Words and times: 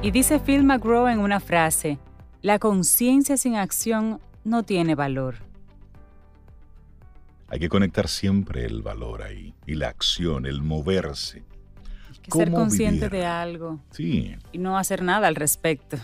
Y 0.00 0.12
dice 0.12 0.38
Phil 0.38 0.62
McGraw 0.62 1.08
en 1.08 1.18
una 1.18 1.40
frase, 1.40 1.98
la 2.40 2.60
conciencia 2.60 3.36
sin 3.36 3.56
acción 3.56 4.20
no 4.44 4.62
tiene 4.62 4.94
valor. 4.94 5.34
Hay 7.48 7.58
que 7.58 7.68
conectar 7.68 8.06
siempre 8.06 8.64
el 8.64 8.80
valor 8.80 9.22
ahí 9.22 9.54
y 9.66 9.74
la 9.74 9.88
acción, 9.88 10.46
el 10.46 10.62
moverse. 10.62 11.42
Hay 12.12 12.18
que 12.18 12.30
ser 12.30 12.52
consciente 12.52 13.08
de 13.08 13.26
algo. 13.26 13.80
Sí. 13.90 14.36
Y 14.52 14.58
no 14.58 14.78
hacer 14.78 15.02
nada 15.02 15.26
al 15.26 15.34
respecto. 15.34 15.96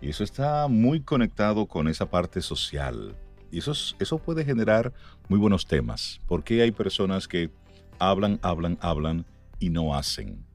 Y 0.00 0.08
eso 0.08 0.24
está 0.24 0.66
muy 0.66 1.00
conectado 1.00 1.66
con 1.66 1.86
esa 1.86 2.08
parte 2.08 2.40
social. 2.40 3.14
Y 3.50 3.58
eso, 3.58 3.72
eso 3.98 4.18
puede 4.18 4.42
generar 4.42 4.94
muy 5.28 5.38
buenos 5.38 5.66
temas. 5.66 6.18
Porque 6.26 6.62
hay 6.62 6.70
personas 6.70 7.28
que 7.28 7.50
hablan, 7.98 8.38
hablan, 8.40 8.78
hablan 8.80 9.26
y 9.58 9.68
no 9.68 9.94
hacen. 9.94 10.47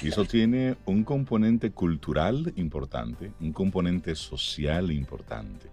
Y 0.00 0.08
eso 0.08 0.24
tiene 0.24 0.76
un 0.86 1.04
componente 1.04 1.72
cultural 1.72 2.52
importante, 2.56 3.32
un 3.40 3.52
componente 3.52 4.14
social 4.14 4.92
importante. 4.92 5.68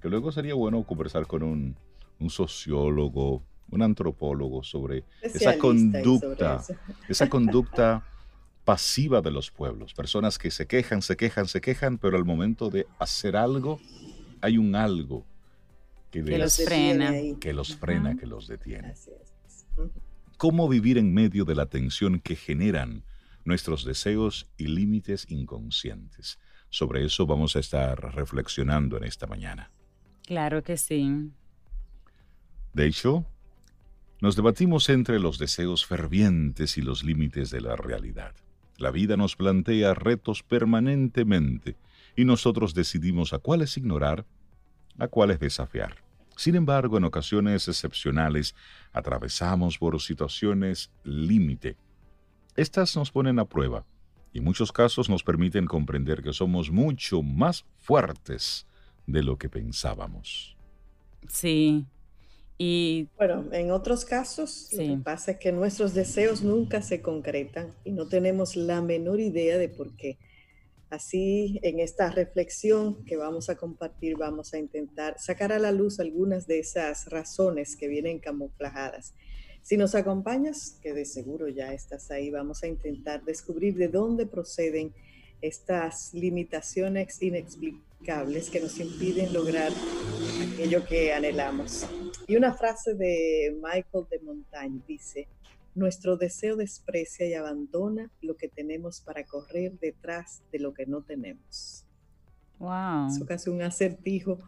Que 0.00 0.08
luego 0.08 0.32
sería 0.32 0.54
bueno 0.54 0.82
conversar 0.84 1.26
con 1.26 1.42
un, 1.42 1.76
sociólogo, 2.28 3.42
un 3.70 3.82
antropólogo 3.82 4.62
sobre 4.62 5.04
esa 5.22 5.58
conducta, 5.58 6.62
esa 7.08 7.28
conducta 7.28 8.04
pasiva 8.64 9.20
de 9.20 9.30
los 9.30 9.50
pueblos. 9.50 9.92
Personas 9.94 10.38
que 10.38 10.50
se 10.50 10.66
quejan, 10.66 11.02
se 11.02 11.16
quejan, 11.16 11.48
se 11.48 11.60
quejan, 11.60 11.98
pero 11.98 12.16
al 12.16 12.24
momento 12.24 12.70
de 12.70 12.86
hacer 12.98 13.36
algo, 13.36 13.80
hay 14.40 14.56
un 14.58 14.74
algo 14.74 15.24
que, 16.10 16.22
los 16.22 16.56
frena. 16.56 17.12
Que 17.40 17.52
los 17.52 17.74
frena, 17.76 18.16
que 18.16 18.26
los 18.26 18.46
detiene 18.46 18.94
cómo 20.40 20.70
vivir 20.70 20.96
en 20.96 21.12
medio 21.12 21.44
de 21.44 21.54
la 21.54 21.66
tensión 21.66 22.18
que 22.18 22.34
generan 22.34 23.04
nuestros 23.44 23.84
deseos 23.84 24.50
y 24.56 24.68
límites 24.68 25.30
inconscientes. 25.30 26.38
Sobre 26.70 27.04
eso 27.04 27.26
vamos 27.26 27.56
a 27.56 27.58
estar 27.58 28.14
reflexionando 28.14 28.96
en 28.96 29.04
esta 29.04 29.26
mañana. 29.26 29.70
Claro 30.24 30.62
que 30.62 30.78
sí. 30.78 31.30
De 32.72 32.86
hecho, 32.86 33.26
nos 34.22 34.34
debatimos 34.34 34.88
entre 34.88 35.18
los 35.18 35.38
deseos 35.38 35.84
fervientes 35.84 36.78
y 36.78 36.80
los 36.80 37.04
límites 37.04 37.50
de 37.50 37.60
la 37.60 37.76
realidad. 37.76 38.34
La 38.78 38.90
vida 38.90 39.18
nos 39.18 39.36
plantea 39.36 39.92
retos 39.92 40.42
permanentemente 40.42 41.76
y 42.16 42.24
nosotros 42.24 42.72
decidimos 42.72 43.34
a 43.34 43.40
cuáles 43.40 43.76
ignorar, 43.76 44.24
a 44.98 45.06
cuáles 45.06 45.38
desafiar. 45.38 45.96
Sin 46.40 46.54
embargo, 46.54 46.96
en 46.96 47.04
ocasiones 47.04 47.68
excepcionales, 47.68 48.54
atravesamos 48.94 49.76
por 49.76 50.00
situaciones 50.00 50.90
límite. 51.04 51.76
Estas 52.56 52.96
nos 52.96 53.10
ponen 53.10 53.38
a 53.38 53.44
prueba 53.44 53.84
y 54.32 54.38
en 54.38 54.44
muchos 54.44 54.72
casos 54.72 55.10
nos 55.10 55.22
permiten 55.22 55.66
comprender 55.66 56.22
que 56.22 56.32
somos 56.32 56.70
mucho 56.70 57.22
más 57.22 57.66
fuertes 57.76 58.66
de 59.06 59.22
lo 59.22 59.36
que 59.36 59.50
pensábamos. 59.50 60.56
Sí. 61.28 61.84
Y 62.56 63.08
bueno, 63.18 63.44
en 63.52 63.70
otros 63.70 64.06
casos 64.06 64.70
lo 64.72 64.78
que 64.78 64.96
pasa 64.96 65.32
es 65.32 65.36
que 65.36 65.52
nuestros 65.52 65.92
deseos 65.92 66.42
nunca 66.42 66.80
se 66.80 67.02
concretan 67.02 67.74
y 67.84 67.90
no 67.90 68.06
tenemos 68.06 68.56
la 68.56 68.80
menor 68.80 69.20
idea 69.20 69.58
de 69.58 69.68
por 69.68 69.94
qué. 69.94 70.16
Así, 70.90 71.60
en 71.62 71.78
esta 71.78 72.10
reflexión 72.10 73.04
que 73.04 73.16
vamos 73.16 73.48
a 73.48 73.56
compartir, 73.56 74.16
vamos 74.16 74.52
a 74.52 74.58
intentar 74.58 75.20
sacar 75.20 75.52
a 75.52 75.60
la 75.60 75.70
luz 75.70 76.00
algunas 76.00 76.48
de 76.48 76.58
esas 76.58 77.08
razones 77.08 77.76
que 77.76 77.86
vienen 77.86 78.18
camufladas. 78.18 79.14
Si 79.62 79.76
nos 79.76 79.94
acompañas, 79.94 80.78
que 80.82 80.92
de 80.92 81.04
seguro 81.04 81.46
ya 81.46 81.72
estás 81.72 82.10
ahí, 82.10 82.30
vamos 82.30 82.64
a 82.64 82.66
intentar 82.66 83.24
descubrir 83.24 83.76
de 83.76 83.86
dónde 83.86 84.26
proceden 84.26 84.92
estas 85.40 86.12
limitaciones 86.12 87.22
inexplicables 87.22 88.50
que 88.50 88.60
nos 88.60 88.80
impiden 88.80 89.32
lograr 89.32 89.70
aquello 90.42 90.84
que 90.84 91.12
anhelamos. 91.12 91.86
Y 92.26 92.34
una 92.34 92.52
frase 92.52 92.94
de 92.94 93.56
Michael 93.62 94.06
de 94.10 94.18
Montaigne 94.20 94.82
dice, 94.88 95.28
nuestro 95.74 96.16
deseo 96.16 96.56
desprecia 96.56 97.26
y 97.26 97.34
abandona 97.34 98.10
lo 98.20 98.36
que 98.36 98.48
tenemos 98.48 99.00
para 99.00 99.24
correr 99.24 99.78
detrás 99.78 100.42
de 100.52 100.58
lo 100.58 100.74
que 100.74 100.86
no 100.86 101.02
tenemos. 101.02 101.84
Wow. 102.58 103.08
Eso 103.08 103.26
casi 103.26 103.50
un 103.50 103.62
acertijo. 103.62 104.38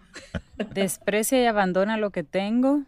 Desprecia 0.75 1.43
y 1.43 1.47
abandona 1.47 1.97
lo 1.97 2.11
que 2.11 2.23
tengo 2.23 2.85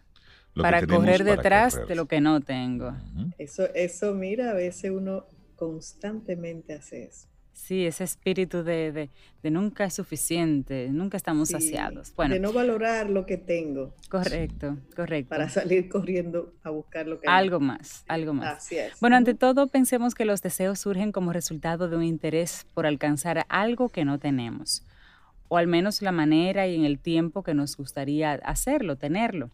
para 0.54 0.86
correr 0.86 1.24
detrás 1.24 1.80
de 1.88 1.94
lo 1.94 2.06
que 2.06 2.20
no 2.20 2.40
tengo. 2.40 2.94
Eso, 3.38 3.64
eso, 3.74 4.14
mira, 4.14 4.50
a 4.50 4.54
veces 4.54 4.90
uno 4.90 5.26
constantemente 5.56 6.74
hace 6.74 7.04
eso. 7.04 7.28
Sí, 7.54 7.86
ese 7.86 8.02
espíritu 8.02 8.64
de, 8.64 9.08
nunca 9.44 9.84
es 9.84 9.94
suficiente, 9.94 10.88
nunca 10.90 11.16
estamos 11.16 11.50
saciados. 11.50 12.12
Bueno, 12.16 12.34
de 12.34 12.40
no 12.40 12.52
valorar 12.52 13.08
lo 13.08 13.26
que 13.26 13.38
tengo. 13.38 13.94
Correcto, 14.10 14.76
correcto. 14.94 15.30
Para 15.30 15.48
salir 15.48 15.88
corriendo 15.88 16.52
a 16.64 16.70
buscar 16.70 17.06
lo 17.06 17.20
que 17.20 17.28
Algo 17.28 17.60
más, 17.60 18.04
algo 18.08 18.34
más. 18.34 18.58
Así 18.58 18.76
es. 18.76 18.98
Bueno, 19.00 19.16
ante 19.16 19.34
todo, 19.34 19.68
pensemos 19.68 20.14
que 20.14 20.24
los 20.24 20.42
deseos 20.42 20.80
surgen 20.80 21.12
como 21.12 21.32
resultado 21.32 21.88
de 21.88 21.96
un 21.96 22.02
interés 22.02 22.66
por 22.74 22.86
alcanzar 22.86 23.46
algo 23.48 23.88
que 23.88 24.04
no 24.04 24.18
tenemos, 24.18 24.84
o 25.48 25.56
al 25.56 25.68
menos 25.68 26.02
la 26.02 26.12
manera 26.12 26.66
y 26.66 26.74
en 26.74 26.84
el 26.84 26.98
tiempo 26.98 27.44
que 27.44 27.54
nos 27.54 27.76
gustaría 27.76 28.32
hacerlo, 28.32 28.96
tenerlo. 28.96 29.50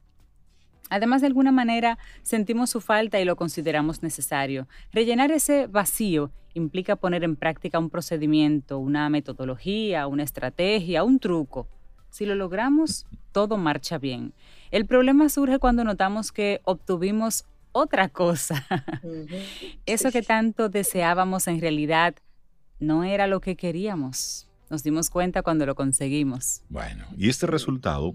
Además, 0.90 1.22
de 1.22 1.28
alguna 1.28 1.52
manera, 1.52 1.98
sentimos 2.22 2.70
su 2.70 2.80
falta 2.80 3.20
y 3.20 3.24
lo 3.24 3.36
consideramos 3.36 4.02
necesario. 4.02 4.68
Rellenar 4.92 5.30
ese 5.30 5.66
vacío 5.68 6.30
implica 6.54 6.96
poner 6.96 7.24
en 7.24 7.36
práctica 7.36 7.78
un 7.78 7.90
procedimiento, 7.90 8.78
una 8.78 9.08
metodología, 9.08 10.06
una 10.08 10.24
estrategia, 10.24 11.04
un 11.04 11.20
truco. 11.20 11.68
Si 12.10 12.26
lo 12.26 12.34
logramos, 12.34 13.06
todo 13.32 13.56
marcha 13.56 13.98
bien. 13.98 14.34
El 14.72 14.84
problema 14.84 15.28
surge 15.28 15.60
cuando 15.60 15.84
notamos 15.84 16.32
que 16.32 16.60
obtuvimos 16.64 17.44
otra 17.72 18.08
cosa. 18.08 18.66
Eso 19.86 20.10
que 20.10 20.22
tanto 20.22 20.68
deseábamos 20.68 21.46
en 21.46 21.60
realidad 21.60 22.16
no 22.80 23.04
era 23.04 23.28
lo 23.28 23.40
que 23.40 23.54
queríamos. 23.54 24.48
Nos 24.70 24.82
dimos 24.82 25.10
cuenta 25.10 25.42
cuando 25.42 25.66
lo 25.66 25.74
conseguimos. 25.74 26.62
Bueno, 26.68 27.04
y 27.16 27.28
este 27.28 27.46
resultado 27.46 28.12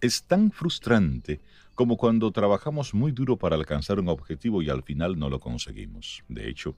es 0.00 0.22
tan 0.22 0.50
frustrante 0.50 1.40
como 1.78 1.96
cuando 1.96 2.32
trabajamos 2.32 2.92
muy 2.92 3.12
duro 3.12 3.36
para 3.36 3.54
alcanzar 3.54 4.00
un 4.00 4.08
objetivo 4.08 4.62
y 4.62 4.68
al 4.68 4.82
final 4.82 5.16
no 5.16 5.30
lo 5.30 5.38
conseguimos. 5.38 6.24
De 6.26 6.48
hecho, 6.48 6.74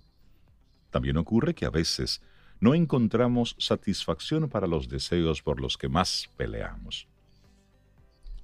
también 0.91 1.17
ocurre 1.17 1.55
que 1.55 1.65
a 1.65 1.71
veces 1.71 2.21
no 2.61 2.75
encontramos 2.75 3.57
satisfacción 3.59 4.51
para 4.51 4.67
los 4.67 4.91
deseos 4.91 5.41
por 5.41 5.59
los 5.59 5.79
que 5.79 5.89
más 5.89 6.29
peleamos. 6.37 7.09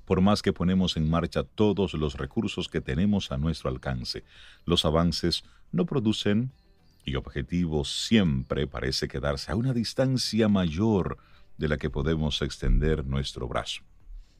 Por 0.06 0.22
más 0.22 0.40
que 0.40 0.54
ponemos 0.54 0.96
en 0.96 1.10
marcha 1.10 1.42
todos 1.44 1.92
los 1.92 2.14
recursos 2.14 2.68
que 2.68 2.80
tenemos 2.80 3.32
a 3.32 3.36
nuestro 3.36 3.68
alcance, 3.68 4.24
los 4.64 4.86
avances 4.86 5.44
no 5.72 5.84
producen 5.84 6.52
y 7.04 7.16
objetivo 7.16 7.84
siempre 7.84 8.66
parece 8.66 9.08
quedarse 9.08 9.52
a 9.52 9.56
una 9.56 9.74
distancia 9.74 10.48
mayor 10.48 11.18
de 11.58 11.68
la 11.68 11.76
que 11.76 11.90
podemos 11.90 12.40
extender 12.40 13.04
nuestro 13.04 13.46
brazo. 13.46 13.82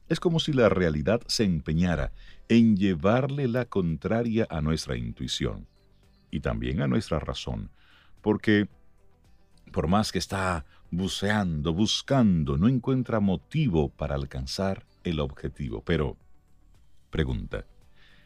Es 0.09 0.21
como 0.21 0.39
si 0.39 0.53
la 0.53 0.69
realidad 0.69 1.21
se 1.27 1.45
empeñara 1.45 2.13
en 2.49 2.77
llevarle 2.77 3.49
la 3.49 3.65
contraria 3.65 4.47
a 4.51 4.61
nuestra 4.61 4.97
intuición 4.97 5.67
y 6.31 6.41
también 6.41 6.81
a 6.81 6.87
nuestra 6.87 7.19
razón, 7.19 7.71
porque 8.23 8.69
por 9.73 9.89
más 9.89 10.13
que 10.13 10.19
está 10.19 10.65
buceando, 10.91 11.73
buscando, 11.73 12.57
no 12.57 12.69
encuentra 12.69 13.21
motivo 13.21 13.89
para 13.89 14.15
alcanzar 14.15 14.87
el 15.05 15.21
objetivo. 15.21 15.83
Pero, 15.85 16.17
pregunta, 17.11 17.67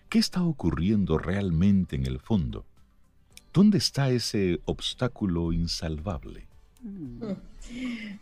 ¿qué 0.09 0.19
está 0.19 0.43
ocurriendo 0.43 1.19
realmente 1.19 1.97
en 1.97 2.06
el 2.06 2.21
fondo? 2.21 2.67
¿Dónde 3.53 3.79
está 3.79 4.11
ese 4.11 4.61
obstáculo 4.65 5.53
insalvable? 5.53 6.50
Mm. 6.82 7.35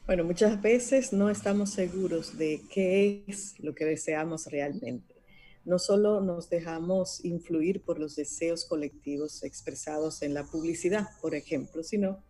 Bueno, 0.06 0.24
muchas 0.24 0.60
veces 0.60 1.12
no 1.12 1.30
estamos 1.30 1.70
seguros 1.70 2.36
de 2.38 2.60
qué 2.72 3.22
es 3.26 3.58
lo 3.60 3.74
que 3.74 3.84
deseamos 3.84 4.46
realmente. 4.46 5.14
No 5.64 5.78
solo 5.78 6.20
nos 6.20 6.48
dejamos 6.48 7.24
influir 7.24 7.82
por 7.82 7.98
los 7.98 8.16
deseos 8.16 8.64
colectivos 8.64 9.44
expresados 9.44 10.22
en 10.22 10.34
la 10.34 10.44
publicidad, 10.44 11.06
por 11.20 11.34
ejemplo, 11.34 11.82
sino 11.82 12.22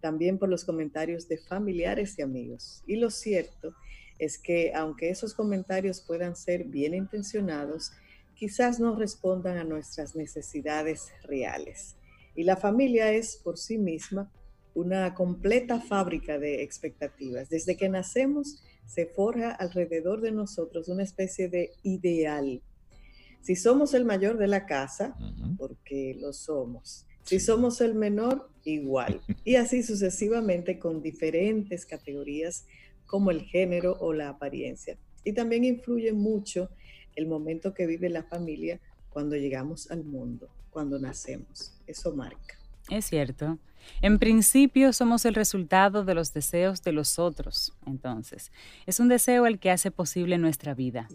también 0.00 0.38
por 0.38 0.48
los 0.48 0.64
comentarios 0.64 1.28
de 1.28 1.38
familiares 1.38 2.18
y 2.18 2.22
amigos. 2.22 2.82
Y 2.86 2.96
lo 2.96 3.10
cierto 3.10 3.74
es 4.18 4.38
que 4.38 4.72
aunque 4.74 5.10
esos 5.10 5.34
comentarios 5.34 6.00
puedan 6.00 6.36
ser 6.36 6.64
bien 6.64 6.94
intencionados, 6.94 7.92
quizás 8.34 8.80
no 8.80 8.96
respondan 8.96 9.56
a 9.58 9.64
nuestras 9.64 10.16
necesidades 10.16 11.08
reales. 11.22 11.96
Y 12.34 12.44
la 12.44 12.56
familia 12.56 13.12
es 13.12 13.36
por 13.36 13.58
sí 13.58 13.78
misma 13.78 14.30
una 14.74 15.14
completa 15.14 15.80
fábrica 15.80 16.38
de 16.38 16.62
expectativas. 16.62 17.48
Desde 17.48 17.76
que 17.76 17.88
nacemos 17.88 18.62
se 18.86 19.06
forja 19.06 19.50
alrededor 19.52 20.20
de 20.20 20.32
nosotros 20.32 20.88
una 20.88 21.02
especie 21.02 21.48
de 21.48 21.72
ideal. 21.82 22.62
Si 23.40 23.56
somos 23.56 23.94
el 23.94 24.04
mayor 24.04 24.36
de 24.36 24.48
la 24.48 24.66
casa, 24.66 25.16
porque 25.56 26.16
lo 26.18 26.32
somos. 26.32 27.06
Si 27.24 27.40
somos 27.40 27.80
el 27.80 27.94
menor, 27.94 28.50
igual. 28.64 29.20
Y 29.44 29.56
así 29.56 29.82
sucesivamente 29.82 30.78
con 30.78 31.02
diferentes 31.02 31.86
categorías 31.86 32.66
como 33.06 33.30
el 33.30 33.42
género 33.42 33.96
o 34.00 34.12
la 34.12 34.28
apariencia. 34.28 34.98
Y 35.24 35.32
también 35.32 35.64
influye 35.64 36.12
mucho 36.12 36.70
el 37.16 37.26
momento 37.26 37.74
que 37.74 37.86
vive 37.86 38.08
la 38.08 38.22
familia 38.22 38.80
cuando 39.10 39.36
llegamos 39.36 39.90
al 39.90 40.04
mundo, 40.04 40.48
cuando 40.70 40.98
nacemos. 40.98 41.74
Eso 41.86 42.14
marca. 42.14 42.59
Es 42.90 43.06
cierto. 43.06 43.58
En 44.02 44.18
principio 44.18 44.92
somos 44.92 45.24
el 45.24 45.34
resultado 45.34 46.04
de 46.04 46.14
los 46.14 46.34
deseos 46.34 46.82
de 46.82 46.92
los 46.92 47.18
otros, 47.18 47.72
entonces. 47.86 48.52
Es 48.84 49.00
un 49.00 49.08
deseo 49.08 49.46
el 49.46 49.58
que 49.58 49.70
hace 49.70 49.90
posible 49.90 50.38
nuestra 50.38 50.74
vida. 50.74 51.08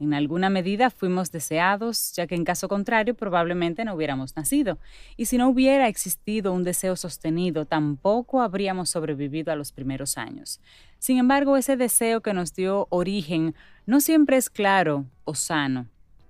En 0.00 0.14
alguna 0.14 0.48
medida 0.48 0.90
fuimos 0.90 1.32
deseados, 1.32 2.12
ya 2.14 2.26
que 2.26 2.36
en 2.36 2.44
caso 2.44 2.68
contrario 2.68 3.14
probablemente 3.14 3.84
no 3.84 3.94
hubiéramos 3.94 4.36
nacido. 4.36 4.78
Y 5.16 5.26
si 5.26 5.38
no 5.38 5.48
hubiera 5.48 5.88
existido 5.88 6.52
un 6.52 6.62
deseo 6.62 6.94
sostenido, 6.96 7.66
tampoco 7.66 8.40
habríamos 8.40 8.90
sobrevivido 8.90 9.52
a 9.52 9.56
los 9.56 9.72
primeros 9.72 10.16
años. 10.16 10.60
Sin 10.98 11.18
embargo, 11.18 11.56
ese 11.56 11.76
deseo 11.76 12.20
que 12.20 12.32
nos 12.32 12.54
dio 12.54 12.86
origen 12.90 13.54
no 13.86 14.00
siempre 14.00 14.36
es 14.36 14.48
claro 14.48 15.04
o 15.24 15.34
sano. 15.34 15.88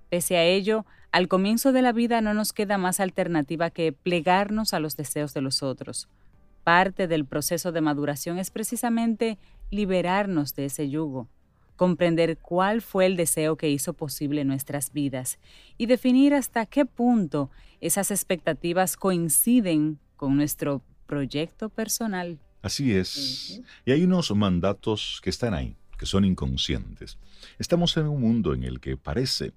Pese 0.09 0.35
a 0.37 0.43
ello, 0.43 0.85
al 1.11 1.27
comienzo 1.27 1.71
de 1.71 1.81
la 1.81 1.91
vida 1.91 2.21
no 2.21 2.33
nos 2.33 2.53
queda 2.53 2.77
más 2.77 2.99
alternativa 2.99 3.71
que 3.71 3.91
plegarnos 3.91 4.73
a 4.73 4.79
los 4.79 4.95
deseos 4.95 5.33
de 5.33 5.41
los 5.41 5.63
otros. 5.63 6.07
Parte 6.63 7.07
del 7.07 7.25
proceso 7.25 7.71
de 7.71 7.81
maduración 7.81 8.37
es 8.37 8.51
precisamente 8.51 9.39
liberarnos 9.71 10.55
de 10.55 10.65
ese 10.65 10.89
yugo, 10.89 11.27
comprender 11.75 12.37
cuál 12.37 12.81
fue 12.81 13.05
el 13.05 13.15
deseo 13.15 13.55
que 13.55 13.69
hizo 13.69 13.93
posible 13.93 14.45
nuestras 14.45 14.93
vidas 14.93 15.39
y 15.77 15.87
definir 15.87 16.33
hasta 16.33 16.65
qué 16.65 16.85
punto 16.85 17.49
esas 17.81 18.11
expectativas 18.11 18.97
coinciden 18.97 19.99
con 20.15 20.35
nuestro 20.35 20.83
proyecto 21.07 21.69
personal. 21.69 22.37
Así 22.61 22.93
es. 22.93 23.61
Y 23.85 23.91
hay 23.91 24.03
unos 24.03 24.29
mandatos 24.35 25.21
que 25.23 25.29
están 25.29 25.53
ahí, 25.53 25.75
que 25.97 26.05
son 26.05 26.25
inconscientes. 26.25 27.17
Estamos 27.57 27.95
en 27.97 28.07
un 28.07 28.21
mundo 28.21 28.53
en 28.53 28.63
el 28.63 28.79
que 28.79 28.97
parece 28.97 29.53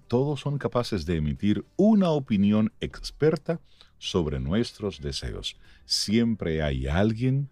todos 0.00 0.40
son 0.40 0.58
capaces 0.58 1.06
de 1.06 1.16
emitir 1.16 1.64
una 1.76 2.10
opinión 2.10 2.72
experta 2.80 3.60
sobre 3.98 4.40
nuestros 4.40 5.00
deseos. 5.00 5.56
Siempre 5.86 6.62
hay 6.62 6.86
alguien 6.86 7.48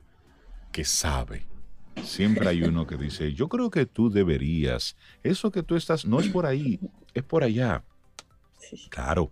que 0.72 0.84
sabe. 0.84 1.46
Siempre 2.02 2.48
hay 2.48 2.62
uno 2.62 2.86
que 2.86 2.96
dice, 2.96 3.32
yo 3.34 3.48
creo 3.48 3.70
que 3.70 3.86
tú 3.86 4.10
deberías. 4.10 4.96
Eso 5.22 5.50
que 5.50 5.62
tú 5.62 5.76
estás 5.76 6.06
no 6.06 6.20
es 6.20 6.28
por 6.28 6.46
ahí, 6.46 6.80
es 7.14 7.22
por 7.22 7.44
allá. 7.44 7.84
Claro, 8.88 9.30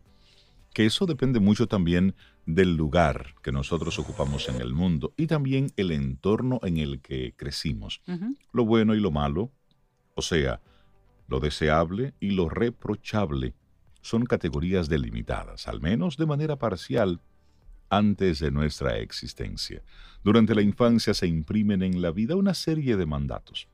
que 0.72 0.86
eso 0.86 1.06
depende 1.06 1.40
mucho 1.40 1.66
también 1.66 2.14
del 2.46 2.76
lugar 2.76 3.34
que 3.42 3.52
nosotros 3.52 3.98
ocupamos 3.98 4.48
en 4.48 4.60
el 4.60 4.72
mundo 4.72 5.12
y 5.16 5.26
también 5.26 5.72
el 5.76 5.90
entorno 5.90 6.60
en 6.62 6.78
el 6.78 7.00
que 7.00 7.34
crecimos. 7.36 8.02
Lo 8.52 8.64
bueno 8.64 8.94
y 8.94 9.00
lo 9.00 9.10
malo. 9.10 9.50
O 10.14 10.22
sea, 10.22 10.60
lo 11.30 11.40
deseable 11.40 12.12
y 12.20 12.32
lo 12.32 12.48
reprochable 12.48 13.54
son 14.02 14.24
categorías 14.24 14.88
delimitadas, 14.88 15.68
al 15.68 15.80
menos 15.80 16.16
de 16.16 16.26
manera 16.26 16.56
parcial, 16.56 17.20
antes 17.88 18.40
de 18.40 18.50
nuestra 18.50 18.98
existencia. 18.98 19.82
Durante 20.24 20.54
la 20.54 20.62
infancia 20.62 21.14
se 21.14 21.26
imprimen 21.26 21.82
en 21.82 22.02
la 22.02 22.10
vida 22.10 22.36
una 22.36 22.54
serie 22.54 22.96
de 22.96 23.06
mandatos. 23.06 23.68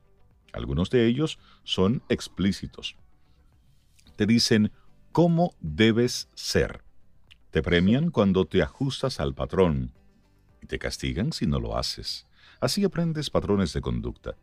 Algunos 0.52 0.90
de 0.90 1.06
ellos 1.06 1.38
son 1.64 2.02
explícitos. 2.08 2.96
Te 4.16 4.26
dicen 4.26 4.72
cómo 5.12 5.54
debes 5.60 6.28
ser. 6.34 6.82
Te 7.50 7.62
premian 7.62 8.10
cuando 8.10 8.46
te 8.46 8.62
ajustas 8.62 9.20
al 9.20 9.34
patrón 9.34 9.92
y 10.62 10.66
te 10.66 10.78
castigan 10.78 11.32
si 11.32 11.46
no 11.46 11.60
lo 11.60 11.76
haces. 11.76 12.26
Así 12.60 12.84
aprendes 12.84 13.30
patrones 13.30 13.72
de 13.72 13.80
conducta 13.80 14.36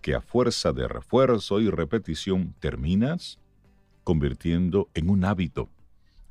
que 0.00 0.14
a 0.14 0.20
fuerza 0.20 0.72
de 0.72 0.88
refuerzo 0.88 1.60
y 1.60 1.70
repetición 1.70 2.54
terminas 2.60 3.38
convirtiendo 4.04 4.88
en 4.94 5.10
un 5.10 5.24
hábito. 5.24 5.68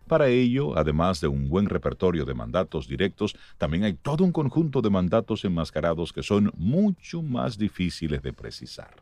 Para 0.08 0.30
ello, 0.30 0.78
además 0.78 1.20
de 1.20 1.28
un 1.28 1.50
buen 1.50 1.68
repertorio 1.68 2.24
de 2.24 2.34
mandatos 2.34 2.88
directos, 2.88 3.36
también 3.58 3.84
hay 3.84 3.94
todo 3.94 4.24
un 4.24 4.32
conjunto 4.32 4.82
de 4.82 4.90
mandatos 4.90 5.44
enmascarados 5.44 6.14
que 6.14 6.24
son 6.24 6.52
mucho 6.56 7.22
más 7.22 7.58
difíciles 7.58 8.22
de 8.24 8.32
precisar. 8.32 8.96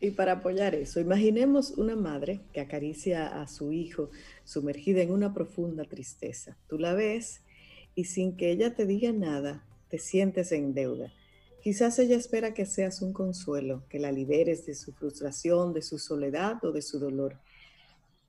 Y 0.00 0.12
para 0.12 0.32
apoyar 0.32 0.74
eso, 0.74 1.00
imaginemos 1.00 1.72
una 1.72 1.96
madre 1.96 2.40
que 2.52 2.60
acaricia 2.60 3.42
a 3.42 3.46
su 3.46 3.72
hijo 3.72 4.10
sumergida 4.44 5.02
en 5.02 5.10
una 5.10 5.34
profunda 5.34 5.84
tristeza. 5.84 6.56
Tú 6.68 6.78
la 6.78 6.94
ves 6.94 7.42
y 7.94 8.04
sin 8.04 8.36
que 8.36 8.50
ella 8.50 8.74
te 8.74 8.86
diga 8.86 9.12
nada, 9.12 9.64
te 9.88 9.98
sientes 9.98 10.52
en 10.52 10.72
deuda. 10.72 11.12
Quizás 11.62 11.98
ella 11.98 12.16
espera 12.16 12.54
que 12.54 12.66
seas 12.66 13.02
un 13.02 13.12
consuelo, 13.12 13.84
que 13.88 13.98
la 13.98 14.12
liberes 14.12 14.64
de 14.64 14.74
su 14.74 14.92
frustración, 14.92 15.72
de 15.72 15.82
su 15.82 15.98
soledad 15.98 16.64
o 16.64 16.72
de 16.72 16.82
su 16.82 16.98
dolor. 16.98 17.38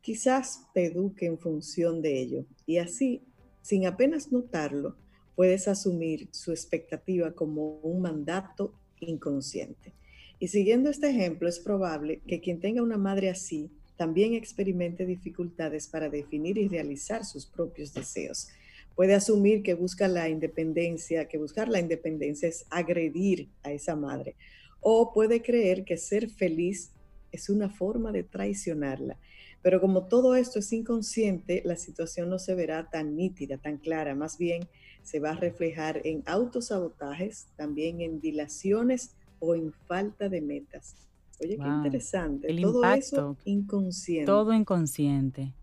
Quizás 0.02 0.66
te 0.74 0.86
eduque 0.86 1.26
en 1.26 1.38
función 1.38 2.02
de 2.02 2.20
ello 2.20 2.46
y 2.66 2.78
así, 2.78 3.22
sin 3.62 3.86
apenas 3.86 4.32
notarlo, 4.32 4.96
puedes 5.36 5.68
asumir 5.68 6.28
su 6.32 6.52
expectativa 6.52 7.32
como 7.32 7.80
un 7.82 8.02
mandato 8.02 8.74
inconsciente. 9.00 9.94
Y 10.40 10.48
siguiendo 10.48 10.90
este 10.90 11.10
ejemplo, 11.10 11.48
es 11.48 11.60
probable 11.60 12.22
que 12.26 12.42
quien 12.42 12.60
tenga 12.60 12.82
una 12.82 12.98
madre 12.98 13.30
así 13.30 13.70
también 13.96 14.34
experimente 14.34 15.06
dificultades 15.06 15.88
para 15.88 16.10
definir 16.10 16.58
y 16.58 16.68
realizar 16.68 17.26
sus 17.26 17.46
propios 17.46 17.94
deseos 17.94 18.48
puede 18.96 19.16
asumir 19.16 19.64
que 19.64 19.74
busca 19.74 20.08
la 20.08 20.30
independencia, 20.30 21.28
que 21.28 21.38
buscar 21.38 21.70
la 21.70 21.80
independencia 21.80 22.50
es 22.50 22.66
agredir 22.70 23.50
a 23.64 23.72
esa 23.72 23.96
madre, 23.96 24.36
o 24.82 25.14
puede 25.14 25.42
creer 25.42 25.86
que 25.86 25.98
ser 25.98 26.30
feliz 26.30 26.92
es 27.32 27.50
una 27.50 27.70
forma 27.70 28.12
de 28.12 28.24
traicionarla. 28.24 29.18
Pero 29.62 29.82
como 29.82 30.06
todo 30.06 30.36
esto 30.36 30.60
es 30.60 30.72
inconsciente, 30.72 31.62
la 31.66 31.76
situación 31.76 32.30
no 32.30 32.40
se 32.40 32.56
verá 32.56 32.90
tan 32.90 33.16
nítida, 33.16 33.58
tan 33.58 33.78
clara, 33.78 34.16
más 34.16 34.38
bien 34.38 34.68
se 35.04 35.20
va 35.20 35.32
a 35.32 35.36
reflejar 35.36 36.02
en 36.06 36.24
autosabotajes, 36.26 37.48
también 37.58 38.02
en 38.02 38.22
dilaciones 38.22 39.16
o 39.40 39.56
en 39.56 39.74
falta 39.74 40.30
de 40.30 40.42
metas. 40.42 40.96
Oye, 41.42 41.58
qué 41.58 41.68
interesante. 41.68 42.54
todo 42.62 42.84
eso 42.84 43.38
inconsciente. 43.46 44.26
Todo 44.26 44.54
inconsciente. 44.54 45.54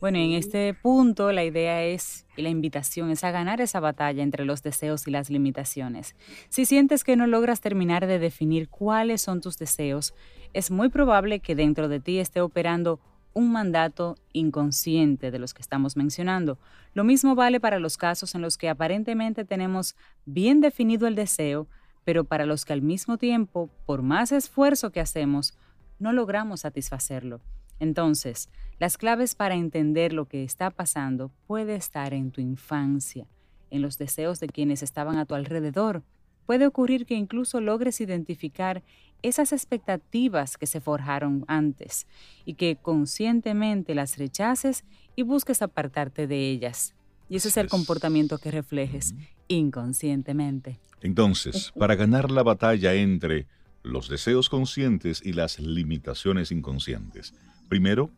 Bueno, 0.00 0.18
en 0.18 0.32
este 0.32 0.74
punto 0.74 1.32
la 1.32 1.44
idea 1.44 1.82
es, 1.82 2.26
y 2.36 2.42
la 2.42 2.50
invitación 2.50 3.10
es 3.10 3.24
a 3.24 3.30
ganar 3.30 3.60
esa 3.60 3.80
batalla 3.80 4.22
entre 4.22 4.44
los 4.44 4.62
deseos 4.62 5.06
y 5.06 5.10
las 5.10 5.30
limitaciones. 5.30 6.14
Si 6.50 6.66
sientes 6.66 7.04
que 7.04 7.16
no 7.16 7.26
logras 7.26 7.60
terminar 7.60 8.06
de 8.06 8.18
definir 8.18 8.68
cuáles 8.68 9.22
son 9.22 9.40
tus 9.40 9.56
deseos, 9.56 10.12
es 10.52 10.70
muy 10.70 10.88
probable 10.88 11.40
que 11.40 11.54
dentro 11.54 11.88
de 11.88 12.00
ti 12.00 12.18
esté 12.18 12.40
operando 12.40 13.00
un 13.34 13.50
mandato 13.50 14.16
inconsciente 14.32 15.30
de 15.30 15.38
los 15.38 15.54
que 15.54 15.62
estamos 15.62 15.96
mencionando. 15.96 16.58
Lo 16.92 17.04
mismo 17.04 17.34
vale 17.34 17.58
para 17.58 17.78
los 17.78 17.96
casos 17.96 18.34
en 18.34 18.42
los 18.42 18.56
que 18.56 18.68
aparentemente 18.68 19.44
tenemos 19.44 19.96
bien 20.24 20.60
definido 20.60 21.06
el 21.06 21.16
deseo, 21.16 21.66
pero 22.04 22.24
para 22.24 22.46
los 22.46 22.64
que 22.64 22.72
al 22.72 22.82
mismo 22.82 23.18
tiempo, 23.18 23.70
por 23.86 24.02
más 24.02 24.32
esfuerzo 24.32 24.92
que 24.92 25.00
hacemos, 25.00 25.56
no 25.98 26.12
logramos 26.12 26.60
satisfacerlo. 26.60 27.40
Entonces, 27.80 28.48
las 28.78 28.98
claves 28.98 29.34
para 29.34 29.54
entender 29.54 30.12
lo 30.12 30.26
que 30.26 30.44
está 30.44 30.70
pasando 30.70 31.30
puede 31.46 31.76
estar 31.76 32.14
en 32.14 32.30
tu 32.30 32.40
infancia, 32.40 33.26
en 33.70 33.82
los 33.82 33.98
deseos 33.98 34.40
de 34.40 34.48
quienes 34.48 34.82
estaban 34.82 35.16
a 35.16 35.26
tu 35.26 35.34
alrededor. 35.34 36.02
Puede 36.46 36.66
ocurrir 36.66 37.06
que 37.06 37.14
incluso 37.14 37.60
logres 37.60 38.00
identificar 38.00 38.82
esas 39.22 39.52
expectativas 39.52 40.58
que 40.58 40.66
se 40.66 40.80
forjaron 40.80 41.44
antes 41.48 42.06
y 42.44 42.54
que 42.54 42.76
conscientemente 42.76 43.94
las 43.94 44.18
rechaces 44.18 44.84
y 45.16 45.22
busques 45.22 45.62
apartarte 45.62 46.26
de 46.26 46.50
ellas. 46.50 46.94
Y 47.30 47.36
ese 47.36 47.48
es 47.48 47.56
el 47.56 47.68
comportamiento 47.68 48.36
que 48.36 48.50
reflejes 48.50 49.14
inconscientemente. 49.48 50.78
Entonces, 51.00 51.72
para 51.78 51.94
ganar 51.94 52.30
la 52.30 52.42
batalla 52.42 52.92
entre 52.94 53.46
los 53.82 54.08
deseos 54.08 54.50
conscientes 54.50 55.22
y 55.24 55.32
las 55.32 55.58
limitaciones 55.58 56.50
inconscientes, 56.50 57.34
Primero, 57.68 58.10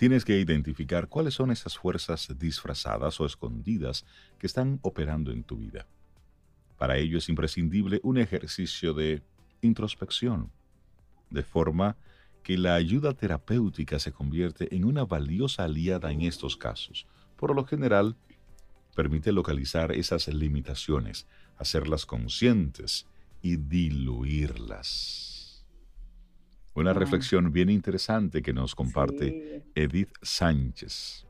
tienes 0.00 0.24
que 0.24 0.38
identificar 0.38 1.08
cuáles 1.08 1.34
son 1.34 1.50
esas 1.50 1.76
fuerzas 1.76 2.34
disfrazadas 2.38 3.20
o 3.20 3.26
escondidas 3.26 4.06
que 4.38 4.46
están 4.46 4.78
operando 4.80 5.30
en 5.30 5.44
tu 5.44 5.58
vida. 5.58 5.86
Para 6.78 6.96
ello 6.96 7.18
es 7.18 7.28
imprescindible 7.28 8.00
un 8.02 8.16
ejercicio 8.16 8.94
de 8.94 9.22
introspección, 9.60 10.50
de 11.28 11.42
forma 11.42 11.98
que 12.42 12.56
la 12.56 12.76
ayuda 12.76 13.12
terapéutica 13.12 13.98
se 13.98 14.10
convierte 14.10 14.74
en 14.74 14.86
una 14.86 15.04
valiosa 15.04 15.64
aliada 15.64 16.10
en 16.10 16.22
estos 16.22 16.56
casos. 16.56 17.06
Por 17.36 17.54
lo 17.54 17.66
general, 17.66 18.16
permite 18.96 19.32
localizar 19.32 19.92
esas 19.92 20.28
limitaciones, 20.28 21.26
hacerlas 21.58 22.06
conscientes 22.06 23.06
y 23.42 23.56
diluirlas. 23.56 25.29
Una 26.80 26.94
reflexión 26.94 27.52
bien 27.52 27.68
interesante 27.68 28.40
que 28.40 28.54
nos 28.54 28.74
comparte 28.74 29.62
Edith 29.74 30.12
Sánchez. 30.22 31.26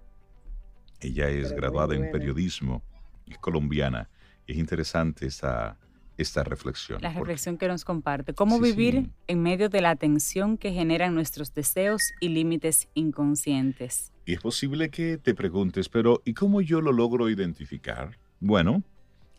Ella 1.00 1.28
es 1.28 1.50
graduada 1.50 1.96
en 1.96 2.08
periodismo, 2.12 2.84
es 3.26 3.36
colombiana. 3.38 4.08
Es 4.46 4.56
interesante 4.56 5.26
esta, 5.26 5.76
esta 6.16 6.44
reflexión. 6.44 7.02
La 7.02 7.12
reflexión 7.12 7.58
que 7.58 7.66
nos 7.66 7.84
comparte. 7.84 8.32
¿Cómo 8.32 8.60
vivir 8.60 9.10
en 9.26 9.42
medio 9.42 9.68
de 9.68 9.80
la 9.80 9.96
tensión 9.96 10.56
que 10.56 10.72
generan 10.72 11.16
nuestros 11.16 11.52
deseos 11.52 12.00
y 12.20 12.28
límites 12.28 12.88
inconscientes? 12.94 14.12
Y 14.26 14.34
es 14.34 14.40
posible 14.40 14.88
que 14.90 15.18
te 15.18 15.34
preguntes, 15.34 15.88
pero 15.88 16.22
¿y 16.24 16.32
cómo 16.32 16.60
yo 16.60 16.80
lo 16.80 16.92
logro 16.92 17.28
identificar? 17.28 18.16
Bueno, 18.38 18.84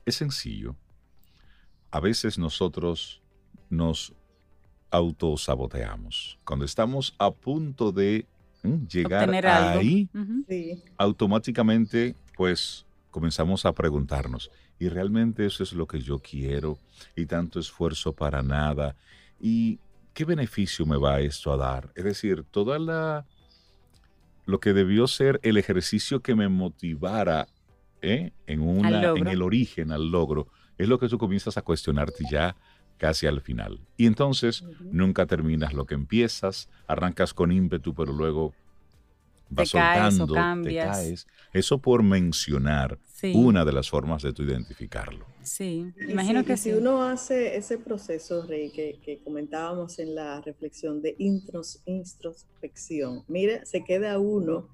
es 0.06 0.16
sencillo. 0.16 0.76
A 1.90 2.02
veces 2.02 2.38
nosotros 2.38 3.22
nos 3.70 4.14
autosaboteamos. 4.92 6.38
Cuando 6.44 6.66
estamos 6.66 7.16
a 7.18 7.32
punto 7.32 7.92
de 7.92 8.28
llegar 8.88 9.34
ahí, 9.46 10.08
automáticamente 10.98 12.16
pues 12.36 12.86
comenzamos 13.10 13.66
a 13.66 13.74
preguntarnos, 13.74 14.52
¿y 14.80 14.90
realmente 14.90 15.46
eso 15.46 15.64
es 15.64 15.74
lo 15.74 15.88
que 15.88 16.00
yo 16.00 16.20
quiero? 16.20 16.78
Y 17.16 17.26
tanto 17.26 17.60
esfuerzo 17.60 18.14
para 18.14 18.44
nada. 18.44 18.96
¿Y 19.40 19.80
qué 20.14 20.26
beneficio 20.26 20.86
me 20.86 20.98
va 20.98 21.20
esto 21.22 21.52
a 21.52 21.58
dar? 21.58 21.92
Es 21.96 22.04
decir, 22.04 22.44
toda 22.52 22.78
la 22.78 23.26
lo 24.46 24.60
que 24.60 24.74
debió 24.74 25.08
ser 25.08 25.40
el 25.44 25.58
ejercicio 25.58 26.22
que 26.22 26.36
me 26.36 26.50
motivara 26.50 27.48
¿eh? 28.02 28.32
en, 28.48 28.62
una, 28.62 29.12
en 29.12 29.28
el 29.28 29.42
origen 29.42 29.92
al 29.92 30.10
logro, 30.10 30.48
es 30.78 30.88
lo 30.88 31.00
que 31.00 31.08
tú 31.08 31.18
comienzas 31.18 31.58
a 31.58 31.62
cuestionarte 31.62 32.24
ya 32.30 32.56
casi 33.02 33.26
al 33.26 33.42
final. 33.42 33.82
Y 33.98 34.06
entonces 34.06 34.64
nunca 34.92 35.26
terminas 35.26 35.74
lo 35.74 35.88
que 35.88 35.96
empiezas, 35.96 36.70
arrancas 36.86 37.34
con 37.34 37.52
ímpetu, 37.52 37.96
pero 37.96 38.14
luego 38.14 38.54
vas 39.50 39.70
soltando, 39.70 40.28
te 40.62 40.76
caes. 40.76 41.26
Eso 41.52 41.80
por 41.80 42.04
mencionar 42.04 43.00
una 43.34 43.66
de 43.66 43.74
las 43.74 43.90
formas 43.90 44.22
de 44.22 44.34
tu 44.34 44.44
identificarlo. 44.44 45.26
Sí, 45.42 45.92
imagino 46.08 46.46
que 46.46 46.58
si 46.58 46.74
uno 46.74 47.02
hace 47.02 47.58
ese 47.58 47.80
proceso, 47.80 48.46
Rey, 48.46 48.70
que, 48.70 49.20
comentábamos 49.24 49.98
en 49.98 50.14
la 50.14 50.40
reflexión 50.42 51.02
de 51.02 51.16
introspección, 51.18 53.24
mira, 53.28 53.66
se 53.66 53.84
queda 53.84 54.20
uno 54.20 54.70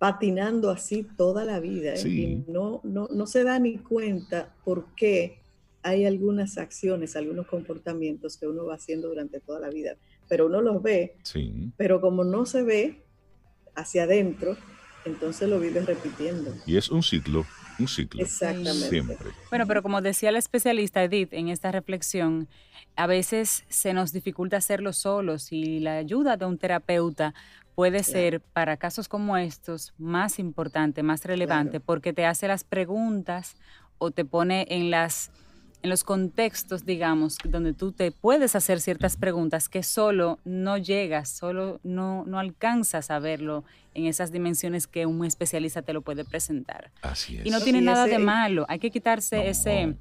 patinando 0.00 0.70
así 0.70 1.06
toda 1.16 1.44
la 1.44 1.60
vida 1.60 1.94
¿eh? 1.94 2.08
y 2.08 2.44
no, 2.50 2.80
no, 2.82 3.06
no 3.14 3.26
se 3.26 3.44
da 3.44 3.60
ni 3.60 3.78
cuenta 3.78 4.52
por 4.64 4.86
qué 4.96 5.41
hay 5.82 6.06
algunas 6.06 6.58
acciones, 6.58 7.16
algunos 7.16 7.46
comportamientos 7.46 8.36
que 8.36 8.46
uno 8.46 8.66
va 8.66 8.74
haciendo 8.74 9.08
durante 9.08 9.40
toda 9.40 9.60
la 9.60 9.70
vida, 9.70 9.96
pero 10.28 10.46
uno 10.46 10.60
los 10.60 10.82
ve, 10.82 11.16
pero 11.76 12.00
como 12.00 12.24
no 12.24 12.46
se 12.46 12.62
ve 12.62 13.04
hacia 13.74 14.04
adentro, 14.04 14.56
entonces 15.04 15.48
lo 15.48 15.58
vive 15.58 15.80
repitiendo. 15.80 16.54
Y 16.66 16.76
es 16.76 16.90
un 16.90 17.02
ciclo, 17.02 17.44
un 17.78 17.88
ciclo. 17.88 18.22
Exactamente. 18.22 18.88
Siempre. 18.88 19.16
Bueno, 19.50 19.66
pero 19.66 19.82
como 19.82 20.00
decía 20.00 20.30
la 20.30 20.38
especialista 20.38 21.02
Edith 21.02 21.32
en 21.32 21.48
esta 21.48 21.72
reflexión, 21.72 22.48
a 22.94 23.06
veces 23.06 23.64
se 23.68 23.92
nos 23.92 24.12
dificulta 24.12 24.58
hacerlo 24.58 24.92
solos 24.92 25.50
y 25.50 25.80
la 25.80 25.96
ayuda 25.96 26.36
de 26.36 26.44
un 26.44 26.58
terapeuta 26.58 27.34
puede 27.74 28.04
ser 28.04 28.40
para 28.40 28.76
casos 28.76 29.08
como 29.08 29.36
estos 29.36 29.94
más 29.98 30.38
importante, 30.38 31.02
más 31.02 31.24
relevante, 31.24 31.80
porque 31.80 32.12
te 32.12 32.26
hace 32.26 32.46
las 32.46 32.64
preguntas 32.64 33.56
o 33.98 34.10
te 34.10 34.24
pone 34.24 34.66
en 34.68 34.90
las 34.90 35.30
en 35.82 35.90
los 35.90 36.04
contextos, 36.04 36.84
digamos, 36.86 37.38
donde 37.44 37.72
tú 37.72 37.92
te 37.92 38.12
puedes 38.12 38.54
hacer 38.54 38.80
ciertas 38.80 39.16
preguntas 39.16 39.68
que 39.68 39.82
solo 39.82 40.38
no 40.44 40.78
llegas, 40.78 41.28
solo 41.28 41.80
no, 41.82 42.24
no 42.26 42.38
alcanzas 42.38 43.10
a 43.10 43.18
verlo 43.18 43.64
en 43.94 44.06
esas 44.06 44.30
dimensiones 44.32 44.86
que 44.86 45.06
un 45.06 45.24
especialista 45.24 45.82
te 45.82 45.92
lo 45.92 46.02
puede 46.02 46.24
presentar. 46.24 46.92
Así 47.02 47.36
es. 47.36 47.46
Y 47.46 47.50
no 47.50 47.60
tiene 47.60 47.80
nada 47.80 48.06
de 48.06 48.18
malo, 48.18 48.64
hay 48.68 48.78
que 48.78 48.90
quitarse 48.90 49.48
ese 49.48 49.96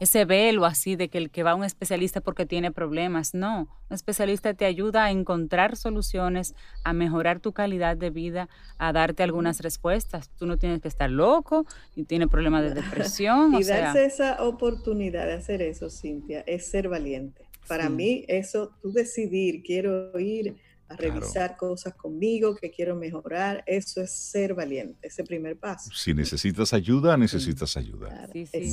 ese 0.00 0.24
velo 0.24 0.64
así 0.64 0.96
de 0.96 1.08
que 1.08 1.18
el 1.18 1.30
que 1.30 1.42
va 1.42 1.52
a 1.52 1.54
un 1.54 1.64
especialista 1.64 2.20
porque 2.20 2.46
tiene 2.46 2.70
problemas. 2.70 3.34
No, 3.34 3.68
un 3.88 3.94
especialista 3.94 4.54
te 4.54 4.64
ayuda 4.64 5.04
a 5.04 5.10
encontrar 5.10 5.76
soluciones, 5.76 6.54
a 6.84 6.92
mejorar 6.92 7.40
tu 7.40 7.52
calidad 7.52 7.96
de 7.96 8.10
vida, 8.10 8.48
a 8.78 8.92
darte 8.92 9.22
algunas 9.22 9.60
respuestas. 9.60 10.30
Tú 10.38 10.46
no 10.46 10.56
tienes 10.56 10.80
que 10.80 10.88
estar 10.88 11.10
loco, 11.10 11.66
ni 11.96 12.04
tienes 12.04 12.28
problemas 12.28 12.62
de 12.62 12.74
depresión. 12.74 13.54
y 13.58 13.64
darse 13.64 14.04
esa 14.04 14.42
oportunidad 14.42 15.26
de 15.26 15.34
hacer 15.34 15.62
eso, 15.62 15.90
Cintia, 15.90 16.40
es 16.46 16.66
ser 16.66 16.88
valiente. 16.88 17.42
Para 17.66 17.90
mí, 17.90 18.24
eso, 18.28 18.70
tú 18.80 18.92
decidir, 18.92 19.62
quiero 19.62 20.18
ir 20.18 20.56
a 20.88 20.96
revisar 20.96 21.56
cosas 21.56 21.94
conmigo 21.94 22.56
que 22.56 22.70
quiero 22.70 22.96
mejorar. 22.96 23.62
Eso 23.66 24.00
es 24.00 24.10
ser 24.10 24.54
valiente, 24.54 25.06
ese 25.06 25.24
primer 25.24 25.56
paso. 25.58 25.90
Si 25.94 26.14
necesitas 26.14 26.72
ayuda, 26.72 27.16
necesitas 27.16 27.76
ayuda. 27.76 28.28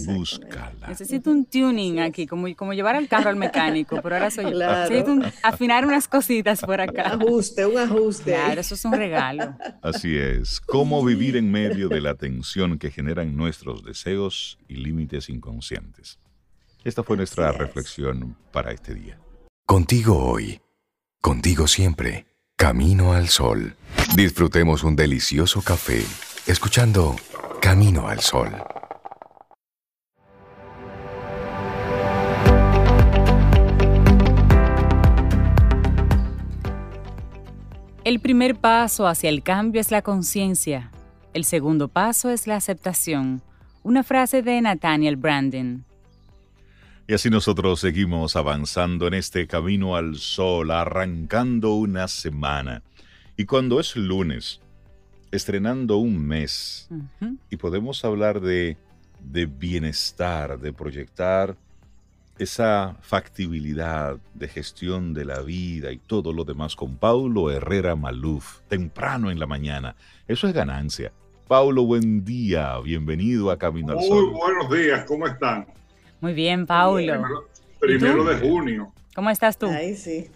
Búscala. 0.06 0.88
Necesito 0.88 1.32
un 1.32 1.46
tuning 1.46 2.00
aquí, 2.00 2.26
como, 2.26 2.54
como 2.56 2.74
llevar 2.74 2.96
el 2.96 3.08
carro 3.08 3.30
al 3.30 3.36
mecánico, 3.36 4.00
pero 4.02 4.16
ahora 4.16 4.32
soy 4.32 4.52
yo. 4.52 4.58
Necesito 4.58 5.18
afinar 5.44 5.86
unas 5.86 6.08
cositas 6.08 6.62
por 6.62 6.80
acá. 6.80 7.16
Un 7.16 7.24
ajuste, 7.24 7.66
un 7.66 7.78
ajuste. 7.78 8.32
Claro, 8.32 8.62
eso 8.62 8.76
es 8.76 8.86
un 8.86 8.94
regalo. 8.94 9.58
Así 9.82 10.18
es. 10.18 10.62
Cómo 10.62 11.04
vivir 11.04 11.36
en 11.36 11.52
medio 11.52 11.90
de 11.90 12.02
la 12.02 12.16
tensión 12.16 12.78
que 12.80 12.92
generan 12.92 13.36
nuestros 13.36 13.84
deseos 13.84 14.58
y 14.68 14.76
límites 14.76 15.30
inconscientes. 15.30 16.20
Esta 16.84 17.04
fue 17.04 17.18
nuestra 17.18 17.52
reflexión 17.52 18.38
para 18.52 18.72
este 18.72 18.94
día. 18.94 19.20
Contigo 19.66 20.24
hoy 20.24 20.62
Contigo 21.26 21.66
siempre, 21.66 22.28
Camino 22.56 23.14
al 23.14 23.30
Sol. 23.30 23.76
Disfrutemos 24.16 24.84
un 24.84 24.96
delicioso 24.96 25.64
café 25.64 26.06
escuchando 26.46 27.16
Camino 27.60 28.08
al 28.08 28.20
Sol. 28.20 28.52
El 38.04 38.20
primer 38.20 38.56
paso 38.58 39.08
hacia 39.08 39.32
el 39.32 39.42
cambio 39.42 39.82
es 39.82 39.90
la 39.90 40.04
conciencia. 40.04 40.92
El 41.34 41.44
segundo 41.44 41.88
paso 41.88 42.30
es 42.30 42.46
la 42.46 42.58
aceptación. 42.58 43.42
Una 43.82 44.04
frase 44.04 44.44
de 44.44 44.62
Nathaniel 44.62 45.16
Brandon. 45.16 45.85
Y 47.08 47.14
así 47.14 47.30
nosotros 47.30 47.80
seguimos 47.82 48.36
avanzando 48.36 49.06
en 49.06 49.14
este 49.14 49.46
camino 49.46 49.96
al 49.96 50.16
sol, 50.16 50.72
arrancando 50.72 51.76
una 51.76 52.08
semana. 52.08 52.82
Y 53.38 53.46
cuando 53.46 53.80
es 53.80 53.96
lunes, 53.96 54.60
estrenando 55.32 55.98
un 55.98 56.18
mes, 56.26 56.90
y 57.52 57.58
podemos 57.58 58.04
hablar 58.04 58.42
de, 58.42 58.78
de 59.20 59.46
bienestar, 59.46 60.60
de 60.60 60.74
proyectar 60.74 61.56
esa 62.40 62.98
factibilidad 63.02 64.18
de 64.34 64.48
gestión 64.48 65.14
de 65.14 65.26
la 65.26 65.42
vida 65.42 65.92
y 65.92 66.00
todo 66.00 66.34
lo 66.34 66.44
demás 66.44 66.76
con 66.76 66.98
Paulo 66.98 67.52
Herrera 67.52 67.96
Maluf, 67.96 68.62
temprano 68.68 69.30
en 69.30 69.38
la 69.38 69.46
mañana. 69.46 69.96
Eso 70.28 70.48
es 70.48 70.56
ganancia. 70.56 71.14
Paulo, 71.48 71.84
buen 71.84 72.26
día, 72.26 72.80
bienvenido 72.80 73.52
a 73.52 73.60
Camino 73.60 73.94
al 73.94 74.02
Sol. 74.02 74.32
Muy 74.32 74.40
buenos 74.40 74.72
días, 74.72 75.06
¿cómo 75.06 75.28
están? 75.28 75.68
Muy 76.26 76.34
bien, 76.34 76.66
Paulo. 76.66 77.46
Primero, 77.80 78.24
de 78.24 78.38
junio. 78.38 78.92
¿Cómo 79.14 79.30
estás 79.30 79.60
tú? 79.60 79.68
Ahí 79.68 79.96
sí. 79.96 80.28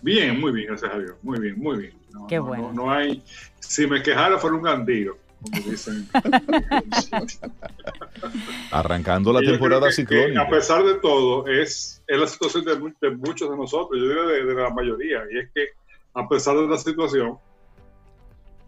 Bien, 0.00 0.40
muy 0.40 0.52
bien, 0.52 0.68
gracias 0.68 0.94
a 0.94 0.96
Dios. 0.96 1.16
Muy 1.24 1.40
bien, 1.40 1.58
muy 1.58 1.76
bien. 1.76 1.92
Qué 2.28 2.38
bueno. 2.38 2.72
No, 2.72 2.88
hay. 2.88 3.20
Si 3.58 3.84
me 3.84 4.00
quejara, 4.00 4.38
fuera 4.38 4.54
un 4.54 4.62
gandiro, 4.62 5.18
como 5.42 5.72
dicen. 5.72 6.08
Arrancando 8.70 9.32
la 9.32 9.40
temporada 9.40 9.90
ciclónica. 9.90 10.42
a 10.42 10.48
pesar 10.48 10.84
de 10.84 10.94
todo, 11.00 11.48
es, 11.48 12.00
es 12.06 12.16
la 12.16 12.28
situación 12.28 12.64
de, 12.64 13.10
muchos 13.10 13.50
de 13.50 13.56
nosotros, 13.56 14.00
yo 14.00 14.08
diría 14.08 14.22
de, 14.22 14.54
la 14.54 14.70
mayoría, 14.70 15.24
y 15.32 15.38
es 15.38 15.50
que 15.52 15.66
a 16.14 16.28
pesar 16.28 16.56
de 16.58 16.68
la 16.68 16.78
situación, 16.78 17.38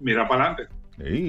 mira 0.01 0.27
para 0.27 0.47
adelante. 0.47 0.75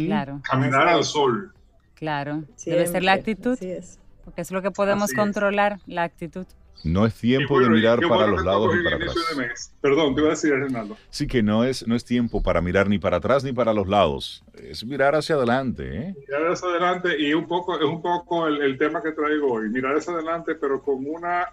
Claro. 0.07 0.41
Caminar 0.43 0.87
al 0.87 1.03
sol. 1.03 1.53
Claro. 1.93 2.43
Debe 2.65 2.87
ser 2.87 3.03
la 3.03 3.13
actitud. 3.13 3.53
Así 3.53 3.69
es. 3.69 3.99
Porque 4.27 4.41
es 4.41 4.51
lo 4.51 4.61
que 4.61 4.71
podemos 4.71 5.13
controlar, 5.13 5.79
la 5.85 6.03
actitud. 6.03 6.45
No 6.83 7.05
es 7.05 7.13
tiempo 7.13 7.61
de 7.61 7.69
mirar 7.69 8.01
para 8.01 8.27
los 8.27 8.43
lados 8.43 8.75
ni 8.75 8.83
para 8.83 8.97
atrás. 8.97 9.73
Perdón, 9.79 10.15
te 10.15 10.19
iba 10.19 10.27
a 10.27 10.31
decir, 10.31 10.51
Renaldo. 10.51 10.97
Sí, 11.09 11.27
que 11.27 11.41
no 11.41 11.63
es, 11.63 11.87
no 11.87 11.95
es 11.95 12.03
tiempo 12.03 12.43
para 12.43 12.59
mirar 12.59 12.89
ni 12.89 12.99
para 12.99 13.17
atrás 13.17 13.45
ni 13.45 13.53
para 13.53 13.73
los 13.73 13.87
lados. 13.87 14.43
Es 14.53 14.85
mirar 14.85 15.15
hacia 15.15 15.35
adelante. 15.35 15.95
¿eh? 15.95 16.15
Mirar 16.27 16.51
hacia 16.51 16.67
adelante 16.67 17.17
y 17.17 17.33
un 17.33 17.47
poco, 17.47 17.79
es 17.79 17.85
un 17.85 18.01
poco 18.01 18.47
el, 18.47 18.77
tema 18.77 19.01
que 19.01 19.13
traigo 19.13 19.49
hoy. 19.49 19.69
Mirar 19.69 19.95
hacia 19.95 20.11
adelante, 20.11 20.55
pero 20.55 20.81
con 20.81 21.05
una, 21.05 21.45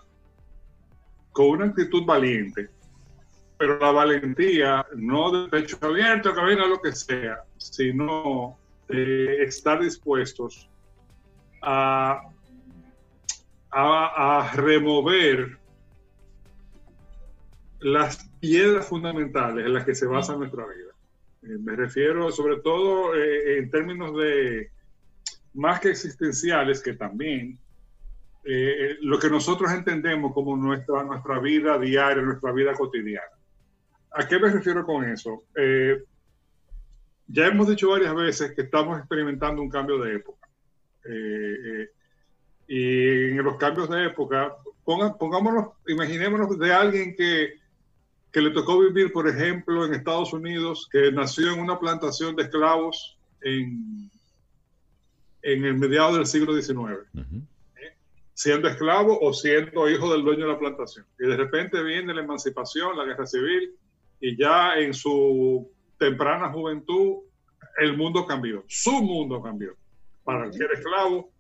con 1.30 1.50
una 1.50 1.66
actitud 1.66 2.04
valiente. 2.04 2.70
Pero 3.56 3.78
la 3.78 3.92
valentía, 3.92 4.84
no 4.96 5.30
de 5.30 5.48
pecho 5.48 5.78
abierto, 5.80 6.34
que 6.34 6.40
venga 6.42 6.66
lo 6.66 6.82
que 6.82 6.90
sea, 6.90 7.44
sino 7.56 8.58
de 8.88 9.44
estar 9.44 9.80
dispuestos 9.80 10.68
a 11.62 12.33
a, 13.74 14.52
remover 14.54 15.58
las 17.80 18.30
piedras 18.40 18.86
fundamentales 18.86 19.66
en 19.66 19.74
las 19.74 19.84
que 19.84 19.94
se 19.94 20.06
basa 20.06 20.36
nuestra 20.36 20.64
vida. 20.64 20.92
Eh, 21.42 21.58
me 21.60 21.76
refiero 21.76 22.30
sobre 22.30 22.60
todo 22.60 23.14
eh, 23.14 23.58
en 23.58 23.70
términos 23.70 24.16
de 24.16 24.70
más 25.54 25.80
que 25.80 25.90
existenciales, 25.90 26.82
que 26.82 26.94
también 26.94 27.58
eh, 28.44 28.96
lo 29.00 29.18
que 29.18 29.28
nosotros 29.28 29.70
entendemos 29.72 30.32
como 30.32 30.56
nuestra, 30.56 31.02
nuestra 31.04 31.38
vida 31.40 31.78
diaria, 31.78 32.22
nuestra 32.22 32.52
vida 32.52 32.72
cotidiana. 32.74 33.26
¿A 34.12 34.26
qué 34.26 34.38
me 34.38 34.50
refiero 34.50 34.84
con 34.84 35.04
eso? 35.04 35.44
ya 37.26 37.46
hemos 37.46 37.66
dicho 37.68 37.88
varias 37.88 38.14
veces 38.14 38.52
que 38.52 38.62
estamos 38.62 38.98
experimentando 38.98 39.62
un 39.62 39.70
cambio 39.70 39.98
de 39.98 40.16
época. 40.16 40.46
Y 42.66 43.30
en 43.30 43.44
los 43.44 43.56
cambios 43.56 43.88
de 43.90 44.06
época, 44.06 44.54
pongámonos, 44.85 45.68
imaginémonos 45.87 46.59
de 46.59 46.73
alguien 46.73 47.14
que, 47.14 47.54
que 48.33 48.40
le 48.40 48.50
tocó 48.50 48.78
vivir, 48.78 49.12
por 49.12 49.28
ejemplo, 49.28 49.85
en 49.85 49.94
Estados 49.94 50.33
Unidos, 50.33 50.88
que 50.90 51.12
nació 51.12 51.52
en 51.52 51.61
una 51.61 51.78
plantación 51.78 52.35
de 52.37 52.44
esclavos 52.44 53.18
en, 53.42 54.11
en 55.42 55.64
el 55.64 55.75
mediado 55.75 56.16
del 56.16 56.26
siglo 56.26 56.54
XIX. 56.54 57.06
¿Eh? 57.14 57.97
Siendo 58.33 58.68
esclavo 58.68 59.18
o 59.21 59.33
siendo 59.33 59.88
hijo 59.88 60.11
del 60.12 60.25
dueño 60.25 60.47
de 60.47 60.52
la 60.52 60.59
plantación. 60.59 61.06
Y 61.18 61.26
de 61.26 61.37
repente 61.37 61.83
viene 61.83 62.14
la 62.14 62.23
emancipación, 62.23 62.97
la 62.97 63.04
guerra 63.04 63.26
civil, 63.26 63.75
y 64.21 64.37
ya 64.37 64.78
en 64.78 64.94
su 64.94 65.71
temprana 65.99 66.50
juventud 66.50 67.18
el 67.76 67.97
mundo 67.97 68.26
cambió, 68.26 68.64
su 68.68 69.02
mundo 69.02 69.42
cambió. 69.42 69.76
Para 70.23 70.47
el 70.47 70.52
que 70.52 70.64
era 70.64 70.75
esclavo, 70.75 71.30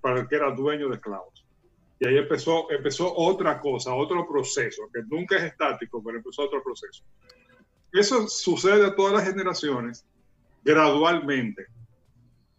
para 0.00 0.20
el 0.20 0.28
que 0.28 0.36
era 0.36 0.50
dueño 0.50 0.88
de 0.88 0.96
esclavos. 0.96 1.44
Y 1.98 2.06
ahí 2.06 2.18
empezó, 2.18 2.70
empezó 2.70 3.14
otra 3.14 3.60
cosa, 3.60 3.94
otro 3.94 4.26
proceso, 4.26 4.88
que 4.92 5.02
nunca 5.02 5.36
es 5.36 5.44
estático, 5.44 6.02
pero 6.02 6.18
empezó 6.18 6.42
otro 6.42 6.62
proceso. 6.62 7.04
Eso 7.92 8.26
sucede 8.28 8.86
a 8.86 8.94
todas 8.94 9.12
las 9.12 9.24
generaciones 9.24 10.04
gradualmente. 10.64 11.66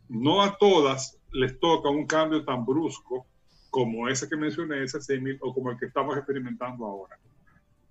No 0.08 0.42
a 0.42 0.58
todas 0.58 1.20
les 1.32 1.60
toca 1.60 1.90
un 1.90 2.06
cambio 2.06 2.46
tan 2.46 2.66
brusco 2.66 3.26
como 3.70 4.08
ese 4.08 4.30
que 4.30 4.38
mencioné, 4.38 4.84
ese 4.84 5.02
símil, 5.02 5.38
o 5.42 5.54
como 5.54 5.72
el 5.72 5.78
que 5.78 5.88
estamos 5.88 6.16
experimentando 6.16 6.86
ahora. 6.86 7.20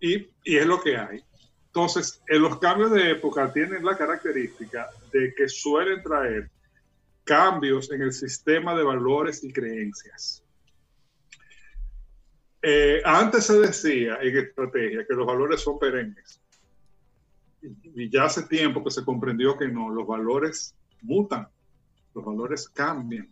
Y, 0.00 0.26
y 0.42 0.56
es 0.56 0.66
lo 0.66 0.80
que 0.80 0.96
hay. 0.96 1.22
Entonces, 1.66 2.22
en 2.28 2.40
los 2.40 2.58
cambios 2.58 2.92
de 2.92 3.10
época 3.10 3.52
tienen 3.52 3.84
la 3.84 3.96
característica 3.96 4.88
de 5.12 5.34
que 5.34 5.46
suelen 5.48 6.02
traer 6.02 6.50
cambios 7.24 7.90
en 7.90 8.02
el 8.02 8.12
sistema 8.12 8.74
de 8.74 8.84
valores 8.84 9.42
y 9.42 9.52
creencias. 9.52 10.44
Eh, 12.62 13.02
antes 13.04 13.44
se 13.44 13.58
decía 13.58 14.18
en 14.22 14.38
estrategia 14.38 15.04
que 15.06 15.14
los 15.14 15.26
valores 15.26 15.60
son 15.60 15.78
perennes. 15.78 16.40
Y 17.94 18.10
ya 18.10 18.24
hace 18.24 18.42
tiempo 18.44 18.84
que 18.84 18.90
se 18.90 19.04
comprendió 19.04 19.56
que 19.56 19.68
no, 19.68 19.90
los 19.90 20.06
valores 20.06 20.74
mutan, 21.02 21.48
los 22.14 22.24
valores 22.24 22.68
cambian. 22.68 23.28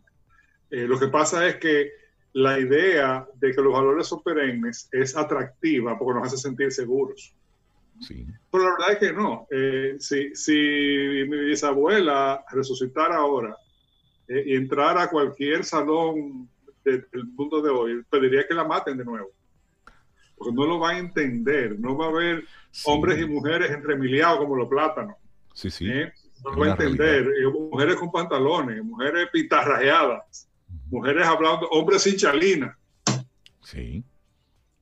Eh, 0.71 0.87
lo 0.87 0.99
que 0.99 1.09
pasa 1.09 1.47
es 1.47 1.57
que 1.57 1.93
la 2.35 2.59
idea 2.59 3.27
de 3.35 3.55
que 3.55 3.61
los 3.61 3.73
valores 3.73 4.07
son 4.07 4.23
perennes 4.23 4.89
es 4.91 5.17
atractiva 5.17 5.99
porque 5.99 6.19
nos 6.19 6.29
hace 6.29 6.39
sentir 6.39 6.73
seguros. 6.73 7.35
Sí. 8.01 8.27
Pero 8.51 8.64
la 8.64 8.71
verdad 8.73 8.93
es 8.93 8.99
que 8.99 9.12
no. 9.12 9.47
Eh, 9.51 9.97
si, 9.99 10.35
si 10.35 10.53
mi 10.53 11.38
bisabuela 11.38 12.45
resucitara 12.51 13.16
ahora 13.16 13.57
eh, 14.33 14.45
y 14.47 14.57
entrar 14.57 14.97
a 14.97 15.11
cualquier 15.11 15.62
salón 15.62 16.49
del 16.85 17.07
mundo 17.37 17.61
de 17.61 17.71
hoy, 17.71 18.03
pediría 18.09 18.47
que 18.49 18.55
la 18.55 18.64
maten 18.64 18.97
de 18.97 19.05
nuevo. 19.05 19.31
Porque 20.37 20.55
no 20.55 20.66
lo 20.66 20.81
va 20.81 20.90
a 20.90 20.99
entender, 20.99 21.79
no 21.79 21.97
va 21.97 22.07
a 22.07 22.09
haber 22.09 22.45
hombres 22.87 23.21
y 23.21 23.27
mujeres 23.27 23.71
entremiliados 23.71 24.38
como 24.38 24.57
los 24.57 24.68
plátanos. 24.68 25.16
Sí, 25.53 25.71
sí. 25.71 25.87
¿Eh? 25.87 26.12
No 26.42 26.57
va 26.57 26.66
a 26.66 26.71
entender. 26.71 27.27
Eh, 27.27 27.47
mujeres 27.47 27.97
con 27.97 28.11
pantalones, 28.11 28.83
mujeres 28.83 29.29
pitarrajeadas, 29.31 30.49
mujeres 30.90 31.27
hablando, 31.27 31.68
hombres 31.68 32.03
sin 32.03 32.16
chalina. 32.16 32.77
Sí. 33.61 34.03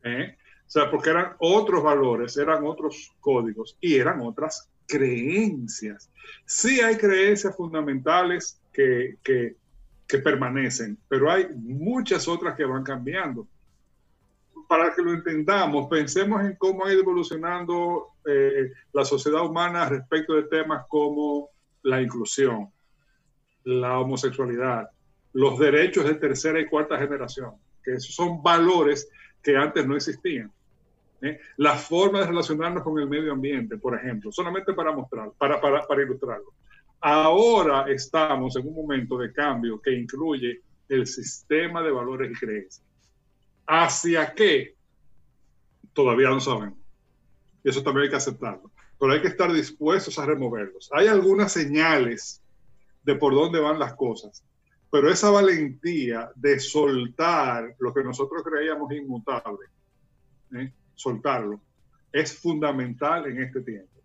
O 0.03 0.71
sea, 0.73 0.89
porque 0.89 1.11
eran 1.11 1.33
otros 1.41 1.83
valores, 1.83 2.37
eran 2.37 2.65
otros 2.65 3.13
códigos 3.19 3.77
y 3.81 3.97
eran 3.97 4.21
otras 4.21 4.71
creencias. 4.87 6.09
Sí 6.47 6.81
hay 6.81 6.97
creencias 6.97 7.57
fundamentales 7.57 8.60
que, 8.73 9.17
que, 9.23 9.57
permanecen, 10.19 10.99
pero 11.09 11.31
hay 11.31 11.47
muchas 11.55 12.27
otras 12.27 12.57
que 12.57 12.65
van 12.65 12.83
cambiando. 12.83 13.47
Para 14.69 14.93
que 14.93 15.03
lo 15.03 15.13
entendamos, 15.13 15.89
pensemos 15.89 16.45
en 16.45 16.57
cómo 16.57 16.85
ha 16.85 16.93
ido 16.93 17.03
evolucionando 17.03 18.09
eh, 18.27 18.73
la 18.93 19.05
sociedad 19.05 19.45
humana 19.45 19.89
respecto 19.89 20.35
de 20.35 20.45
temas 20.45 20.85
como 20.89 21.51
la 21.83 22.03
inclusión, 22.03 22.71
la 23.65 24.01
homosexualidad, 24.01 24.91
los 25.33 25.59
derechos 25.59 26.05
de 26.05 26.15
tercera 26.15 26.59
y 26.59 26.67
cuarta 26.67 26.99
generación, 26.99 27.53
que 27.83 27.95
esos 27.95 28.15
son 28.15 28.43
valores 28.43 29.09
que 29.43 29.57
antes 29.57 29.87
no 29.87 29.97
existían. 29.97 30.53
¿eh? 31.23 31.39
La 31.57 31.75
forma 31.75 32.21
de 32.21 32.27
relacionarnos 32.27 32.83
con 32.83 32.99
el 32.99 33.09
medio 33.09 33.33
ambiente, 33.33 33.77
por 33.77 33.97
ejemplo, 33.97 34.33
solamente 34.33 34.73
para 34.75 34.93
mostrar, 34.93 35.31
para, 35.39 35.61
para, 35.61 35.87
para 35.87 36.03
ilustrarlo. 36.03 36.53
Ahora 37.01 37.87
estamos 37.91 38.57
en 38.57 38.69
un 38.69 38.75
momento 38.75 39.17
de 39.17 39.33
cambio 39.33 39.81
que 39.81 39.93
incluye 39.93 40.61
el 40.89 41.07
sistema 41.07 41.83
de 41.83 41.91
valores 41.91 42.31
y 42.31 42.35
creencias. 42.35 42.85
¿Hacia 43.67 44.35
qué? 44.35 44.75
Todavía 45.93 46.29
no 46.29 46.41
sabemos. 46.41 46.79
Y 47.65 47.71
eso 47.71 47.83
también 47.83 48.05
hay 48.05 48.11
que 48.11 48.17
aceptarlo. 48.17 48.71
Pero 48.99 49.13
hay 49.13 49.23
que 49.23 49.29
estar 49.29 49.51
dispuestos 49.53 50.19
a 50.19 50.27
removerlos. 50.27 50.91
Hay 50.93 51.07
algunas 51.07 51.53
señales 51.53 52.43
de 53.03 53.15
por 53.15 53.35
dónde 53.35 53.61
van 53.61 53.79
las 53.79 53.95
cosas. 53.95 54.45
Pero 54.91 55.09
esa 55.09 55.31
valentía 55.31 56.31
de 56.35 56.59
soltar 56.59 57.77
lo 57.79 57.95
que 57.95 58.03
nosotros 58.03 58.43
creíamos 58.43 58.93
inmutable, 58.93 59.67
¿eh? 60.57 60.73
soltarlo, 60.97 61.61
es 62.13 62.37
fundamental 62.37 63.27
en 63.27 63.43
este 63.43 63.61
tiempo. 63.61 64.00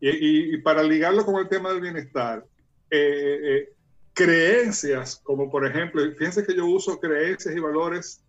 Y, 0.00 0.56
para 0.58 0.82
ligarlo 0.82 1.24
con 1.24 1.36
el 1.36 1.48
tema 1.48 1.70
del 1.70 1.80
bienestar, 1.80 2.44
eh, 2.90 3.38
eh, 3.42 3.72
creencias, 4.12 5.20
como 5.24 5.50
por 5.50 5.66
ejemplo, 5.66 6.02
fíjense 6.16 6.44
que 6.44 6.54
yo 6.54 6.66
uso 6.66 7.00
creencias 7.00 7.54
y 7.54 7.60
valores 7.60 8.22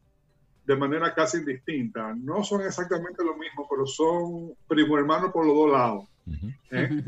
de 0.66 0.76
manera 0.76 1.14
casi 1.14 1.38
indistinta. 1.38 2.14
No 2.16 2.44
son 2.44 2.62
exactamente 2.62 3.24
lo 3.24 3.38
mismo, 3.38 3.68
pero 3.70 3.86
son 3.86 4.54
primo 4.68 4.98
hermano 4.98 5.32
por 5.32 5.46
los 5.46 5.56
dos 5.56 5.72
lados. 5.72 6.06
¿eh? 6.72 7.04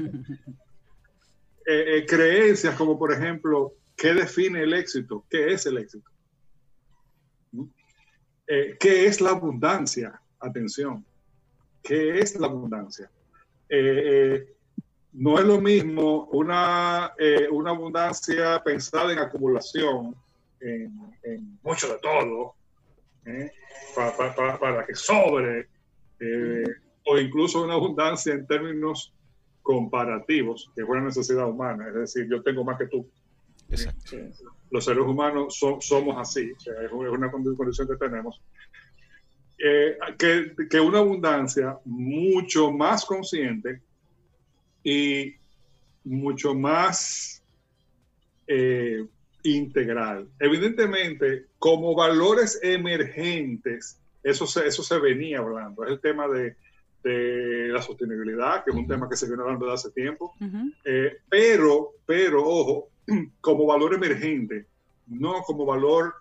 creencias 2.07 2.75
como 2.75 2.97
por 2.97 3.13
ejemplo, 3.13 3.73
¿qué 3.95 4.13
define 4.13 4.63
el 4.63 4.73
éxito? 4.73 5.23
¿Qué 5.29 5.53
es 5.53 5.65
el 5.65 5.77
éxito? 5.77 6.09
¿Mm? 7.51 7.65
¿Qué 8.79 9.05
es 9.05 9.21
la 9.21 9.31
abundancia? 9.31 10.19
Atención, 10.39 11.05
¿qué 11.83 12.19
es 12.19 12.35
la 12.35 12.47
abundancia? 12.47 13.09
Eh, 13.73 14.03
eh, 14.05 14.53
no 15.13 15.39
es 15.39 15.45
lo 15.45 15.61
mismo 15.61 16.25
una, 16.33 17.13
eh, 17.17 17.47
una 17.49 17.69
abundancia 17.69 18.61
pensada 18.61 19.13
en 19.13 19.19
acumulación, 19.19 20.13
en, 20.59 21.57
mucho 21.63 21.87
de 21.87 21.99
todo, 21.99 22.55
para, 23.95 24.85
que 24.85 24.93
sobre, 24.93 25.69
o 27.05 27.17
incluso 27.17 27.63
una 27.63 27.75
abundancia 27.75 28.33
en 28.33 28.45
términos 28.45 29.13
comparativos, 29.61 30.69
que 30.75 30.81
es 30.81 30.87
una 30.87 31.01
necesidad 31.01 31.47
humana, 31.47 31.87
es 31.87 31.93
decir, 31.93 32.27
yo 32.29 32.43
tengo 32.43 32.65
más 32.65 32.77
que 32.77 32.87
tú. 32.87 33.09
Los 34.69 34.83
seres 34.83 35.03
humanos 35.05 35.57
somos 35.79 36.17
así, 36.17 36.51
es 36.59 36.91
una 36.91 37.31
condición 37.31 37.87
que 37.87 37.95
tenemos. 37.95 38.41
Eh, 39.63 39.97
que, 40.17 40.79
una 40.79 40.99
abundancia 40.99 41.77
mucho 41.85 42.71
más 42.71 43.05
consciente 43.05 43.81
y 44.83 45.35
mucho 46.03 46.55
más 46.55 47.43
eh, 48.47 49.05
integral. 49.43 50.27
Evidentemente, 50.39 51.45
como 51.59 51.93
valores 51.93 52.59
emergentes, 52.63 53.99
eso 54.23 54.47
se, 54.47 54.65
eso 54.65 54.81
se 54.81 54.97
venía 54.97 55.39
hablando. 55.39 55.83
Es 55.85 55.91
el 55.91 55.99
tema 55.99 56.27
de, 56.27 56.55
de 57.03 57.67
la 57.67 57.81
sostenibilidad, 57.81 58.63
que 58.63 58.71
es 58.71 58.75
un 58.75 58.87
tema 58.87 59.09
que 59.09 59.15
se 59.15 59.27
viene 59.27 59.43
hablando 59.43 59.65
desde 59.65 59.75
hace 59.75 59.91
tiempo. 59.91 60.33
Eh, 60.83 61.17
pero, 61.29 61.91
pero, 62.05 62.43
ojo, 62.43 62.89
como 63.41 63.65
valor 63.65 63.93
emergente, 63.93 64.65
no 65.07 65.41
como 65.43 65.65
valor, 65.65 66.15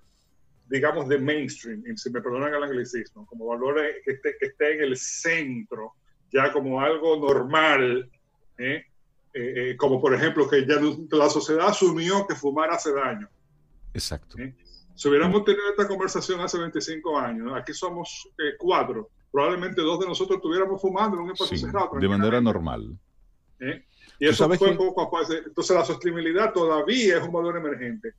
digamos, 0.71 1.09
de 1.09 1.19
mainstream, 1.19 1.83
si 1.97 2.11
me 2.11 2.21
perdonan 2.21 2.55
el 2.55 2.63
anglicismo, 2.63 3.27
como 3.27 3.47
valor 3.47 3.83
que 4.05 4.13
esté, 4.13 4.37
que 4.39 4.47
esté 4.47 4.77
en 4.77 4.85
el 4.85 4.97
centro, 4.97 5.95
ya 6.33 6.53
como 6.53 6.81
algo 6.81 7.17
normal, 7.17 8.09
¿eh? 8.57 8.85
Eh, 9.33 9.77
como 9.77 10.01
por 10.01 10.15
ejemplo 10.15 10.49
que 10.49 10.67
ya 10.67 10.81
la 11.11 11.29
sociedad 11.29 11.69
asumió 11.69 12.27
que 12.27 12.37
fumar 12.37 12.71
hace 12.71 12.93
daño. 12.93 13.29
Exacto. 13.93 14.37
Si 14.95 15.09
hubiéramos 15.09 15.45
tenido 15.45 15.69
esta 15.71 15.89
conversación 15.89 16.41
hace 16.41 16.59
25 16.59 17.19
años, 17.19 17.53
aquí 17.55 17.73
somos 17.73 18.29
cuatro, 18.59 19.11
probablemente 19.31 19.83
dos 19.83 19.99
de 19.99 20.07
nosotros 20.07 20.37
estuviéramos 20.37 20.81
fumando 20.81 21.17
en 21.17 21.25
un 21.25 21.31
espacio 21.33 21.59
cerrado. 21.59 21.99
De 21.99 22.09
manera 22.09 22.41
normal. 22.41 22.97
¿Eh? 23.59 23.85
Y 24.21 24.29
eso 24.29 24.49
fue 24.49 24.77
poco 24.77 25.03
a 25.03 25.11
poco. 25.11 25.33
Entonces 25.33 25.77
la 25.77 25.85
sostenibilidad 25.85 26.53
todavía 26.53 27.19
es 27.19 27.25
un 27.25 27.33
valor 27.33 27.57
emergente. 27.57 28.15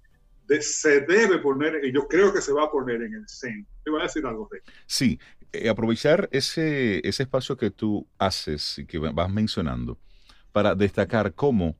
Se 0.61 1.01
debe 1.01 1.39
poner, 1.39 1.83
y 1.85 1.93
yo 1.93 2.07
creo 2.07 2.33
que 2.33 2.41
se 2.41 2.51
va 2.51 2.65
a 2.65 2.71
poner 2.71 3.01
en 3.01 3.13
el 3.13 3.27
centro. 3.27 3.71
Te 3.83 3.91
voy 3.91 4.01
a 4.01 4.03
decir 4.03 4.25
algo, 4.25 4.49
de 4.51 4.61
Sí, 4.85 5.19
eh, 5.53 5.69
aprovechar 5.69 6.29
ese, 6.31 7.07
ese 7.07 7.23
espacio 7.23 7.57
que 7.57 7.71
tú 7.71 8.07
haces 8.17 8.79
y 8.79 8.85
que 8.85 8.97
vas 8.97 9.29
mencionando 9.29 9.97
para 10.51 10.75
destacar 10.75 11.33
cómo 11.33 11.77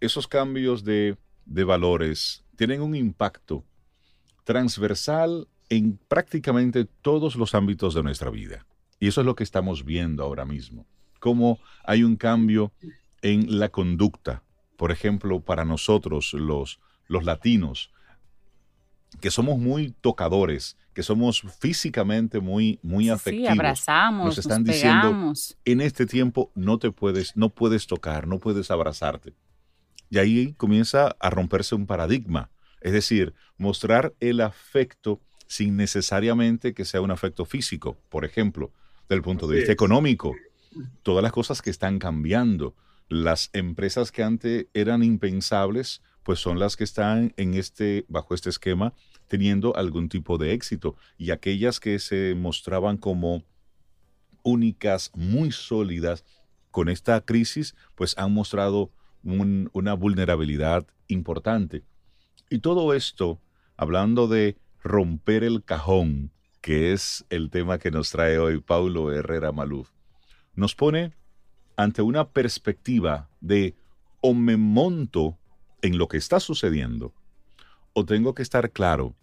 esos 0.00 0.26
cambios 0.26 0.84
de, 0.84 1.16
de 1.44 1.64
valores 1.64 2.44
tienen 2.56 2.82
un 2.82 2.94
impacto 2.94 3.64
transversal 4.44 5.48
en 5.68 5.98
prácticamente 6.08 6.84
todos 6.84 7.36
los 7.36 7.54
ámbitos 7.54 7.94
de 7.94 8.02
nuestra 8.02 8.30
vida. 8.30 8.66
Y 8.98 9.08
eso 9.08 9.20
es 9.20 9.26
lo 9.26 9.34
que 9.34 9.44
estamos 9.44 9.84
viendo 9.84 10.22
ahora 10.22 10.44
mismo. 10.44 10.86
Cómo 11.20 11.58
hay 11.84 12.02
un 12.02 12.16
cambio 12.16 12.72
en 13.22 13.58
la 13.58 13.68
conducta. 13.70 14.42
Por 14.76 14.90
ejemplo, 14.90 15.40
para 15.40 15.64
nosotros 15.64 16.32
los, 16.34 16.80
los 17.10 17.24
latinos, 17.24 17.90
que 19.20 19.32
somos 19.32 19.58
muy 19.58 19.92
tocadores, 20.00 20.76
que 20.94 21.02
somos 21.02 21.42
físicamente 21.58 22.38
muy, 22.38 22.78
muy 22.82 23.10
afectivos. 23.10 23.48
Sí, 23.48 23.52
abrazamos, 23.52 24.26
nos 24.26 24.38
están 24.38 24.62
diciendo, 24.62 25.32
en 25.64 25.80
este 25.80 26.06
tiempo 26.06 26.52
no 26.54 26.78
te 26.78 26.92
puedes, 26.92 27.36
no 27.36 27.50
puedes 27.50 27.88
tocar, 27.88 28.28
no 28.28 28.38
puedes 28.38 28.70
abrazarte. 28.70 29.34
Y 30.08 30.18
ahí 30.18 30.54
comienza 30.56 31.16
a 31.18 31.30
romperse 31.30 31.74
un 31.74 31.86
paradigma. 31.86 32.48
Es 32.80 32.92
decir, 32.92 33.34
mostrar 33.58 34.14
el 34.20 34.40
afecto 34.40 35.20
sin 35.48 35.76
necesariamente 35.76 36.74
que 36.74 36.84
sea 36.84 37.00
un 37.00 37.10
afecto 37.10 37.44
físico. 37.44 37.98
Por 38.08 38.24
ejemplo, 38.24 38.72
del 39.08 39.20
punto 39.20 39.48
de 39.48 39.56
vista 39.56 39.72
económico, 39.72 40.36
todas 41.02 41.24
las 41.24 41.32
cosas 41.32 41.60
que 41.60 41.70
están 41.70 41.98
cambiando. 41.98 42.76
Las 43.10 43.50
empresas 43.52 44.12
que 44.12 44.22
antes 44.22 44.68
eran 44.72 45.02
impensables, 45.02 46.00
pues 46.22 46.38
son 46.38 46.60
las 46.60 46.76
que 46.76 46.84
están 46.84 47.34
en 47.36 47.54
este, 47.54 48.06
bajo 48.08 48.34
este 48.34 48.50
esquema 48.50 48.94
teniendo 49.26 49.74
algún 49.76 50.08
tipo 50.08 50.38
de 50.38 50.52
éxito. 50.52 50.94
Y 51.18 51.32
aquellas 51.32 51.80
que 51.80 51.98
se 51.98 52.36
mostraban 52.36 52.96
como 52.96 53.42
únicas, 54.44 55.10
muy 55.12 55.50
sólidas, 55.50 56.24
con 56.70 56.88
esta 56.88 57.20
crisis, 57.20 57.74
pues 57.96 58.16
han 58.16 58.32
mostrado 58.32 58.92
una 59.24 59.94
vulnerabilidad 59.94 60.86
importante. 61.08 61.82
Y 62.48 62.60
todo 62.60 62.94
esto, 62.94 63.40
hablando 63.76 64.28
de 64.28 64.56
romper 64.84 65.42
el 65.42 65.64
cajón, 65.64 66.30
que 66.60 66.92
es 66.92 67.24
el 67.28 67.50
tema 67.50 67.78
que 67.78 67.90
nos 67.90 68.10
trae 68.10 68.38
hoy 68.38 68.60
Paulo 68.60 69.12
Herrera 69.12 69.50
Maluf, 69.50 69.90
nos 70.54 70.76
pone 70.76 71.12
ante 71.82 72.02
una 72.02 72.28
perspectiva 72.28 73.28
de 73.40 73.74
o 74.20 74.34
me 74.34 74.56
monto 74.56 75.38
en 75.82 75.98
lo 75.98 76.08
que 76.08 76.16
está 76.16 76.40
sucediendo 76.40 77.14
o 77.92 78.04
tengo 78.04 78.34
que 78.34 78.42
estar 78.42 78.70
claro 78.70 79.14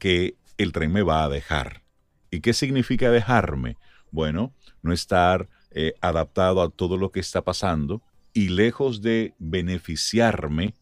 que 0.00 0.36
el 0.58 0.72
tren 0.72 0.92
me 0.92 1.02
va 1.02 1.24
a 1.24 1.28
dejar. 1.28 1.82
¿Y 2.30 2.40
qué 2.40 2.52
significa 2.52 3.10
dejarme? 3.10 3.76
Bueno, 4.10 4.54
no 4.82 4.92
estar 4.92 5.48
eh, 5.70 5.94
adaptado 6.00 6.62
a 6.62 6.70
todo 6.70 6.96
lo 6.96 7.12
que 7.12 7.20
está 7.20 7.42
pasando 7.42 8.02
y 8.34 8.48
lejos 8.48 9.02
de 9.02 9.34
beneficiarme, 9.38 10.74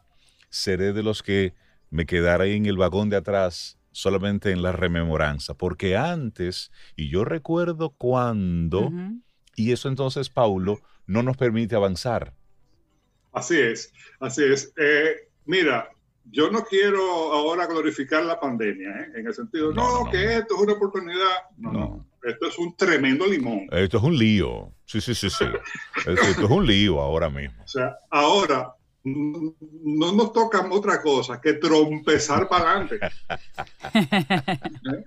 seré 0.49 0.93
de 0.93 1.03
los 1.03 1.23
que 1.23 1.55
me 1.91 2.07
quedaré 2.07 2.55
en 2.55 2.67
el 2.67 2.77
vagón 2.77 3.11
de 3.11 3.17
atrás 3.17 3.79
solamente 3.93 4.53
en 4.53 4.63
la 4.63 4.73
rememoranza, 4.73 5.55
porque 5.55 5.97
antes, 5.97 6.71
y 6.97 7.09
yo 7.09 7.25
recuerdo 7.25 7.91
cuando, 7.91 8.91
y 9.61 9.73
eso 9.73 9.89
entonces, 9.89 10.31
Paulo, 10.31 10.81
no 11.07 11.23
nos 11.23 11.37
permite 11.37 11.77
avanzar. 11.77 12.35
Así 13.33 13.59
es, 13.59 13.93
así 14.21 14.43
es. 14.45 14.73
Eh, 14.77 15.29
mira, 15.45 15.91
yo 16.25 16.51
no 16.51 16.65
quiero 16.65 17.33
ahora 17.33 17.67
glorificar 17.67 18.25
la 18.25 18.41
pandemia, 18.41 18.89
¿eh? 18.89 19.13
en 19.17 19.27
el 19.27 19.35
sentido, 19.35 19.73
no, 19.73 20.11
que 20.11 20.39
esto 20.39 20.55
es 20.55 20.61
una 20.63 20.73
oportunidad. 20.73 21.51
No, 21.59 21.73
no, 21.73 22.07
esto 22.23 22.47
es 22.49 22.59
un 22.59 22.77
tremendo 22.77 23.27
limón. 23.27 23.67
Esto 23.71 23.99
es 23.99 24.03
un 24.03 24.17
lío. 24.17 24.73
Sí, 24.85 25.01
sí, 25.01 25.15
sí, 25.15 25.29
sí. 25.31 25.45
esto 26.07 26.45
es 26.45 26.51
un 26.51 26.67
lío 26.67 27.01
ahora 27.01 27.29
mismo. 27.29 27.63
O 27.63 27.69
sea, 27.69 27.97
ahora 28.11 28.75
no 29.05 30.13
nos 30.13 30.33
toca 30.33 30.67
otra 30.71 31.01
cosa 31.01 31.41
que 31.41 31.55
trompezar 31.55 32.49
para 32.49 32.71
adelante. 32.73 33.01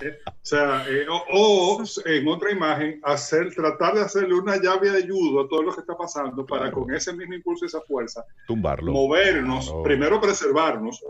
o 0.00 0.32
sea, 0.42 0.84
eh, 0.88 1.06
o, 1.08 1.82
en 2.04 2.28
otra 2.28 2.50
imagen, 2.50 3.00
hacer, 3.02 3.54
tratar 3.54 3.94
de 3.94 4.02
hacerle 4.02 4.34
una 4.34 4.60
llave 4.60 4.90
de 4.90 4.98
ayuda 4.98 5.44
a 5.44 5.48
todo 5.48 5.62
lo 5.62 5.74
que 5.74 5.80
está 5.80 5.96
pasando 5.96 6.44
para 6.44 6.70
con 6.70 6.92
ese 6.94 7.12
mismo 7.14 7.34
impulso 7.34 7.64
y 7.64 7.68
esa 7.68 7.80
fuerza, 7.80 8.24
tumbarlo, 8.46 8.92
movernos, 8.92 9.72
primero 9.82 10.20
preservarnos, 10.20 11.02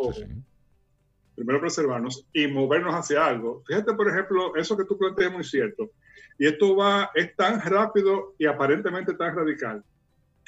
primero 1.35 1.61
preservarnos 1.61 2.27
y 2.33 2.47
movernos 2.47 2.95
hacia 2.95 3.27
algo. 3.27 3.63
Fíjate, 3.67 3.95
por 3.95 4.09
ejemplo, 4.09 4.55
eso 4.57 4.77
que 4.77 4.85
tú 4.85 4.97
planteas 4.97 5.31
es 5.31 5.35
muy 5.35 5.45
cierto. 5.45 5.91
Y 6.39 6.47
esto 6.47 6.77
va, 6.77 7.11
es 7.15 7.35
tan 7.35 7.61
rápido 7.63 8.35
y 8.39 8.47
aparentemente 8.47 9.15
tan 9.15 9.35
radical 9.35 9.83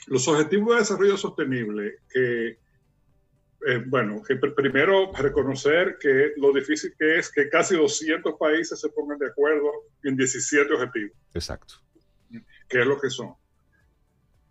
los 0.06 0.26
objetivos 0.28 0.74
de 0.74 0.80
desarrollo 0.80 1.16
sostenible, 1.16 1.96
que, 2.12 2.58
eh, 3.66 3.82
bueno, 3.86 4.22
primero 4.56 5.12
reconocer 5.12 5.96
que 5.98 6.32
lo 6.36 6.52
difícil 6.52 6.94
que 6.98 7.18
es 7.18 7.30
que 7.30 7.48
casi 7.48 7.76
200 7.76 8.34
países 8.38 8.80
se 8.80 8.88
pongan 8.90 9.18
de 9.18 9.26
acuerdo 9.26 9.70
en 10.04 10.16
17 10.16 10.72
objetivos. 10.72 11.16
Exacto. 11.34 11.74
¿Qué 12.68 12.80
es 12.80 12.86
lo 12.86 13.00
que 13.00 13.10
son? 13.10 13.34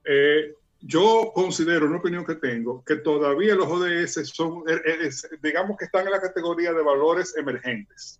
Eh, 0.03 0.53
yo 0.81 1.31
considero, 1.33 1.87
una 1.87 1.97
opinión 1.97 2.25
que 2.25 2.35
tengo, 2.35 2.83
que 2.83 2.97
todavía 2.97 3.55
los 3.55 3.67
ODS 3.67 4.27
son, 4.27 4.63
eh, 4.67 5.09
digamos 5.41 5.77
que 5.77 5.85
están 5.85 6.05
en 6.05 6.11
la 6.11 6.21
categoría 6.21 6.73
de 6.73 6.83
valores 6.83 7.35
emergentes 7.37 8.19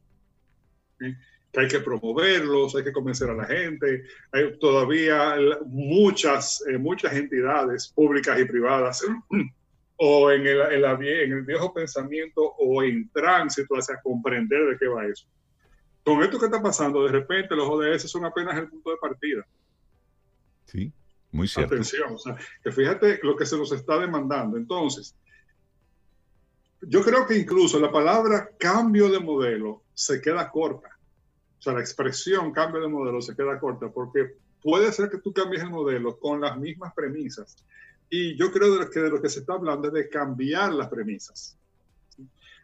que 1.52 1.60
hay 1.62 1.68
que 1.68 1.80
promoverlos, 1.80 2.76
hay 2.76 2.84
que 2.84 2.92
convencer 2.92 3.30
a 3.30 3.34
la 3.34 3.46
gente. 3.46 4.04
Hay 4.32 4.58
todavía 4.60 5.36
muchas, 5.66 6.64
eh, 6.68 6.78
muchas 6.78 7.14
entidades 7.14 7.88
públicas 7.90 8.40
y 8.40 8.46
privadas 8.46 9.04
o 9.98 10.32
en 10.32 10.46
el, 10.46 10.62
en, 10.62 10.82
la, 10.82 10.94
en 10.94 11.32
el 11.32 11.42
viejo 11.42 11.74
pensamiento 11.74 12.42
o 12.42 12.84
en 12.84 13.10
tránsito 13.10 13.76
hacia 13.76 14.00
comprender 14.02 14.66
de 14.70 14.78
qué 14.78 14.88
va 14.88 15.06
eso. 15.06 15.28
Con 16.04 16.24
esto 16.24 16.40
que 16.40 16.46
está 16.46 16.62
pasando, 16.62 17.04
de 17.04 17.12
repente 17.12 17.56
los 17.56 17.68
ODS 17.68 18.10
son 18.10 18.26
apenas 18.26 18.58
el 18.58 18.70
punto 18.70 18.92
de 18.92 18.98
partida. 18.98 19.46
Sí, 20.66 20.94
muy 21.32 21.48
cierto. 21.48 21.74
Atención, 21.74 22.14
o 22.14 22.18
sea, 22.18 22.38
que 22.64 22.72
fíjate 22.72 23.20
lo 23.24 23.36
que 23.36 23.46
se 23.46 23.58
nos 23.58 23.72
está 23.72 23.98
demandando. 24.00 24.58
Entonces, 24.58 25.16
yo 26.82 27.02
creo 27.02 27.26
que 27.26 27.38
incluso 27.38 27.80
la 27.80 27.92
palabra 27.92 28.52
cambio 28.58 29.10
de 29.10 29.20
modelo 29.20 29.84
se 29.94 30.22
queda 30.22 30.50
corta. 30.52 30.90
O 31.58 31.62
sea, 31.62 31.74
la 31.74 31.80
expresión 31.80 32.52
cambio 32.52 32.82
de 32.82 32.88
modelo 32.88 33.22
se 33.22 33.36
queda 33.36 33.60
corta 33.60 33.90
porque 33.90 34.36
puede 34.62 34.92
ser 34.92 35.10
que 35.10 35.18
tú 35.18 35.34
cambies 35.34 35.64
el 35.64 35.72
modelo 35.72 36.20
con 36.20 36.40
las 36.40 36.58
mismas 36.58 36.94
premisas. 36.94 37.58
Y 38.10 38.38
yo 38.38 38.52
creo 38.52 38.90
que 38.90 39.00
de 39.00 39.10
lo 39.10 39.22
que 39.22 39.30
se 39.30 39.40
está 39.40 39.54
hablando 39.54 39.88
es 39.88 39.94
de 39.94 40.10
cambiar 40.10 40.74
las 40.74 40.88
premisas. 40.88 41.58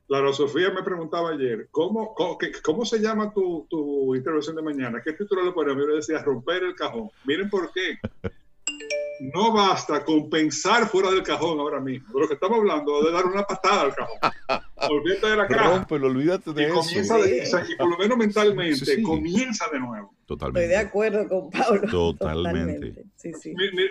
La 0.07 0.33
Sofía 0.33 0.69
me 0.69 0.83
preguntaba 0.83 1.31
ayer, 1.31 1.69
¿cómo, 1.71 2.13
cómo, 2.13 2.85
se 2.85 2.99
llama 2.99 3.33
tu, 3.33 3.65
tu, 3.69 4.13
intervención 4.15 4.55
de 4.55 4.61
mañana? 4.61 5.01
¿Qué 5.03 5.13
título 5.13 5.43
le 5.43 5.53
ponemos? 5.53 5.85
Yo 5.87 5.95
decía, 5.95 6.21
romper 6.21 6.63
el 6.63 6.75
cajón. 6.75 7.09
Miren 7.25 7.49
por 7.49 7.71
qué 7.71 7.97
no 9.33 9.53
basta 9.53 10.03
con 10.03 10.29
pensar 10.29 10.87
fuera 10.87 11.11
del 11.11 11.23
cajón 11.23 11.59
ahora 11.59 11.79
mismo. 11.79 12.13
De 12.13 12.19
lo 12.21 12.27
que 12.27 12.33
estamos 12.33 12.59
hablando 12.59 13.03
de 13.03 13.11
dar 13.11 13.25
una 13.25 13.43
patada 13.43 13.81
al 13.83 13.95
cajón. 13.95 14.17
Olvídate 14.89 15.27
de 15.27 15.37
la 15.37 15.47
caja. 15.47 15.85
olvídate 15.89 16.53
de 16.53 16.67
eso. 16.67 17.59
y 17.59 17.75
por 17.75 17.89
lo 17.89 17.97
menos 17.97 18.17
mentalmente, 18.17 19.01
comienza 19.01 19.65
de 19.71 19.79
nuevo. 19.79 20.15
Totalmente. 20.25 20.61
Estoy 20.63 20.77
de 20.77 20.87
acuerdo 20.87 21.27
con 21.27 21.49
Pablo. 21.49 21.89
Totalmente. 21.89 23.05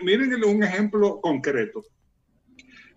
Miren 0.02 0.44
un 0.44 0.62
ejemplo 0.62 1.20
concreto. 1.20 1.82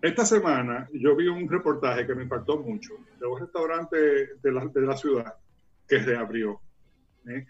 Esta 0.02 0.24
semana 0.24 0.88
yo 0.92 1.16
vi 1.16 1.26
un 1.26 1.48
reportaje 1.48 2.06
que 2.06 2.14
me 2.14 2.24
impactó 2.24 2.58
mucho 2.58 2.94
de 3.18 3.26
un 3.26 3.40
restaurante 3.40 3.96
de 4.42 4.52
la, 4.52 4.66
de 4.66 4.80
la 4.82 4.96
ciudad 4.96 5.34
que 5.88 5.98
reabrió 5.98 6.60
¿eh? 7.28 7.46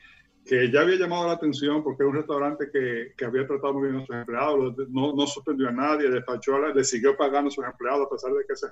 que 0.46 0.70
ya 0.70 0.82
había 0.82 0.96
llamado 0.96 1.26
la 1.26 1.32
atención 1.32 1.82
porque 1.82 2.04
era 2.04 2.10
un 2.10 2.16
restaurante 2.16 2.70
que, 2.72 3.12
que 3.16 3.24
había 3.24 3.46
tratado 3.46 3.74
muy 3.74 3.88
bien 3.88 4.00
a 4.00 4.06
sus 4.06 4.14
empleados, 4.14 4.76
no, 4.88 5.12
no 5.12 5.26
sorprendió 5.26 5.68
a 5.68 5.72
nadie, 5.72 6.08
despachó, 6.08 6.58
le 6.72 6.84
siguió 6.84 7.16
pagando 7.16 7.48
a 7.48 7.50
sus 7.50 7.64
empleados 7.64 8.06
a 8.06 8.10
pesar 8.10 8.32
de 8.32 8.44
que 8.46 8.54
se... 8.54 8.66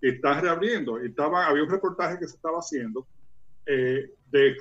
Y 0.00 0.10
están 0.10 0.42
reabriendo. 0.42 0.98
Estaba, 0.98 1.46
había 1.46 1.62
un 1.62 1.70
reportaje 1.70 2.18
que 2.18 2.26
se 2.26 2.36
estaba 2.36 2.58
haciendo 2.58 3.06
eh, 3.66 4.14
de, 4.30 4.56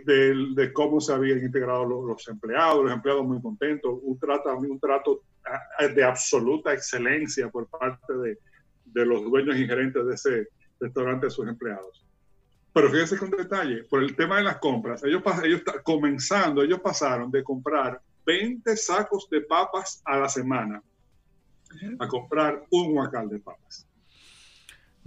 de, 0.56 0.74
cómo 0.74 1.00
se 1.00 1.14
habían 1.14 1.40
integrado 1.40 1.86
los, 1.86 2.28
empleados, 2.28 2.84
los 2.84 2.94
empleados 2.94 3.26
muy 3.26 3.42
contentos, 3.42 4.00
un 4.02 4.20
trato, 4.20 4.56
un 4.58 4.80
trato 4.80 5.22
ah, 5.46 5.88
de 5.88 6.04
absoluta 6.04 6.74
excelencia 6.74 7.50
por 7.50 7.68
parte 7.68 8.14
de, 8.14 8.38
de 8.86 9.06
los 9.06 9.24
dueños 9.24 9.56
y 9.58 9.66
gerentes 9.66 10.06
de 10.06 10.16
ese 10.16 10.48
restaurante 10.80 11.28
a 11.28 11.30
sus 11.30 11.48
empleados. 11.48 12.06
Pero 12.74 12.90
fíjense 12.90 13.18
con 13.18 13.32
detalle, 13.32 13.84
por 13.84 14.04
el 14.04 14.16
tema 14.16 14.38
de 14.38 14.44
las 14.44 14.58
compras, 14.58 15.04
ellos, 15.04 15.24
ellos 15.44 15.62
comenzando, 15.84 16.62
ellos 16.62 16.80
pasaron 16.80 17.32
de 17.32 17.44
comprar 17.44 18.00
20 18.26 18.78
sacos 18.78 19.28
de 19.30 19.42
papas 19.42 20.02
a 20.06 20.18
la 20.18 20.30
semana 20.30 20.82
a 22.00 22.08
comprar 22.08 22.66
un 22.70 22.96
huacal 22.96 23.30
de 23.30 23.40
papas. 23.40 23.88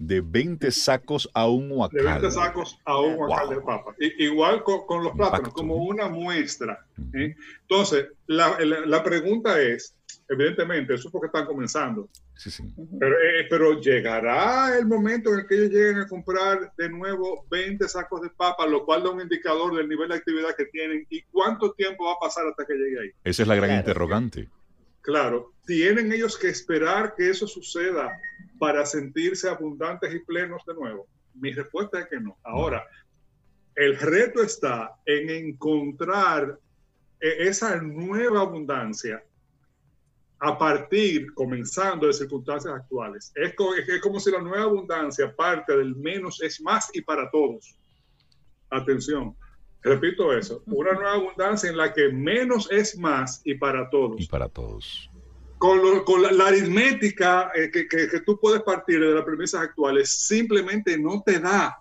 De 0.04 0.20
20 0.20 0.70
sacos 0.70 1.28
a 1.32 1.48
un 1.48 1.70
huacal. 1.70 1.98
De 1.98 2.04
20 2.04 2.30
sacos 2.30 2.78
a 2.84 3.00
un 3.00 3.14
huacal 3.14 3.50
de 3.50 3.60
papas. 3.60 3.96
igual 4.18 4.62
con, 4.64 5.04
los 5.04 5.12
plátanos, 5.12 5.52
como 5.52 5.76
una 5.76 6.08
muestra. 6.08 6.84
¿eh? 7.14 7.34
Entonces, 7.62 8.08
la, 8.26 8.58
la 8.60 9.02
pregunta 9.02 9.60
es, 9.60 9.94
evidentemente, 10.28 10.94
eso 10.94 11.08
es 11.08 11.12
porque 11.12 11.26
están 11.26 11.46
comenzando. 11.46 12.08
Eh, 12.46 13.46
pero, 13.48 13.80
llegará 13.80 14.76
el 14.76 14.86
momento 14.86 15.32
en 15.32 15.40
el 15.40 15.46
que 15.46 15.54
ellos 15.54 15.70
lleguen 15.70 15.98
a 15.98 16.08
comprar 16.08 16.72
de 16.76 16.88
nuevo 16.88 17.46
20 17.50 17.88
sacos 17.88 18.22
de 18.22 18.30
papa, 18.30 18.66
lo 18.66 18.84
cual 18.84 19.02
da 19.02 19.10
un 19.10 19.20
indicador 19.20 19.76
del 19.76 19.88
nivel 19.88 20.08
de 20.08 20.16
actividad 20.16 20.54
que 20.56 20.66
tienen 20.66 21.06
y 21.10 21.22
cuánto 21.30 21.72
tiempo 21.72 22.04
va 22.04 22.12
a 22.12 22.18
pasar 22.20 22.46
hasta 22.46 22.64
que 22.64 22.74
llegue 22.74 23.00
ahí. 23.00 23.10
Esa 23.24 23.42
es 23.42 23.48
la 23.48 23.54
gran 23.54 23.78
interrogante. 23.78 24.48
Claro, 25.02 25.52
tienen 25.66 26.12
ellos 26.12 26.38
que 26.38 26.48
esperar 26.48 27.14
que 27.16 27.30
eso 27.30 27.46
suceda 27.46 28.10
para 28.62 28.86
sentirse 28.86 29.48
abundantes 29.48 30.14
y 30.14 30.20
plenos 30.20 30.64
de 30.64 30.74
nuevo. 30.74 31.08
Mi 31.34 31.52
respuesta 31.52 31.98
es 31.98 32.06
que 32.06 32.20
no. 32.20 32.38
Ahora, 32.44 32.86
el 33.74 33.98
reto 33.98 34.40
está 34.40 35.00
en 35.04 35.30
encontrar 35.30 36.60
eh, 37.20 37.36
esa 37.40 37.82
nueva 37.82 38.42
abundancia 38.42 39.20
a 40.38 40.56
partir, 40.56 41.34
comenzando 41.34 42.06
de 42.06 42.12
circunstancias 42.12 42.72
actuales. 42.72 43.32
Es 43.34 43.52
como, 43.56 43.74
es 43.74 44.00
como 44.00 44.20
si 44.20 44.30
la 44.30 44.40
nueva 44.40 44.62
abundancia 44.62 45.34
parte 45.34 45.76
del 45.76 45.96
menos 45.96 46.40
es 46.40 46.60
más 46.60 46.88
y 46.94 47.00
para 47.00 47.28
todos. 47.32 47.76
Atención, 48.70 49.34
repito 49.82 50.32
eso, 50.32 50.62
una 50.66 50.92
nueva 50.92 51.14
abundancia 51.14 51.68
en 51.68 51.76
la 51.76 51.92
que 51.92 52.10
menos 52.10 52.70
es 52.70 52.96
más 52.96 53.40
y 53.44 53.56
para 53.56 53.90
todos. 53.90 54.20
Y 54.20 54.28
para 54.28 54.48
todos. 54.48 55.10
Con, 55.62 56.02
con 56.02 56.22
la, 56.22 56.46
aritmética 56.48 57.52
eh, 57.54 57.70
que, 57.70 57.86
que, 57.86 58.20
tú 58.26 58.36
puedes 58.40 58.62
partir 58.62 58.98
de 58.98 59.14
las 59.14 59.24
premisas 59.24 59.62
actuales, 59.62 60.10
simplemente 60.26 60.98
no 60.98 61.22
te 61.24 61.38
da. 61.38 61.78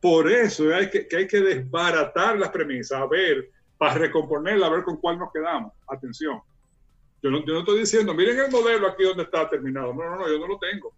Por 0.00 0.32
eso 0.32 0.74
hay 0.74 0.88
que, 0.88 1.06
que, 1.06 1.14
hay 1.14 1.26
que 1.26 1.40
desbaratar 1.42 2.38
las 2.38 2.48
premisas, 2.48 2.98
a 2.98 3.06
ver, 3.06 3.50
para 3.76 3.98
recomponerla, 3.98 4.68
a 4.68 4.70
ver 4.70 4.82
con 4.82 4.96
cuál 4.96 5.18
nos 5.18 5.30
quedamos. 5.30 5.74
Atención. 5.86 6.40
Yo 7.20 7.28
no, 7.28 7.58
estoy 7.58 7.80
diciendo, 7.80 8.14
miren 8.14 8.38
el 8.38 8.50
modelo 8.50 8.88
aquí 8.88 9.02
donde 9.02 9.24
está 9.24 9.46
terminado. 9.46 9.92
No, 9.92 10.02
no, 10.02 10.16
no, 10.16 10.26
yo 10.26 10.38
no 10.38 10.46
lo 10.46 10.58
tengo. 10.58 10.90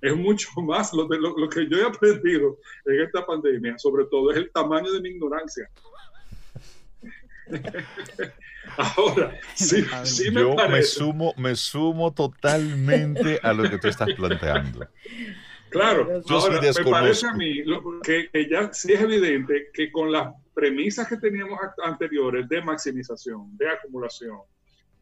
Es 0.00 0.14
mucho 0.14 0.48
más 0.62 0.92
lo, 0.92 1.08
lo, 1.08 1.48
que 1.48 1.68
yo 1.68 1.78
he 1.78 1.86
aprendido 1.86 2.56
en 2.84 3.00
esta 3.00 3.26
pandemia, 3.26 3.76
sobre 3.78 4.04
todo, 4.04 4.30
es 4.30 4.36
el 4.36 4.52
tamaño 4.52 4.92
de 4.92 5.00
mi 5.00 5.08
ignorancia. 5.08 5.68
Ahora, 8.76 9.38
sí, 9.54 9.84
sí 10.04 10.30
me 10.30 10.40
yo 10.42 10.54
me 10.68 10.82
sumo, 10.82 11.34
me 11.36 11.56
sumo 11.56 12.12
totalmente 12.12 13.40
a 13.42 13.52
lo 13.52 13.68
que 13.68 13.78
tú 13.78 13.88
estás 13.88 14.12
planteando. 14.14 14.86
Claro, 15.70 16.22
ahora, 16.28 16.60
me 16.60 16.90
parece 16.90 17.26
a 17.26 17.34
mí 17.34 17.62
que, 18.02 18.30
que, 18.30 18.48
ya 18.48 18.72
sí 18.72 18.92
es 18.92 19.00
evidente 19.00 19.68
que 19.72 19.90
con 19.90 20.10
las 20.10 20.32
premisas 20.54 21.08
que 21.08 21.16
teníamos 21.16 21.58
anteriores 21.84 22.48
de 22.48 22.62
maximización, 22.62 23.56
de 23.56 23.68
acumulación, 23.68 24.38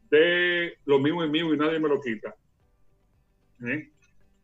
de 0.09 0.77
lo 0.85 0.99
mismo 0.99 1.23
es 1.23 1.29
mío 1.29 1.53
y 1.53 1.57
nadie 1.57 1.79
me 1.79 1.89
lo 1.89 2.01
quita. 2.01 2.35
¿eh? 3.65 3.91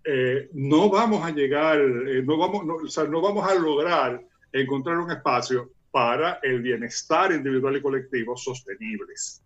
Eh, 0.05 0.49
no 0.53 0.89
vamos 0.89 1.23
a 1.25 1.31
llegar, 1.31 1.79
eh, 1.79 2.21
no, 2.23 2.37
vamos, 2.37 2.65
no, 2.65 2.75
o 2.75 2.87
sea, 2.87 3.05
no 3.05 3.21
vamos 3.21 3.49
a 3.49 3.55
lograr 3.55 4.21
encontrar 4.51 4.97
un 4.97 5.11
espacio 5.11 5.71
para 5.93 6.39
el 6.41 6.63
bienestar 6.63 7.31
individual 7.31 7.77
y 7.77 7.81
colectivo 7.83 8.35
sostenibles. 8.35 9.43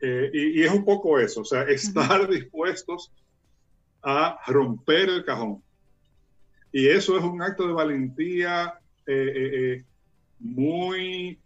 Y, 0.00 0.60
y, 0.60 0.62
es 0.62 0.72
un 0.72 0.82
poco 0.82 1.18
eso, 1.18 1.42
o 1.42 1.44
sea, 1.44 1.64
estar 1.64 2.26
dispuestos 2.26 3.12
a 4.02 4.40
romper 4.46 5.10
el 5.10 5.24
cajón. 5.26 5.62
Y 6.72 6.88
eso 6.88 7.18
es 7.18 7.22
un 7.22 7.42
acto 7.42 7.66
de 7.66 7.74
valentía 7.74 8.80
muy, 10.38 11.38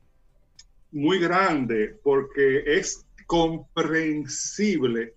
muy 0.92 1.18
grande, 1.18 1.98
porque 2.04 2.62
es 2.64 3.04
comprensible 3.26 5.14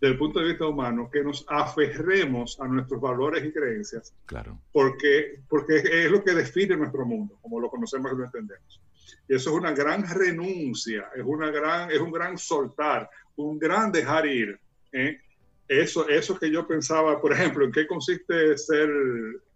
desde 0.00 0.12
el 0.12 0.18
punto 0.18 0.38
de 0.38 0.46
vista 0.46 0.66
humano 0.66 1.10
que 1.10 1.22
nos 1.24 1.44
aferremos 1.48 2.58
a 2.60 2.68
nuestros 2.68 3.00
valores 3.00 3.44
y 3.44 3.52
creencias. 3.52 4.14
Claro. 4.26 4.60
Porque, 4.72 5.40
porque 5.48 5.76
es 5.76 6.10
lo 6.10 6.22
que 6.22 6.34
define 6.34 6.76
nuestro 6.76 7.04
mundo, 7.04 7.38
como 7.42 7.58
lo 7.60 7.68
conocemos 7.68 8.12
y 8.12 8.16
lo 8.16 8.24
entendemos. 8.24 8.80
Y 9.28 9.34
eso 9.34 9.50
es 9.50 9.56
una 9.56 9.72
gran 9.72 10.08
renuncia, 10.08 11.10
es, 11.14 11.22
una 11.24 11.50
gran, 11.50 11.90
es 11.90 11.98
un 11.98 12.12
gran 12.12 12.38
soltar, 12.38 13.10
un 13.36 13.58
gran 13.58 13.90
dejar 13.90 14.26
ir. 14.26 14.58
¿eh? 14.92 15.20
Eso, 15.66 16.08
eso 16.08 16.38
que 16.38 16.50
yo 16.50 16.66
pensaba, 16.66 17.20
por 17.20 17.32
ejemplo, 17.32 17.64
¿en 17.64 17.72
qué 17.72 17.86
consiste 17.86 18.56
ser 18.56 18.88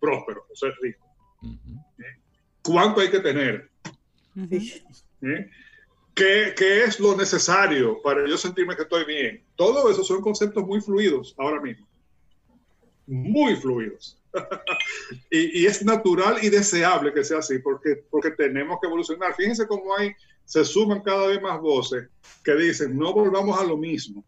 próspero 0.00 0.46
o 0.50 0.56
ser 0.56 0.74
rico? 0.82 1.06
¿Eh? 1.98 2.20
¿Cuánto 2.62 3.00
hay 3.00 3.10
que 3.10 3.20
tener? 3.20 3.70
¿Eh? 4.36 5.50
¿Qué, 6.14 6.54
es 6.84 7.00
lo 7.00 7.16
necesario 7.16 8.00
para 8.02 8.26
yo 8.28 8.36
sentirme 8.36 8.76
que 8.76 8.82
estoy 8.82 9.04
bien? 9.04 9.42
Todo 9.56 9.90
eso 9.90 10.04
son 10.04 10.20
conceptos 10.20 10.64
muy 10.66 10.80
fluidos 10.80 11.34
ahora 11.38 11.60
mismo. 11.60 11.86
Muy 13.06 13.56
fluidos. 13.56 14.18
y, 15.30 15.66
es 15.66 15.84
natural 15.84 16.38
y 16.42 16.50
deseable 16.50 17.12
que 17.12 17.24
sea 17.24 17.38
así 17.38 17.58
porque, 17.58 18.04
porque 18.10 18.30
tenemos 18.30 18.78
que 18.80 18.86
evolucionar. 18.86 19.34
Fíjense 19.34 19.66
cómo 19.66 19.96
hay, 19.96 20.12
se 20.44 20.64
suman 20.64 21.00
cada 21.00 21.26
vez 21.26 21.40
más 21.40 21.60
voces 21.60 22.08
que 22.44 22.54
dicen, 22.54 22.96
no 22.96 23.12
volvamos 23.12 23.58
a 23.58 23.64
lo 23.64 23.76
mismo. 23.76 24.24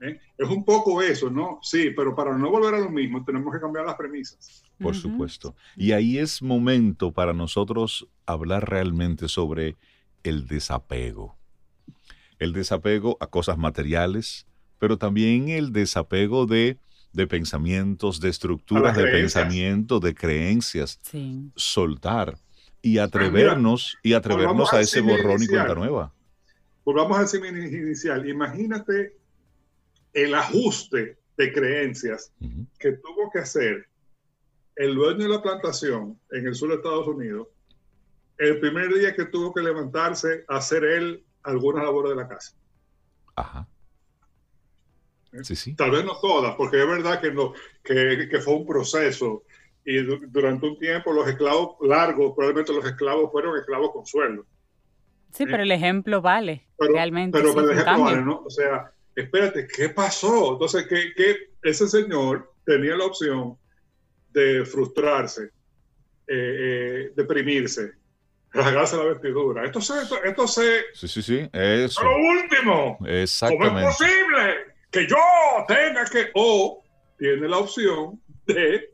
¿Eh? 0.00 0.20
Es 0.36 0.48
un 0.48 0.64
poco 0.64 1.02
eso, 1.02 1.28
¿no? 1.28 1.58
Sí, 1.62 1.90
pero 1.90 2.14
para 2.14 2.36
no 2.36 2.50
volver 2.50 2.74
a 2.74 2.80
lo 2.80 2.90
mismo 2.90 3.24
tenemos 3.24 3.52
que 3.52 3.60
cambiar 3.60 3.86
las 3.86 3.96
premisas. 3.96 4.62
Por 4.78 4.94
supuesto. 4.94 5.56
Y 5.76 5.90
ahí 5.90 6.18
es 6.18 6.40
momento 6.40 7.12
para 7.12 7.32
nosotros 7.32 8.06
hablar 8.26 8.70
realmente 8.70 9.26
sobre 9.26 9.76
el 10.28 10.46
desapego. 10.46 11.36
El 12.38 12.52
desapego 12.52 13.16
a 13.20 13.26
cosas 13.26 13.58
materiales, 13.58 14.46
pero 14.78 14.98
también 14.98 15.48
el 15.48 15.72
desapego 15.72 16.46
de, 16.46 16.78
de 17.12 17.26
pensamientos, 17.26 18.20
de 18.20 18.28
estructuras 18.28 18.96
de 18.96 19.04
pensamiento, 19.04 19.98
de 20.00 20.14
creencias. 20.14 21.00
Soltar 21.56 22.38
y 22.80 22.98
atrevernos 22.98 23.98
y 24.02 24.12
atrevernos 24.12 24.72
a 24.72 24.80
ese 24.80 25.00
borrón 25.00 25.42
y 25.42 25.46
cuenta 25.48 25.74
nueva. 25.74 26.12
Volvamos 26.84 27.18
al 27.18 27.28
semen 27.28 27.56
inicial. 27.56 28.28
Imagínate 28.28 29.16
el 30.12 30.34
ajuste 30.34 31.18
de 31.36 31.52
creencias 31.52 32.32
que 32.78 32.92
tuvo 32.92 33.30
que 33.32 33.40
hacer 33.40 33.88
el 34.76 34.94
dueño 34.94 35.24
de 35.24 35.28
la 35.28 35.42
plantación 35.42 36.18
en 36.30 36.46
el 36.46 36.54
sur 36.54 36.70
de 36.70 36.76
Estados 36.76 37.08
Unidos 37.08 37.48
el 38.38 38.60
primer 38.60 38.92
día 38.94 39.14
que 39.14 39.26
tuvo 39.26 39.52
que 39.52 39.60
levantarse 39.60 40.44
a 40.48 40.56
hacer 40.56 40.84
él 40.84 41.24
algunas 41.42 41.84
labores 41.84 42.10
de 42.10 42.16
la 42.16 42.28
casa. 42.28 42.56
Ajá. 43.36 43.68
¿Eh? 45.32 45.44
Sí, 45.44 45.56
sí. 45.56 45.74
Tal 45.74 45.90
vez 45.90 46.04
no 46.04 46.18
todas, 46.20 46.54
porque 46.56 46.80
es 46.80 46.86
verdad 46.86 47.20
que, 47.20 47.32
no, 47.32 47.52
que, 47.82 48.28
que 48.30 48.40
fue 48.40 48.54
un 48.54 48.66
proceso 48.66 49.44
y 49.84 50.02
durante 50.02 50.66
un 50.66 50.78
tiempo 50.78 51.12
los 51.12 51.26
esclavos 51.26 51.76
largos, 51.80 52.34
probablemente 52.34 52.74
los 52.74 52.84
esclavos 52.84 53.32
fueron 53.32 53.58
esclavos 53.58 53.90
con 53.92 54.04
sueldo. 54.04 54.44
Sí, 55.32 55.46
pero 55.46 55.62
el 55.62 55.70
ejemplo 55.70 56.20
vale, 56.20 56.66
realmente. 56.78 57.38
Pero, 57.38 57.58
el 57.58 57.70
ejemplo 57.70 58.04
vale, 58.04 58.22
¿no? 58.22 58.42
O 58.44 58.50
sea, 58.50 58.92
espérate, 59.14 59.66
¿qué 59.66 59.88
pasó? 59.88 60.52
Entonces, 60.52 60.86
que, 60.86 61.14
que 61.14 61.52
ese 61.62 61.88
señor 61.88 62.52
tenía 62.64 62.96
la 62.96 63.06
opción 63.06 63.56
de 64.30 64.64
frustrarse, 64.64 65.44
eh, 66.26 67.08
eh, 67.08 67.12
deprimirse, 67.16 67.92
rasgarse 68.62 68.96
la 68.96 69.04
vestidura. 69.04 69.64
Esto 69.64 69.80
se, 69.80 69.94
esto, 70.24 70.46
se... 70.46 70.82
Sí, 70.94 71.08
sí, 71.08 71.22
sí, 71.22 71.50
eso. 71.52 72.02
Lo 72.02 72.16
último. 72.16 72.98
Exactamente. 73.06 73.68
¿Cómo 73.68 73.88
es 73.88 73.96
posible 73.96 74.54
que 74.90 75.06
yo 75.06 75.16
tenga 75.66 76.04
que... 76.06 76.30
O 76.34 76.82
tiene 77.18 77.48
la 77.48 77.58
opción 77.58 78.20
de 78.46 78.90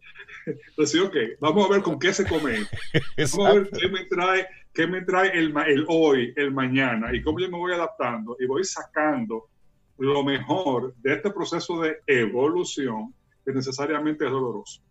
Entonces, 0.47 1.01
ok, 1.01 1.17
vamos 1.41 1.67
a 1.67 1.73
ver 1.73 1.83
con 1.83 1.99
qué 1.99 2.13
se 2.13 2.27
come. 2.27 2.67
Vamos 3.17 3.47
a 3.47 3.53
ver 3.55 3.71
qué 3.71 3.89
me 3.89 4.05
trae, 4.05 4.49
qué 4.73 4.87
me 4.87 5.03
trae 5.03 5.31
el, 5.39 5.55
el 5.67 5.85
hoy, 5.89 6.33
el 6.37 6.53
mañana, 6.53 7.15
y 7.15 7.23
cómo 7.23 7.41
yo 7.41 7.51
me 7.51 7.59
voy 7.59 7.73
adaptando 7.73 8.37
y 8.39 8.47
voy 8.47 8.65
sacando 8.65 9.49
lo 9.99 10.25
mejor 10.25 10.95
de 10.97 11.15
este 11.15 11.31
proceso 11.31 11.81
de 11.81 11.99
evolución 12.07 13.15
que 13.45 13.53
necesariamente 13.53 14.25
es 14.25 14.31
doloroso. 14.31 14.83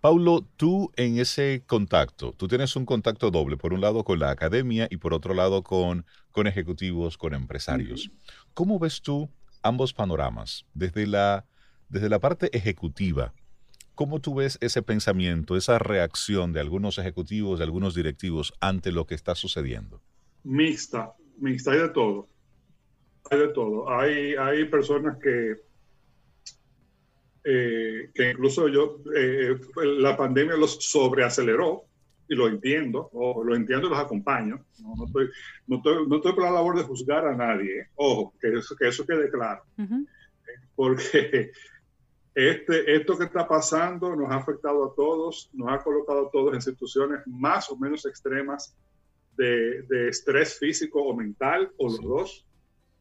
Paulo, 0.00 0.46
tú 0.56 0.90
en 0.96 1.18
ese 1.18 1.62
contacto, 1.66 2.32
tú 2.32 2.48
tienes 2.48 2.74
un 2.74 2.86
contacto 2.86 3.30
doble, 3.30 3.58
por 3.58 3.74
un 3.74 3.82
lado 3.82 4.02
con 4.02 4.18
la 4.18 4.30
academia 4.30 4.88
y 4.90 4.96
por 4.96 5.12
otro 5.12 5.34
lado 5.34 5.62
con, 5.62 6.06
con 6.30 6.46
ejecutivos, 6.46 7.18
con 7.18 7.34
empresarios. 7.34 8.10
¿Cómo 8.54 8.78
ves 8.78 9.02
tú 9.02 9.30
ambos 9.62 9.92
panoramas? 9.92 10.64
Desde 10.72 11.06
la, 11.06 11.44
desde 11.90 12.08
la 12.08 12.18
parte 12.18 12.48
ejecutiva, 12.56 13.34
¿cómo 13.94 14.20
tú 14.20 14.36
ves 14.36 14.56
ese 14.62 14.80
pensamiento, 14.80 15.54
esa 15.54 15.78
reacción 15.78 16.54
de 16.54 16.60
algunos 16.60 16.96
ejecutivos, 16.96 17.58
de 17.58 17.66
algunos 17.66 17.94
directivos 17.94 18.54
ante 18.58 18.92
lo 18.92 19.06
que 19.06 19.14
está 19.14 19.34
sucediendo? 19.34 20.00
Mixta, 20.44 21.12
mixta, 21.36 21.72
hay 21.72 21.78
de 21.78 21.88
todo. 21.90 22.26
Hay 23.30 23.38
de 23.38 23.48
todo. 23.48 23.90
Hay, 23.92 24.34
hay 24.34 24.64
personas 24.64 25.18
que 25.22 25.56
eh, 27.44 28.10
que 28.14 28.30
incluso 28.30 28.68
yo, 28.68 29.00
eh, 29.14 29.58
la 29.98 30.16
pandemia 30.16 30.56
los 30.56 30.76
sobreaceleró, 30.84 31.84
y 32.30 32.36
lo 32.36 32.46
entiendo, 32.46 33.10
o 33.12 33.42
lo 33.42 33.56
entiendo 33.56 33.88
y 33.88 33.90
los 33.90 33.98
acompaño. 33.98 34.64
No, 34.80 34.94
no, 34.94 35.06
estoy, 35.06 35.30
no, 35.66 35.76
estoy, 35.78 36.06
no, 36.06 36.16
estoy, 36.16 36.32
por 36.32 36.44
la 36.44 36.52
labor 36.52 36.76
de 36.76 36.84
juzgar 36.84 37.26
a 37.26 37.34
nadie. 37.34 37.88
Ojo, 37.96 38.32
que 38.40 38.56
eso, 38.56 38.76
que 38.76 38.86
eso 38.86 39.04
quede 39.04 39.28
claro. 39.28 39.64
Porque 40.76 41.50
este, 42.32 42.94
esto 42.94 43.18
que 43.18 43.24
está 43.24 43.48
pasando 43.48 44.14
nos 44.14 44.30
ha 44.30 44.36
afectado 44.36 44.84
a 44.84 44.94
todos, 44.94 45.50
nos 45.52 45.72
ha 45.72 45.82
colocado 45.82 46.28
a 46.28 46.30
todos 46.30 46.54
en 46.54 46.62
situaciones 46.62 47.26
más 47.26 47.68
o 47.68 47.76
menos 47.76 48.06
extremas 48.06 48.76
de, 49.36 49.82
de 49.82 50.08
estrés 50.10 50.56
físico 50.56 51.02
o 51.02 51.16
mental, 51.16 51.72
o 51.78 51.86
los 51.88 52.00
dos. 52.00 52.46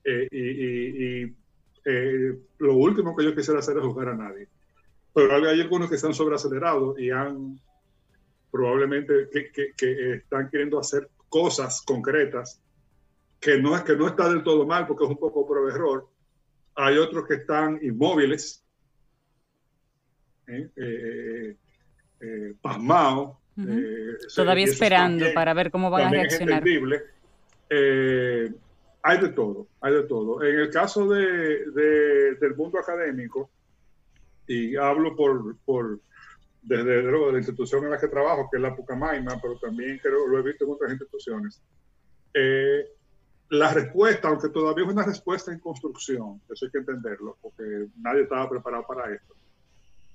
Eh, 0.05 0.27
y, 0.31 1.23
y 1.23 1.35
eh, 1.91 2.37
lo 2.59 2.75
último 2.75 3.15
que 3.15 3.23
yo 3.23 3.35
quisiera 3.35 3.59
hacer 3.59 3.77
es 3.77 3.83
juzgar 3.83 4.09
a 4.09 4.15
nadie. 4.15 4.47
Pero 5.11 5.49
hay 5.49 5.59
algunos 5.59 5.89
que 5.89 5.95
están 5.95 6.13
sobreacelerados 6.13 6.99
y 6.99 7.09
han 7.09 7.59
probablemente 8.51 9.27
que, 9.75 10.13
están 10.13 10.49
queriendo 10.51 10.79
hacer 10.79 11.09
cosas 11.29 11.81
concretas 11.81 12.61
que 13.39 13.59
no 13.59 13.75
es 13.75 13.83
que 13.83 13.95
no 13.95 14.07
está 14.07 14.29
del 14.29 14.43
todo 14.43 14.67
mal 14.67 14.85
porque 14.85 15.05
es 15.05 15.09
un 15.09 15.17
poco 15.17 15.47
por 15.47 15.67
error. 15.67 16.07
Hay 16.75 16.97
otros 16.97 17.25
que 17.27 17.35
están 17.35 17.79
inmóviles, 17.81 18.63
eh, 20.47 20.69
eh, 20.75 21.55
eh 22.21 22.53
pasmados. 22.61 23.35
Todavía 24.35 24.65
esperando 24.65 25.25
para 25.33 25.55
ver 25.55 25.71
cómo 25.71 25.89
van 25.89 26.07
a 26.07 26.09
reaccionar. 26.11 26.63
Es 27.69 28.51
hay 29.01 29.19
de 29.19 29.29
todo, 29.29 29.67
hay 29.81 29.93
de 29.93 30.03
todo. 30.03 30.43
En 30.43 30.59
el 30.59 30.69
caso 30.69 31.07
de, 31.07 31.65
del 32.39 32.55
mundo 32.55 32.79
académico, 32.79 33.49
y 34.47 34.75
hablo 34.75 35.15
por, 35.15 35.55
por 35.65 35.99
desde 36.61 37.01
luego 37.03 37.27
de 37.27 37.33
la 37.33 37.37
institución 37.39 37.85
en 37.85 37.91
la 37.91 37.99
que 37.99 38.07
trabajo, 38.07 38.49
que 38.51 38.57
es 38.57 38.63
la 38.63 38.75
Pucamaima, 38.75 39.39
pero 39.41 39.57
también 39.59 39.99
creo, 39.99 40.27
lo 40.27 40.39
he 40.39 40.43
visto 40.43 40.65
en 40.65 40.71
otras 40.71 40.91
instituciones, 40.91 41.61
eh, 42.33 42.85
la 43.49 43.73
respuesta, 43.73 44.27
aunque 44.27 44.49
todavía 44.49 44.85
es 44.85 44.91
una 44.91 45.05
respuesta 45.05 45.51
en 45.51 45.59
construcción, 45.59 46.41
eso 46.49 46.65
hay 46.65 46.71
que 46.71 46.77
entenderlo, 46.79 47.37
porque 47.41 47.87
nadie 47.97 48.23
estaba 48.23 48.49
preparado 48.49 48.85
para 48.85 49.13
esto, 49.13 49.35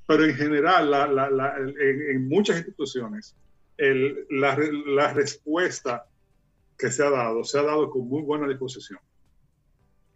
pero 0.06 0.24
en 0.24 0.34
general, 0.34 0.90
la, 0.90 1.06
la, 1.06 1.30
la, 1.30 1.56
en, 1.58 1.74
en, 1.78 2.28
muchas 2.28 2.58
instituciones, 2.58 3.34
el, 3.76 4.26
la, 4.30 5.12
respuesta 5.12 6.06
que 6.84 6.90
se 6.90 7.02
ha 7.02 7.08
dado, 7.08 7.42
se 7.44 7.58
ha 7.58 7.62
dado 7.62 7.88
con 7.88 8.06
muy 8.06 8.20
buena 8.20 8.46
disposición. 8.46 9.00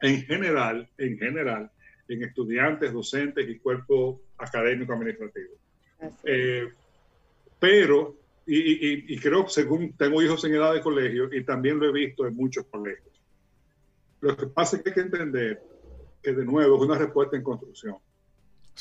En 0.03 0.21
general, 0.21 0.87
en 0.99 1.17
general, 1.17 1.71
en 2.07 2.23
estudiantes, 2.23 2.93
docentes 2.93 3.49
y 3.49 3.59
cuerpo 3.59 4.21
académico 4.37 4.93
administrativo. 4.93 5.55
Eh, 6.25 6.69
pero, 7.59 8.17
y, 8.47 9.15
y, 9.15 9.19
creo, 9.19 9.49
según 9.49 9.97
tengo 9.97 10.21
hijos 10.23 10.45
en 10.45 10.57
edad 10.57 10.75
de 10.75 10.83
colegio 10.83 11.33
y 11.33 11.43
también 11.43 11.79
lo 11.79 11.89
he 11.89 11.93
visto 11.93 12.27
en 12.27 12.37
muchos 12.37 12.67
colegios, 12.67 13.19
lo 14.21 14.37
que 14.37 14.47
pasa 14.49 14.77
es 14.77 14.83
que 14.83 14.91
hay 14.91 14.95
que 14.95 15.01
entender 15.01 15.63
que 16.23 16.35
de 16.35 16.45
nuevo 16.45 16.77
es 16.77 16.83
una 16.83 16.99
respuesta 16.99 17.35
en 17.35 17.45
construcción. 17.45 17.97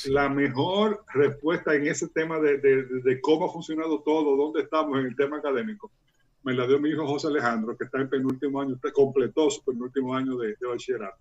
La 0.07 0.27
mejor 0.27 1.05
respuesta 1.13 1.73
en 1.73 1.87
ese 1.87 2.09
tema 2.09 2.37
de, 2.39 2.57
de, 2.57 2.83
de, 2.83 3.21
cómo 3.21 3.45
ha 3.45 3.53
funcionado 3.53 4.01
todo, 4.01 4.35
dónde 4.35 4.63
estamos 4.63 4.99
en 4.99 5.05
el 5.05 5.15
tema 5.15 5.37
académico, 5.37 5.89
me 6.47 6.53
la 6.53 6.65
dio 6.65 6.79
mi 6.79 6.89
hijo 6.89 7.05
José 7.05 7.27
Alejandro, 7.27 7.75
que 7.75 7.83
está 7.83 7.99
en 7.99 8.09
penúltimo 8.09 8.61
año, 8.61 8.79
completó 8.93 9.51
su 9.51 9.65
penúltimo 9.65 10.15
año 10.15 10.37
de, 10.37 10.55
bachillerato. 10.61 11.17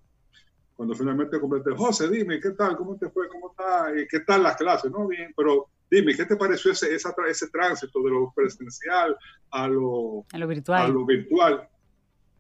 Cuando 0.76 0.94
finalmente 0.94 1.40
completé, 1.40 1.72
José, 1.76 2.08
dime, 2.08 2.38
¿qué 2.38 2.50
tal? 2.50 2.76
¿Cómo 2.76 2.96
te 2.96 3.10
fue? 3.10 3.28
¿Cómo 3.28 3.50
está? 3.50 3.88
¿Qué 4.08 4.20
tal 4.20 4.44
las 4.44 4.56
clases? 4.56 4.88
No, 4.92 5.08
bien, 5.08 5.34
pero 5.36 5.66
dime, 5.90 6.14
¿qué 6.14 6.26
te 6.26 6.36
pareció 6.36 6.70
ese, 6.70 6.94
ese 6.94 7.48
tránsito 7.50 8.00
de 8.04 8.10
lo 8.10 8.32
presencial 8.36 9.16
a 9.50 9.66
lo, 9.66 10.24
a 10.32 10.38
lo 10.38 10.46
virtual? 10.46 10.82
A 10.82 10.88
lo 10.88 11.04
virtual. 11.04 11.68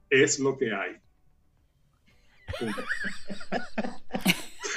Es 0.08 0.38
lo 0.38 0.56
que 0.56 0.72
hay. 0.72 0.96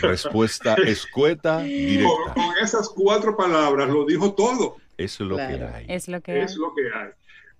Respuesta 0.01 0.73
escueta, 0.83 1.59
directa. 1.59 2.33
Con, 2.33 2.57
esas 2.63 2.89
cuatro 2.89 3.37
palabras 3.37 3.87
lo 3.87 4.03
dijo 4.03 4.33
todo. 4.33 4.77
Eso 4.99 5.23
es 5.23 5.29
lo 5.29 5.37
que 5.37 5.41
hay. 5.43 5.85
Es 5.87 6.07
lo 6.07 6.21
que 6.21 6.41
es 6.41 6.55
lo 6.57 6.73
que 6.75 6.89
hay. 6.93 7.09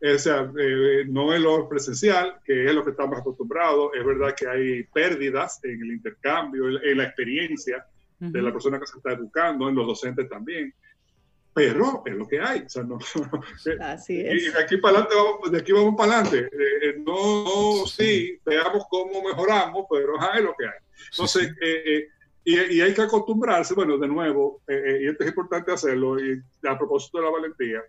O 0.01 0.17
sea, 0.17 0.49
eh, 0.57 1.05
no 1.07 1.33
es 1.33 1.41
lo 1.41 1.67
presencial, 1.67 2.39
que 2.45 2.65
es 2.65 2.73
lo 2.73 2.83
que 2.85 2.91
estamos 2.91 3.19
acostumbrados. 3.19 3.91
Es 3.97 4.05
verdad 4.05 4.33
que 4.33 4.47
hay 4.47 4.83
pérdidas 4.83 5.59
en 5.63 5.81
el 5.81 5.91
intercambio, 5.91 6.69
en, 6.81 6.97
la 6.97 7.03
experiencia 7.03 7.85
de 8.17 8.41
la 8.41 8.51
persona 8.51 8.79
que 8.79 8.85
se 8.85 8.97
está 8.97 9.13
educando, 9.13 9.67
en 9.67 9.75
los 9.75 9.87
docentes 9.87 10.29
también. 10.29 10.73
Pero 11.53 12.03
es 12.05 12.13
lo 12.13 12.27
que 12.27 12.39
hay. 12.39 12.61
O 12.61 12.69
sea, 12.69 12.83
no, 12.83 12.97
Así 13.81 14.21
es. 14.21 14.43
Y 14.43 14.51
de 14.51 14.59
aquí 14.59 14.77
para 14.77 14.99
adelante, 14.99 15.15
vamos, 15.15 15.51
de 15.51 15.57
aquí 15.57 15.71
vamos 15.73 15.95
para 15.97 16.19
adelante. 16.19 16.49
Eh, 16.53 16.89
eh, 16.89 16.95
no, 17.05 17.85
sí, 17.85 18.39
veamos 18.45 18.85
cómo 18.89 19.21
mejoramos, 19.21 19.85
pero 19.89 20.13
es 20.33 20.41
lo 20.41 20.55
que 20.57 20.65
hay. 20.65 20.79
Entonces, 21.11 21.53
y, 22.51 22.77
y, 22.77 22.81
hay 22.81 22.93
que 22.93 23.01
acostumbrarse, 23.01 23.73
bueno, 23.73 23.97
de 23.97 24.07
nuevo, 24.07 24.61
y 24.67 25.07
esto 25.07 25.23
es 25.23 25.29
importante 25.29 25.71
hacerlo, 25.71 26.19
y 26.19 26.41
a 26.67 26.77
propósito 26.77 27.19
de 27.19 27.23
la 27.25 27.31
valentía, 27.31 27.81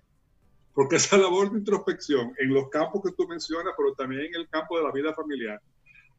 porque 0.75 0.97
esa 0.97 1.17
labor 1.17 1.51
de 1.51 1.59
introspección 1.59 2.33
en 2.39 2.55
los 2.55 2.69
campos 2.69 3.03
que 3.05 3.13
tú 3.13 3.27
mencionas, 3.29 3.75
pero 3.77 3.95
también 3.95 4.23
en 4.23 4.35
el 4.35 4.49
campo 4.49 4.79
de 4.79 4.85
la 4.85 4.93
vida 4.93 5.15
familiar, 5.15 5.61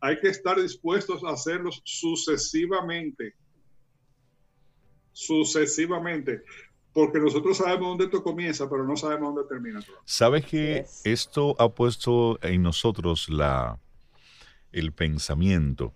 hay 0.02 0.20
que 0.20 0.30
estar 0.30 0.60
dispuestos 0.60 1.24
a 1.24 1.30
hacerlos 1.30 1.82
sucesivamente. 1.86 3.36
Sucesivamente. 5.14 6.42
Porque 6.94 7.20
nosotros 7.20 7.58
sabemos 7.58 7.90
dónde 7.90 8.06
esto 8.06 8.24
comienza, 8.24 8.70
pero 8.70 8.84
no 8.84 8.98
sabemos 8.98 9.34
dónde 9.34 9.48
termina. 9.48 9.80
¿Sabes 10.06 10.46
que 10.46 10.86
esto 11.04 11.56
ha 11.60 11.70
puesto 11.70 12.40
en 12.42 12.64
nosotros 12.64 13.30
la, 13.30 13.80
el 14.72 14.92
pensamiento 14.92 15.94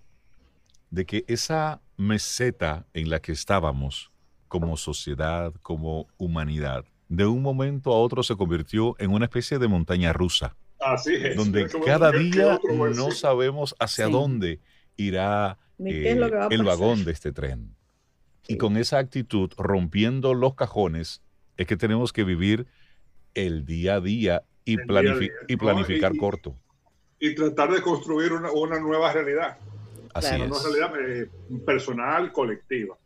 de 0.91 1.05
que 1.05 1.25
esa 1.27 1.81
meseta 1.97 2.85
en 2.93 3.09
la 3.09 3.19
que 3.21 3.31
estábamos 3.31 4.11
como 4.47 4.77
sociedad, 4.77 5.53
como 5.61 6.07
humanidad, 6.17 6.85
de 7.07 7.25
un 7.25 7.41
momento 7.41 7.93
a 7.93 7.99
otro 7.99 8.23
se 8.23 8.35
convirtió 8.35 8.95
en 8.99 9.11
una 9.11 9.25
especie 9.25 9.59
de 9.59 9.67
montaña 9.67 10.13
rusa. 10.13 10.55
Así 10.79 11.13
es. 11.15 11.35
Donde 11.35 11.67
cada 11.85 12.11
día 12.11 12.59
no 12.95 13.11
sabemos 13.11 13.75
hacia 13.79 14.07
dónde 14.07 14.59
irá 14.97 15.57
eh, 15.79 16.17
el 16.51 16.63
vagón 16.63 17.05
de 17.05 17.11
este 17.11 17.31
tren. 17.31 17.75
Y 18.47 18.57
con 18.57 18.77
esa 18.77 18.99
actitud, 18.99 19.51
rompiendo 19.57 20.33
los 20.33 20.53
cajones, 20.53 21.21
es 21.57 21.65
que 21.67 21.77
tenemos 21.77 22.13
que 22.13 22.23
vivir 22.23 22.67
el 23.33 23.65
día 23.65 23.95
a 23.95 24.01
día 24.01 24.43
y, 24.65 24.73
y 25.47 25.57
planificar 25.57 26.15
corto. 26.17 26.55
Y 27.19 27.33
tratar 27.33 27.71
de 27.71 27.81
construir 27.81 28.33
una, 28.33 28.79
nueva 28.79 29.13
realidad. 29.13 29.57
Así 30.15 30.33
es. 30.33 30.49
Una 30.49 30.59
realidad 30.63 30.93
eh, 30.99 31.29
personal, 31.65 32.31
colectiva. 32.31 32.97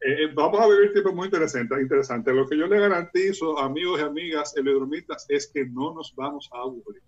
Eh, 0.00 0.26
vamos 0.34 0.60
a 0.60 0.66
vivir 0.66 0.92
tiempos 0.92 1.14
muy 1.14 1.26
interesantes, 1.26 1.80
interesante. 1.80 2.32
Lo 2.32 2.48
que 2.48 2.58
yo 2.58 2.66
le 2.66 2.80
garantizo, 2.80 3.60
amigos 3.60 4.00
y 4.00 4.02
amigas 4.02 4.56
eledromitas, 4.56 5.24
es 5.28 5.46
que 5.46 5.64
no 5.64 5.94
nos 5.94 6.12
vamos 6.16 6.50
a 6.52 6.58
aburrir. 6.58 7.02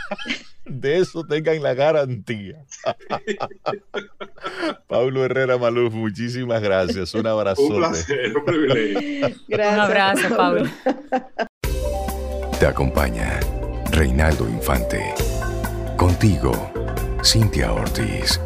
De 0.66 0.98
eso 0.98 1.24
tengan 1.24 1.62
la 1.62 1.72
garantía. 1.72 2.62
Pablo 4.86 5.24
Herrera 5.24 5.56
Maluf, 5.56 5.94
muchísimas 5.94 6.62
gracias. 6.62 7.14
Un 7.14 7.26
abrazo. 7.26 7.62
Un 7.62 7.78
placer, 7.78 8.36
un 8.36 8.44
privilegio. 8.44 9.34
un 9.48 9.60
abrazo, 9.60 10.36
Pablo. 10.36 10.68
Te 12.60 12.66
acompaña 12.66 13.40
Reinaldo 13.90 14.46
Infante. 14.46 15.14
Contigo, 15.96 16.70
Cintia 17.22 17.72
Ortiz. 17.72 18.40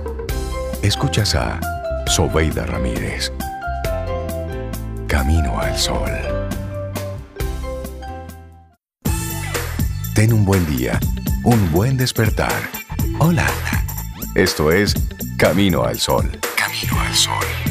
Escuchas 0.83 1.35
a 1.35 1.61
Sobeida 2.07 2.67
Ramírez. 2.67 3.33
camino 5.07 5.61
al 5.61 5.79
sol. 5.79 6.11
Ten 10.15 10.33
un 10.33 10.45
buen 10.45 10.65
día, 10.67 10.99
un 11.45 11.71
buen 11.71 11.97
despertar. 11.97 12.53
Hola. 13.21 13.47
Esto 14.35 14.73
es 14.73 14.95
Camino 15.39 15.85
al 15.85 16.01
Sol. 16.01 16.29
Camino 16.57 17.01
al 17.01 17.15
Sol. 17.15 17.64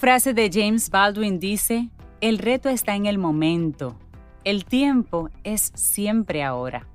Frase 0.00 0.32
de 0.32 0.48
James 0.50 0.88
Baldwin 0.88 1.38
dice, 1.38 1.90
el 2.22 2.38
reto 2.38 2.70
está 2.70 2.96
en 2.96 3.04
el 3.04 3.18
momento, 3.18 3.98
el 4.44 4.64
tiempo 4.64 5.28
es 5.44 5.72
siempre 5.74 6.42
ahora. 6.42 6.86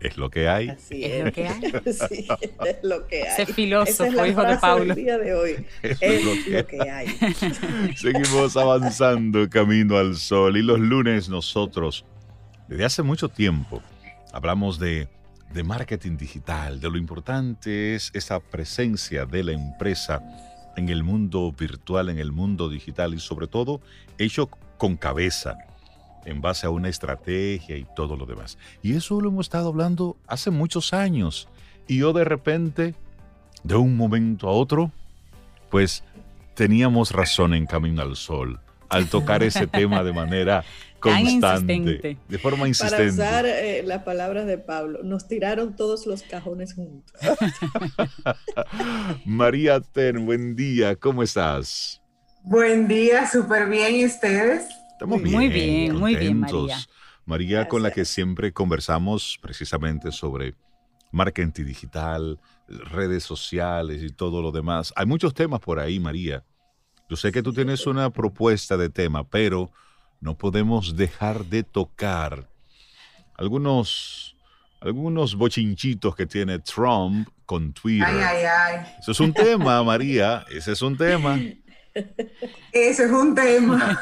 Es 0.00 0.16
lo 0.16 0.30
que 0.30 0.48
hay. 0.48 0.70
es, 0.70 1.24
lo 1.24 1.32
que 1.32 1.48
hay. 1.48 1.60
sí, 2.08 2.28
es 2.64 2.76
lo 2.82 3.06
que 3.06 3.24
hay. 3.24 3.42
Ese 3.42 3.52
filósofo, 3.52 4.24
hijo 4.24 4.42
de 4.42 4.56
Pablo. 4.56 4.94
día 4.94 5.18
de 5.18 5.34
hoy. 5.34 5.66
Es, 5.82 6.24
lo, 6.24 6.66
que... 6.66 6.90
hay. 6.90 7.08
Seguimos 7.96 8.56
avanzando 8.56 9.50
camino 9.50 9.98
al 9.98 10.16
sol 10.16 10.56
y 10.56 10.62
los 10.62 10.80
lunes 10.80 11.28
nosotros, 11.28 12.06
desde 12.68 12.86
hace 12.86 13.02
mucho 13.02 13.28
tiempo, 13.28 13.82
hablamos 14.32 14.78
de 14.78 15.08
de 15.52 15.62
marketing 15.62 16.16
digital, 16.16 16.80
de 16.80 16.90
lo 16.90 16.98
importante 16.98 17.94
es 17.94 18.10
esa 18.14 18.40
presencia 18.40 19.24
de 19.24 19.44
la 19.44 19.52
empresa 19.52 20.22
en 20.76 20.88
el 20.88 21.02
mundo 21.02 21.52
virtual, 21.52 22.08
en 22.08 22.18
el 22.18 22.32
mundo 22.32 22.68
digital 22.68 23.14
y 23.14 23.20
sobre 23.20 23.46
todo 23.46 23.80
hecho 24.18 24.48
con 24.76 24.96
cabeza, 24.96 25.56
en 26.24 26.40
base 26.40 26.66
a 26.66 26.70
una 26.70 26.88
estrategia 26.88 27.76
y 27.76 27.86
todo 27.96 28.16
lo 28.16 28.26
demás. 28.26 28.58
Y 28.82 28.94
eso 28.94 29.20
lo 29.20 29.30
hemos 29.30 29.46
estado 29.46 29.68
hablando 29.68 30.16
hace 30.26 30.50
muchos 30.50 30.92
años. 30.92 31.48
Y 31.88 31.98
yo 31.98 32.12
de 32.12 32.24
repente, 32.24 32.94
de 33.64 33.74
un 33.74 33.96
momento 33.96 34.48
a 34.48 34.52
otro, 34.52 34.92
pues 35.70 36.04
teníamos 36.54 37.12
razón 37.12 37.54
en 37.54 37.66
Camino 37.66 38.02
al 38.02 38.16
Sol 38.16 38.60
al 38.88 39.08
tocar 39.08 39.42
ese 39.42 39.66
tema 39.66 40.02
de 40.02 40.12
manera 40.12 40.64
constante, 41.00 42.18
de 42.28 42.38
forma 42.38 42.68
insistente. 42.68 43.16
Para 43.16 43.40
usar 43.40 43.46
eh, 43.46 43.82
las 43.84 44.02
palabras 44.02 44.46
de 44.46 44.58
Pablo, 44.58 45.02
nos 45.02 45.28
tiraron 45.28 45.76
todos 45.76 46.06
los 46.06 46.22
cajones 46.22 46.74
juntos. 46.74 47.14
María 49.24 49.80
Ten, 49.80 50.26
buen 50.26 50.54
día, 50.54 50.96
¿cómo 50.96 51.22
estás? 51.22 52.02
Buen 52.42 52.88
día, 52.88 53.26
súper 53.26 53.68
bien, 53.68 53.96
¿y 53.96 54.06
ustedes? 54.06 54.68
Estamos 54.92 55.22
bien, 55.22 55.36
muy 55.36 55.48
bien, 55.48 55.96
muy 55.96 56.16
bien, 56.16 56.40
María. 56.40 56.76
María, 57.24 57.68
con 57.68 57.82
la 57.82 57.90
que 57.90 58.04
siempre 58.04 58.52
conversamos 58.52 59.38
precisamente 59.42 60.12
sobre 60.12 60.54
marketing 61.12 61.64
digital, 61.64 62.40
redes 62.68 63.24
sociales 63.24 64.02
y 64.02 64.10
todo 64.10 64.42
lo 64.42 64.52
demás. 64.52 64.92
Hay 64.96 65.06
muchos 65.06 65.34
temas 65.34 65.60
por 65.60 65.78
ahí, 65.78 66.00
María. 66.00 66.44
Yo 67.08 67.16
sé 67.16 67.32
que 67.32 67.42
tú 67.42 67.52
tienes 67.52 67.86
una 67.86 68.10
propuesta 68.10 68.76
de 68.76 68.90
tema, 68.90 69.28
pero 69.28 69.70
no 70.20 70.36
podemos 70.36 70.96
dejar 70.96 71.44
de 71.44 71.62
tocar 71.62 72.48
algunos, 73.34 74.36
algunos 74.80 75.36
bochinchitos 75.36 76.14
que 76.16 76.26
tiene 76.26 76.58
Trump 76.58 77.28
con 77.46 77.72
Twitter. 77.72 78.06
Ay, 78.06 78.18
ay, 78.18 78.44
ay. 78.44 78.86
Eso 79.00 79.12
es 79.12 79.20
un 79.20 79.32
tema, 79.32 79.82
María. 79.82 80.44
Ese 80.50 80.72
es 80.72 80.82
un 80.82 80.96
tema. 80.96 81.38
Ese 82.72 83.04
es 83.04 83.10
un 83.10 83.34
tema. 83.34 84.00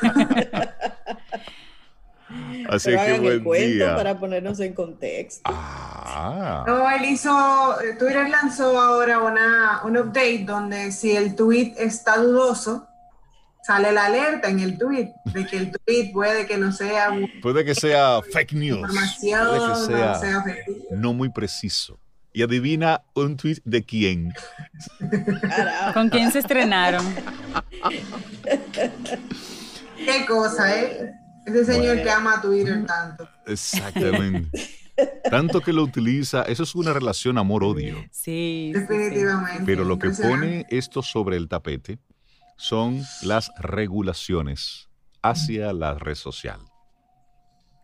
Así 2.68 2.90
que 2.90 3.38
buen 3.38 3.72
día. 3.72 3.94
para 3.94 4.18
ponernos 4.18 4.58
en 4.60 4.74
contexto. 4.74 5.42
Ah. 5.44 6.64
No, 6.66 6.90
él 6.90 7.04
hizo, 7.04 7.76
Twitter 7.98 8.28
lanzó 8.28 8.80
ahora 8.80 9.20
una, 9.20 9.82
un 9.84 9.96
update 9.96 10.44
donde 10.44 10.90
si 10.92 11.14
el 11.14 11.36
tweet 11.36 11.74
está 11.78 12.18
dudoso, 12.18 12.88
sale 13.66 13.92
la 13.92 14.06
alerta 14.06 14.48
en 14.48 14.60
el 14.60 14.78
tweet 14.78 15.12
de 15.24 15.46
que 15.46 15.56
el 15.56 15.72
tweet 15.72 16.10
puede 16.12 16.46
que 16.46 16.56
no 16.56 16.70
sea 16.72 17.10
puede 17.42 17.64
que 17.64 17.74
sea 17.74 18.20
fake 18.32 18.52
news. 18.52 18.78
Información 18.78 19.48
puede 19.48 19.68
que 19.68 19.86
sea, 19.86 20.44
no, 20.92 21.12
muy 21.12 21.30
preciso. 21.30 21.98
Y 22.32 22.42
adivina 22.42 23.02
un 23.14 23.36
tweet 23.36 23.62
de 23.64 23.82
quién. 23.82 24.34
Con 25.94 26.10
quién 26.10 26.30
se 26.30 26.40
estrenaron 26.40 27.04
qué 29.96 30.26
cosa 30.26 30.76
eh 30.78 31.12
ese 31.46 31.64
señor 31.64 32.02
que 32.02 32.10
ama 32.10 32.34
a 32.34 32.40
Twitter 32.40 32.84
tanto. 32.86 33.28
Exactamente. 33.46 34.50
Tanto 35.30 35.60
que 35.60 35.72
lo 35.72 35.82
utiliza, 35.82 36.42
eso 36.42 36.62
es 36.62 36.74
una 36.74 36.92
relación 36.92 37.38
amor-odio. 37.38 38.04
Sí. 38.10 38.72
Definitivamente. 38.74 39.62
Pero 39.64 39.84
lo 39.84 39.98
que 39.98 40.10
pone 40.10 40.66
esto 40.70 41.02
sobre 41.02 41.36
el 41.36 41.48
tapete 41.48 41.98
son 42.56 43.02
las 43.22 43.50
regulaciones 43.58 44.88
hacia 45.22 45.72
la 45.72 45.94
red 45.94 46.14
social. 46.14 46.60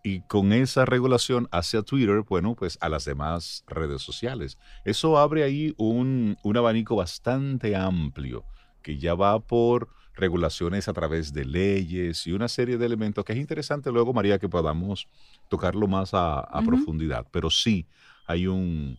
Y 0.04 0.20
con 0.22 0.52
esa 0.52 0.84
regulación 0.84 1.48
hacia 1.52 1.82
Twitter, 1.82 2.22
bueno, 2.28 2.56
pues 2.56 2.76
a 2.80 2.88
las 2.88 3.04
demás 3.04 3.64
redes 3.68 4.02
sociales. 4.02 4.58
Eso 4.84 5.16
abre 5.16 5.44
ahí 5.44 5.74
un, 5.78 6.36
abanico 6.56 6.96
bastante 6.96 7.76
amplio 7.76 8.44
que 8.82 8.98
ya 8.98 9.14
va 9.14 9.38
por 9.38 9.88
regulaciones 10.14 10.88
a 10.88 10.92
través 10.92 11.32
de 11.32 11.44
leyes 11.44 12.26
y 12.26 12.32
una 12.32 12.48
serie 12.48 12.78
de 12.78 12.84
elementos 12.84 13.24
que 13.24 13.32
es 13.32 13.38
interesante 13.38 13.92
luego, 13.92 14.12
María, 14.12 14.40
que 14.40 14.48
podamos 14.48 15.08
tocarlo 15.48 15.86
más 15.86 16.10
a, 16.14 16.48
profundidad. 16.66 17.26
Pero 17.30 17.48
sí, 17.48 17.86
hay 18.26 18.48
un, 18.48 18.98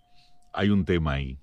hay 0.53 0.69
un 0.69 0.85
tema 0.85 1.13
ahí. 1.13 1.37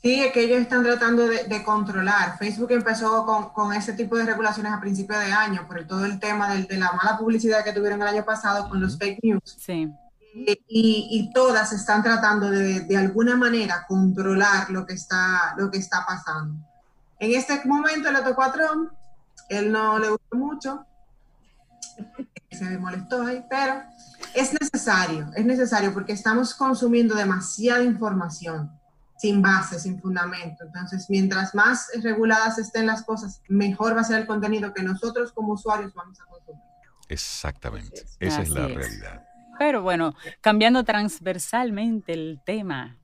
Sí, 0.00 0.20
es 0.20 0.32
que 0.32 0.44
ellos 0.44 0.60
están 0.60 0.84
tratando 0.84 1.26
de, 1.26 1.62
controlar. 1.64 2.38
Facebook 2.38 2.70
empezó 2.70 3.26
con, 3.52 3.72
ese 3.72 3.94
tipo 3.94 4.16
de 4.16 4.24
regulaciones 4.24 4.72
a 4.72 4.80
principios 4.80 5.18
de 5.18 5.32
año 5.32 5.66
por 5.66 5.84
todo 5.86 6.04
el 6.04 6.20
tema 6.20 6.54
de, 6.54 6.78
la 6.78 6.92
mala 6.92 7.18
publicidad 7.18 7.64
que 7.64 7.72
tuvieron 7.72 8.00
el 8.02 8.08
año 8.08 8.24
pasado 8.24 8.68
con 8.68 8.80
los 8.80 8.96
fake 8.96 9.18
news. 9.22 9.56
Sí. 9.58 9.92
Y, 10.68 11.30
todas 11.34 11.72
están 11.72 12.04
tratando 12.04 12.48
de, 12.48 12.80
de, 12.80 12.96
alguna 12.96 13.36
manera 13.36 13.84
controlar 13.88 14.70
lo 14.70 14.86
que, 14.86 14.94
está, 14.94 15.54
lo 15.56 15.68
que 15.68 15.78
está 15.78 16.06
pasando. 16.06 16.54
En 17.18 17.34
este 17.34 17.60
momento 17.64 18.12
le 18.12 18.22
tocó 18.22 18.42
a 18.42 18.52
Trump, 18.52 18.92
él 19.48 19.72
no 19.72 19.98
le 19.98 20.10
gustó 20.10 20.36
mucho, 20.36 20.86
se 22.52 22.78
molestó 22.78 23.26
ahí, 23.26 23.44
pero 23.50 23.82
es 24.32 24.52
necesario, 24.60 25.28
es 25.34 25.44
necesario 25.44 25.92
porque 25.92 26.12
estamos 26.12 26.54
consumiendo 26.54 27.16
demasiada 27.16 27.82
información 27.82 28.77
sin 29.18 29.42
base, 29.42 29.78
sin 29.80 30.00
fundamento. 30.00 30.64
Entonces, 30.64 31.06
mientras 31.10 31.54
más 31.54 31.88
reguladas 32.02 32.58
estén 32.58 32.86
las 32.86 33.02
cosas, 33.04 33.42
mejor 33.48 33.96
va 33.96 34.00
a 34.00 34.04
ser 34.04 34.20
el 34.20 34.26
contenido 34.26 34.72
que 34.72 34.82
nosotros 34.82 35.32
como 35.32 35.54
usuarios 35.54 35.92
vamos 35.92 36.18
a 36.20 36.24
consumir. 36.24 36.62
Exactamente, 37.08 38.04
esa 38.20 38.42
es 38.42 38.50
la 38.50 38.68
realidad. 38.68 39.24
Pero 39.58 39.82
bueno, 39.82 40.14
cambiando 40.40 40.84
transversalmente 40.84 42.12
el 42.12 42.40
tema. 42.44 42.96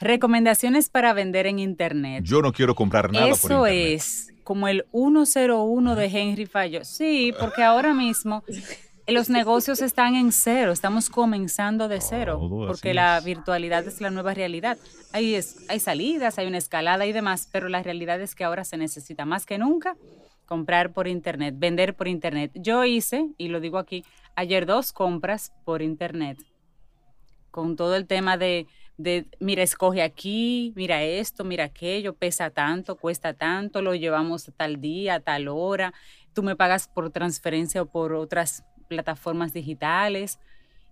Recomendaciones 0.00 0.90
para 0.90 1.12
vender 1.12 1.46
en 1.46 1.58
Internet. 1.58 2.24
Yo 2.24 2.42
no 2.42 2.52
quiero 2.52 2.74
comprar 2.74 3.10
nada 3.10 3.28
Eso 3.28 3.48
por 3.48 3.68
Internet. 3.68 3.94
es 3.94 4.32
como 4.44 4.68
el 4.68 4.86
101 4.92 5.96
de 5.96 6.06
Henry 6.06 6.46
Fayot. 6.46 6.84
Sí, 6.84 7.32
porque 7.38 7.64
ahora 7.64 7.94
mismo 7.94 8.44
los 9.08 9.30
negocios 9.30 9.80
están 9.80 10.14
en 10.14 10.32
cero, 10.32 10.70
estamos 10.70 11.08
comenzando 11.08 11.88
de 11.88 12.00
cero, 12.00 12.38
porque 12.66 12.92
la 12.92 13.18
virtualidad 13.20 13.86
es 13.86 14.00
la 14.00 14.10
nueva 14.10 14.34
realidad. 14.34 14.76
Hay, 15.12 15.34
hay 15.68 15.80
salidas, 15.80 16.38
hay 16.38 16.46
una 16.46 16.58
escalada 16.58 17.06
y 17.06 17.12
demás, 17.12 17.48
pero 17.50 17.68
la 17.68 17.82
realidad 17.82 18.20
es 18.20 18.34
que 18.34 18.44
ahora 18.44 18.64
se 18.64 18.76
necesita 18.76 19.24
más 19.24 19.46
que 19.46 19.56
nunca 19.56 19.96
comprar 20.44 20.92
por 20.92 21.08
internet, 21.08 21.54
vender 21.58 21.94
por 21.94 22.08
internet. 22.08 22.52
Yo 22.54 22.84
hice, 22.84 23.28
y 23.38 23.48
lo 23.48 23.60
digo 23.60 23.78
aquí, 23.78 24.04
ayer 24.34 24.66
dos 24.66 24.92
compras 24.92 25.52
por 25.64 25.82
internet, 25.82 26.38
con 27.50 27.76
todo 27.76 27.96
el 27.96 28.06
tema 28.06 28.36
de, 28.36 28.66
de, 28.98 29.26
mira, 29.40 29.62
escoge 29.62 30.02
aquí, 30.02 30.72
mira 30.76 31.02
esto, 31.02 31.44
mira 31.44 31.64
aquello, 31.64 32.14
pesa 32.14 32.50
tanto, 32.50 32.96
cuesta 32.96 33.32
tanto, 33.32 33.80
lo 33.80 33.94
llevamos 33.94 34.50
tal 34.56 34.80
día, 34.80 35.20
tal 35.20 35.48
hora, 35.48 35.94
tú 36.34 36.42
me 36.42 36.56
pagas 36.56 36.88
por 36.88 37.10
transferencia 37.10 37.82
o 37.82 37.86
por 37.86 38.12
otras 38.12 38.64
plataformas 38.88 39.52
digitales. 39.52 40.38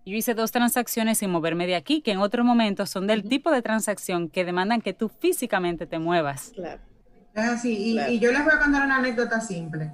Yo 0.05 0.15
hice 0.15 0.35
dos 0.35 0.53
transacciones 0.53 1.19
sin 1.19 1.31
moverme 1.31 1.67
de 1.67 1.75
aquí, 1.75 2.01
que 2.01 2.13
en 2.13 2.19
otro 2.19 2.45
momento 2.45 2.87
son 2.87 3.09
del 3.09 3.29
tipo 3.29 3.51
de 3.51 3.61
transacción 3.61 4.29
que 4.29 4.45
demandan 4.45 4.81
que 4.81 4.93
tú 4.93 5.09
físicamente 5.09 5.87
te 5.87 5.99
muevas. 5.99 6.53
Claro. 6.55 6.81
Es 7.35 7.45
así. 7.45 7.99
Y, 7.99 8.19
yo 8.21 8.31
les 8.31 8.45
voy 8.45 8.53
a 8.55 8.61
contar 8.61 8.85
una 8.85 8.97
anécdota 8.97 9.41
simple. 9.41 9.91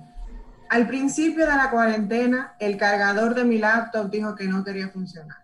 Al 0.68 0.86
principio 0.86 1.46
de 1.46 1.56
la 1.56 1.70
cuarentena, 1.70 2.54
el 2.60 2.76
cargador 2.76 3.34
de 3.34 3.44
mi 3.44 3.58
laptop 3.58 4.10
dijo 4.10 4.34
que 4.34 4.46
no 4.46 4.62
quería 4.62 4.88
funcionar. 4.88 5.38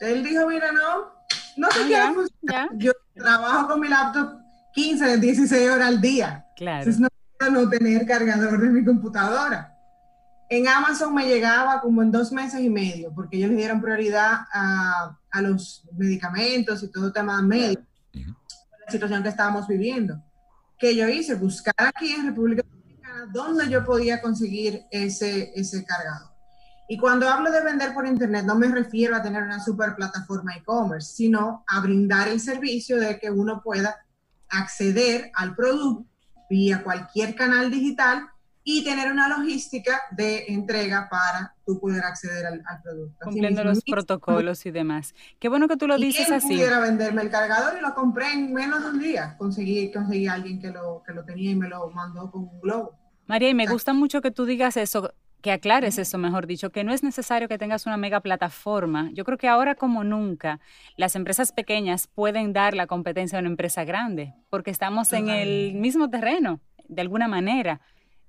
Él 0.00 0.22
dijo, 0.22 0.46
mira, 0.46 0.70
no, 0.70 1.12
no 1.56 1.70
se 1.70 1.86
quiere 1.86 2.14
funcionar. 2.14 2.68
Yo 2.74 2.92
trabajo 3.14 3.68
con 3.68 3.80
mi 3.80 3.88
laptop 3.88 4.38
15, 4.74 5.16
16 5.16 5.70
horas 5.70 5.88
al 5.88 6.00
día. 6.00 6.46
Claro. 6.56 6.80
Entonces 6.80 7.00
no 7.00 7.08
puedo 7.38 7.52
no 7.52 7.68
tener 7.70 8.06
cargador 8.06 8.60
de 8.60 8.68
mi 8.68 8.84
computadora. 8.84 9.77
En 10.50 10.66
Amazon 10.66 11.14
me 11.14 11.26
llegaba 11.26 11.80
como 11.80 12.02
en 12.02 12.10
dos 12.10 12.32
meses 12.32 12.60
y 12.60 12.70
medio, 12.70 13.12
porque 13.14 13.36
ellos 13.36 13.50
le 13.50 13.56
dieron 13.56 13.82
prioridad 13.82 14.46
a, 14.52 15.18
a 15.30 15.42
los 15.42 15.86
medicamentos 15.96 16.82
y 16.82 16.90
todo 16.90 17.08
el 17.08 17.12
tema 17.12 17.42
médico, 17.42 17.82
la 18.14 18.90
situación 18.90 19.22
que 19.22 19.28
estábamos 19.28 19.68
viviendo. 19.68 20.22
Que 20.78 20.96
yo 20.96 21.06
hice, 21.08 21.34
buscar 21.34 21.74
aquí 21.78 22.12
en 22.12 22.26
República 22.26 22.62
Dominicana 22.62 23.26
dónde 23.32 23.68
yo 23.68 23.84
podía 23.84 24.22
conseguir 24.22 24.84
ese, 24.90 25.52
ese 25.54 25.84
cargado. 25.84 26.32
Y 26.88 26.96
cuando 26.96 27.28
hablo 27.28 27.50
de 27.50 27.62
vender 27.62 27.92
por 27.92 28.06
Internet, 28.06 28.46
no 28.46 28.54
me 28.54 28.68
refiero 28.68 29.14
a 29.14 29.22
tener 29.22 29.42
una 29.42 29.62
super 29.62 29.94
plataforma 29.94 30.56
e-commerce, 30.56 31.12
sino 31.14 31.62
a 31.66 31.80
brindar 31.80 32.28
el 32.28 32.40
servicio 32.40 32.98
de 32.98 33.18
que 33.18 33.30
uno 33.30 33.60
pueda 33.62 33.96
acceder 34.48 35.30
al 35.34 35.54
producto 35.54 36.08
vía 36.48 36.82
cualquier 36.82 37.34
canal 37.34 37.70
digital 37.70 38.26
y 38.70 38.84
tener 38.84 39.10
una 39.10 39.28
logística 39.28 40.02
de 40.10 40.44
entrega 40.48 41.08
para 41.08 41.54
tú 41.64 41.80
poder 41.80 42.04
acceder 42.04 42.44
al, 42.44 42.62
producto. 42.82 43.24
Cumpliendo 43.24 43.64
los 43.64 43.82
protocolos 43.82 44.66
y 44.66 44.70
demás. 44.70 45.14
Qué 45.38 45.48
bueno 45.48 45.68
que 45.68 45.78
tú 45.78 45.88
lo 45.88 45.96
dices 45.96 46.30
así. 46.30 46.48
pudiera 46.48 46.78
venderme 46.78 47.22
el 47.22 47.30
cargador 47.30 47.78
y 47.78 47.80
lo 47.80 47.94
compré 47.94 48.30
en 48.30 48.52
menos 48.52 48.82
de 48.82 48.90
un 48.90 48.98
día. 48.98 49.36
Conseguí, 49.38 49.90
conseguí 49.90 50.26
a 50.26 50.34
alguien 50.34 50.60
que 50.60 50.70
lo, 50.70 51.02
que 51.06 51.14
lo 51.14 51.24
tenía 51.24 51.52
y 51.52 51.54
me 51.54 51.66
lo 51.66 51.88
mandó 51.92 52.30
con 52.30 52.42
un 52.42 52.60
globo. 52.60 52.92
María, 53.26 53.48
y 53.48 53.54
me 53.54 53.66
gusta 53.66 53.94
mucho 53.94 54.20
que 54.20 54.30
tú 54.30 54.44
digas 54.44 54.76
eso 54.76 55.14
que 55.40 55.52
aclares 55.52 55.96
eso, 55.96 56.18
mejor 56.18 56.46
dicho, 56.46 56.70
que 56.70 56.84
no 56.84 56.92
es 56.92 57.02
necesario 57.02 57.48
que 57.48 57.56
tengas 57.56 57.86
una 57.86 57.96
mega 57.96 58.20
plataforma. 58.20 59.08
Yo 59.14 59.24
creo 59.24 59.38
que 59.38 59.48
ahora 59.48 59.76
como 59.76 60.04
nunca 60.04 60.60
las 60.96 61.16
empresas 61.16 61.52
pequeñas 61.52 62.08
pueden 62.08 62.52
dar 62.52 62.74
la 62.74 62.86
competencia 62.86 63.38
a 63.38 63.40
una 63.40 63.48
empresa 63.48 63.84
grande, 63.84 64.34
porque 64.50 64.70
estamos 64.70 65.12
en 65.14 65.30
el 65.30 65.74
mismo 65.74 66.10
terreno, 66.10 66.60
de 66.88 67.00
alguna 67.00 67.28
manera. 67.28 67.80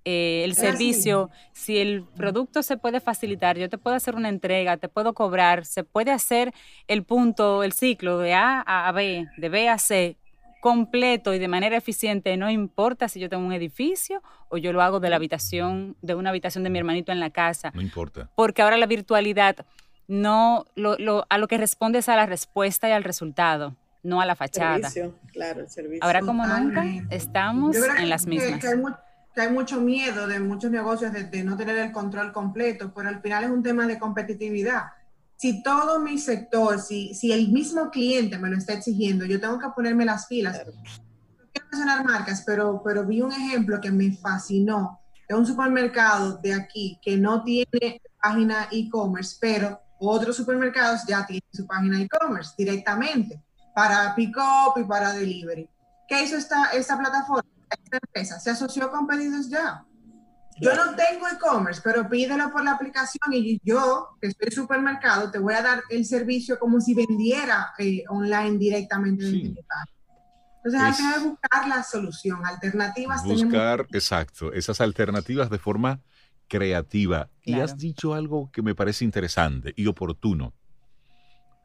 Eh, 0.06 0.44
el 0.46 0.56
servicio, 0.56 1.30
si 1.52 1.78
el 1.78 2.04
producto 2.16 2.64
se 2.64 2.78
puede 2.78 3.00
facilitar, 3.00 3.58
yo 3.58 3.70
te 3.70 3.78
puedo 3.78 3.96
hacer 3.96 4.16
una 4.16 4.30
entrega, 4.30 4.78
te 4.78 4.88
puedo 4.88 5.14
cobrar, 5.14 5.66
se 5.66 5.84
puede 5.84 6.12
hacer 6.12 6.54
el 6.88 7.04
punto, 7.04 7.64
el 7.64 7.74
ciclo 7.74 8.18
de 8.18 8.34
A 8.34 8.62
a 8.62 8.92
B, 8.92 9.28
de 9.38 9.50
B 9.50 9.68
a 9.68 9.78
C, 9.78 10.18
completo 10.60 11.34
y 11.34 11.40
de 11.40 11.48
manera 11.48 11.78
eficiente, 11.78 12.36
no 12.38 12.50
importa 12.50 13.08
si 13.08 13.20
yo 13.20 13.30
tengo 13.30 13.46
un 13.46 13.54
edificio 13.54 14.22
o 14.50 14.58
yo 14.58 14.74
lo 14.74 14.82
hago 14.82 15.00
de 15.00 15.10
la 15.10 15.16
habitación, 15.16 15.96
de 16.02 16.16
una 16.16 16.30
habitación 16.30 16.64
de 16.64 16.70
mi 16.70 16.80
hermanito 16.80 17.12
en 17.12 17.20
la 17.20 17.30
casa. 17.30 17.72
No 17.74 17.82
importa. 17.82 18.30
Porque 18.36 18.62
ahora 18.62 18.78
la 18.78 18.86
virtualidad 18.86 19.66
no 20.08 20.66
lo, 20.76 21.26
a 21.30 21.38
lo 21.38 21.48
que 21.48 21.58
responde 21.58 22.00
es 22.00 22.10
a 22.10 22.16
la 22.16 22.26
respuesta 22.26 22.90
y 22.90 22.92
al 22.92 23.04
resultado, 23.04 23.76
no 24.04 24.22
a 24.22 24.26
la 24.26 24.36
fachada. 24.36 24.90
claro, 25.32 25.62
el 25.62 25.70
servicio. 25.70 26.04
Ahora 26.04 26.22
como 26.22 26.46
nunca 26.46 26.86
estamos 27.10 27.76
en 27.98 28.10
las 28.10 28.26
mismas. 28.26 28.60
Que, 28.60 28.76
hay 29.36 29.50
mucho 29.50 29.80
miedo 29.80 30.28
de 30.28 30.40
muchos 30.40 30.72
negocios 30.72 31.14
de 31.14 31.44
no 31.44 31.56
tener 31.56 31.78
el 31.78 31.92
control 31.92 32.32
completo, 32.32 32.92
pero 32.94 33.10
al 33.10 33.22
final 33.22 33.46
es 33.46 33.50
un 33.50 33.64
tema 33.64 33.88
de 33.88 33.98
competitividad 33.98 34.84
si 35.40 35.64
todo 35.64 36.00
mi 36.02 36.18
sector, 36.18 36.82
si, 36.82 37.14
si 37.14 37.32
el 37.32 37.50
mismo 37.50 37.90
cliente 37.90 38.38
me 38.38 38.50
lo 38.50 38.58
está 38.58 38.74
exigiendo, 38.74 39.24
yo 39.24 39.40
tengo 39.40 39.58
que 39.58 39.70
ponerme 39.70 40.04
las 40.04 40.26
pilas. 40.26 40.60
No 40.66 40.74
quiero 41.54 41.68
mencionar 41.72 42.04
marcas, 42.04 42.44
pero, 42.46 42.82
pero 42.84 43.06
vi 43.06 43.22
un 43.22 43.32
ejemplo 43.32 43.80
que 43.80 43.90
me 43.90 44.12
fascinó 44.12 45.00
de 45.30 45.36
un 45.36 45.46
supermercado 45.46 46.38
de 46.40 46.54
aquí 46.54 47.00
que 47.02 47.16
no 47.16 47.42
tiene 47.42 48.02
página 48.22 48.68
e-commerce, 48.70 49.38
pero 49.40 49.80
otros 50.00 50.36
supermercados 50.36 51.06
ya 51.08 51.26
tienen 51.26 51.48
su 51.54 51.66
página 51.66 52.02
e-commerce 52.02 52.54
directamente 52.58 53.42
para 53.74 54.14
pick-up 54.16 54.78
y 54.78 54.84
para 54.84 55.14
delivery. 55.14 55.70
¿Qué 56.06 56.22
hizo 56.22 56.36
esta, 56.36 56.72
esta 56.72 56.98
plataforma? 56.98 57.50
Esta 57.70 58.00
empresa 58.02 58.40
se 58.40 58.52
asoció 58.52 58.90
con 58.92 59.08
pedidos 59.08 59.50
ya. 59.50 59.86
Yo 60.62 60.76
no 60.76 60.96
tengo 60.96 61.28
e-commerce, 61.28 61.82
pero 61.82 62.10
pídelo 62.10 62.52
por 62.52 62.64
la 62.64 62.72
aplicación 62.72 63.32
y 63.32 63.62
yo, 63.64 64.18
que 64.20 64.28
estoy 64.28 64.48
en 64.48 64.54
supermercado, 64.54 65.32
te 65.32 65.40
voy 65.40 65.54
a 65.54 65.62
dar 65.62 65.84
el 65.90 66.06
servicio 66.06 66.60
como 66.60 66.82
si 66.82 66.94
vendiera 66.94 67.72
eh, 67.78 68.04
online 68.10 68.58
directamente 68.58 69.24
sí. 69.24 69.56
Entonces 70.64 70.82
hay 70.82 71.22
que 71.22 71.30
buscar 71.30 71.68
la 71.70 71.84
solución, 71.84 72.46
alternativas. 72.46 73.24
Buscar, 73.24 73.88
exacto, 73.94 74.52
esas 74.52 74.82
alternativas 74.82 75.50
de 75.50 75.58
forma 75.58 76.02
creativa. 76.50 77.30
Y 77.44 77.54
has 77.54 77.78
dicho 77.78 78.14
algo 78.14 78.52
que 78.52 78.62
me 78.62 78.76
parece 78.76 79.06
interesante 79.06 79.74
y 79.78 79.88
oportuno. 79.88 80.54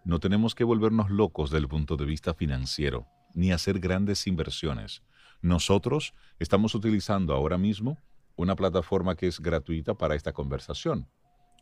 No 0.04 0.20
tenemos 0.20 0.54
que 0.54 0.62
volvernos 0.62 1.10
locos 1.10 1.50
desde 1.50 1.62
el 1.62 1.68
punto 1.68 1.96
de 1.96 2.04
vista 2.04 2.34
financiero, 2.34 3.08
ni 3.32 3.50
hacer 3.50 3.80
grandes 3.80 4.26
inversiones. 4.28 5.02
Nosotros 5.44 6.14
estamos 6.38 6.74
utilizando 6.74 7.34
ahora 7.34 7.58
mismo 7.58 7.98
una 8.34 8.56
plataforma 8.56 9.14
que 9.14 9.26
es 9.26 9.40
gratuita 9.40 9.92
para 9.92 10.14
esta 10.14 10.32
conversación. 10.32 11.06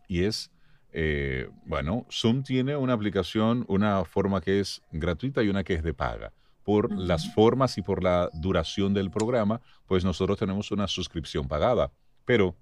Y 0.07 0.23
es, 0.23 0.53
eh, 0.93 1.51
bueno, 1.67 2.07
Zoom 2.09 2.45
tiene 2.45 2.77
una 2.77 2.93
aplicación, 2.93 3.65
una 3.67 4.05
forma 4.05 4.41
que 4.41 4.61
es 4.61 4.83
gratuita 4.93 5.43
y 5.43 5.49
una 5.49 5.65
que 5.65 5.75
es 5.75 5.83
de 5.83 5.95
paga. 5.95 6.33
Por 6.63 6.97
las 6.97 7.35
formas 7.35 7.77
y 7.77 7.83
por 7.83 8.05
la 8.05 8.31
duración 8.35 8.95
del 8.95 9.11
programa, 9.11 9.61
pues 9.89 10.05
nosotros 10.05 10.39
tenemos 10.39 10.71
una 10.71 10.87
suscripción 10.87 11.49
pagada. 11.49 11.91
Pero, 12.25 12.55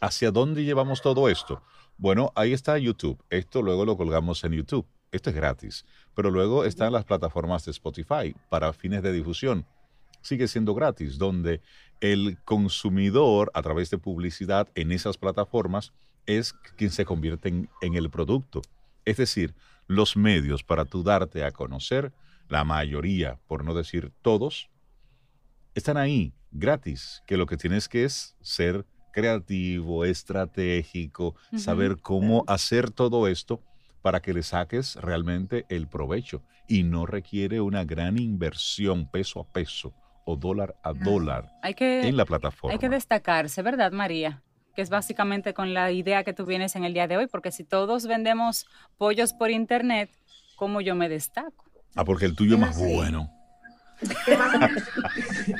¿hacia 0.00 0.30
dónde 0.30 0.64
llevamos 0.64 1.02
todo 1.02 1.28
esto? 1.28 1.60
Bueno, 1.98 2.32
ahí 2.34 2.54
está 2.54 2.78
YouTube. 2.78 3.22
Esto 3.28 3.60
luego 3.60 3.84
lo 3.84 3.98
colgamos 3.98 4.42
en 4.44 4.52
YouTube. 4.52 4.86
Esto 5.10 5.28
es 5.28 5.36
gratis. 5.36 5.84
Pero 6.14 6.30
luego 6.30 6.64
están 6.64 6.94
las 6.94 7.04
plataformas 7.04 7.66
de 7.66 7.72
Spotify 7.72 8.34
para 8.48 8.72
fines 8.72 9.02
de 9.02 9.12
difusión. 9.12 9.66
Sigue 10.22 10.48
siendo 10.48 10.74
gratis, 10.74 11.18
donde 11.18 11.60
el 12.00 12.38
consumidor 12.44 13.50
a 13.54 13.62
través 13.62 13.88
de 13.90 13.98
publicidad 13.98 14.68
en 14.74 14.90
esas 14.90 15.16
plataformas 15.16 15.92
es 16.26 16.52
quien 16.76 16.90
se 16.90 17.04
convierte 17.04 17.48
en, 17.48 17.68
el 17.94 18.10
producto. 18.10 18.62
Es 19.04 19.16
decir, 19.16 19.54
los 19.86 20.16
medios 20.16 20.64
para 20.64 20.84
tú 20.84 21.02
darte 21.02 21.44
a 21.44 21.52
conocer, 21.52 22.12
la 22.48 22.64
mayoría, 22.64 23.38
por 23.46 23.64
no 23.64 23.72
decir 23.72 24.12
todos, 24.20 24.68
están 25.74 25.96
ahí, 25.96 26.34
gratis, 26.50 27.22
que 27.26 27.36
lo 27.36 27.46
que 27.46 27.56
tienes 27.56 27.88
que 27.88 28.04
es 28.04 28.36
ser 28.40 28.84
creativo, 29.12 30.04
estratégico, 30.04 31.36
saber 31.56 31.98
cómo 32.00 32.44
hacer 32.48 32.90
todo 32.90 33.28
esto 33.28 33.62
para 34.02 34.20
que 34.20 34.34
le 34.34 34.42
saques 34.42 34.96
realmente 34.96 35.66
el 35.68 35.86
provecho. 35.86 36.42
Y 36.68 36.82
no 36.82 37.06
requiere 37.06 37.60
una 37.60 37.84
gran 37.84 38.18
inversión 38.18 39.08
peso 39.10 39.40
a 39.40 39.52
peso 39.52 39.94
o 40.24 40.36
dólar 40.36 40.76
a 40.82 40.92
dólar 40.92 41.52
en 41.62 42.16
la 42.16 42.24
plataforma. 42.24 42.72
Hay 42.72 42.78
que 42.78 42.88
destacarse, 42.88 43.62
¿verdad, 43.62 43.92
María? 43.92 44.42
Que 44.74 44.82
es 44.82 44.90
básicamente 44.90 45.54
con 45.54 45.74
la 45.74 45.90
idea 45.90 46.24
que 46.24 46.32
tú 46.32 46.46
vienes 46.46 46.76
en 46.76 46.84
el 46.84 46.94
día 46.94 47.06
de 47.06 47.16
hoy, 47.16 47.26
porque 47.26 47.50
si 47.50 47.64
todos 47.64 48.06
vendemos 48.06 48.66
pollos 48.98 49.32
por 49.32 49.50
internet, 49.50 50.10
¿cómo 50.56 50.80
yo 50.80 50.94
me 50.94 51.08
destaco? 51.08 51.64
Ah, 51.94 52.04
porque 52.04 52.24
el 52.24 52.34
tuyo 52.34 52.54
es 52.54 52.60
más 52.60 52.78
bueno. 52.78 53.30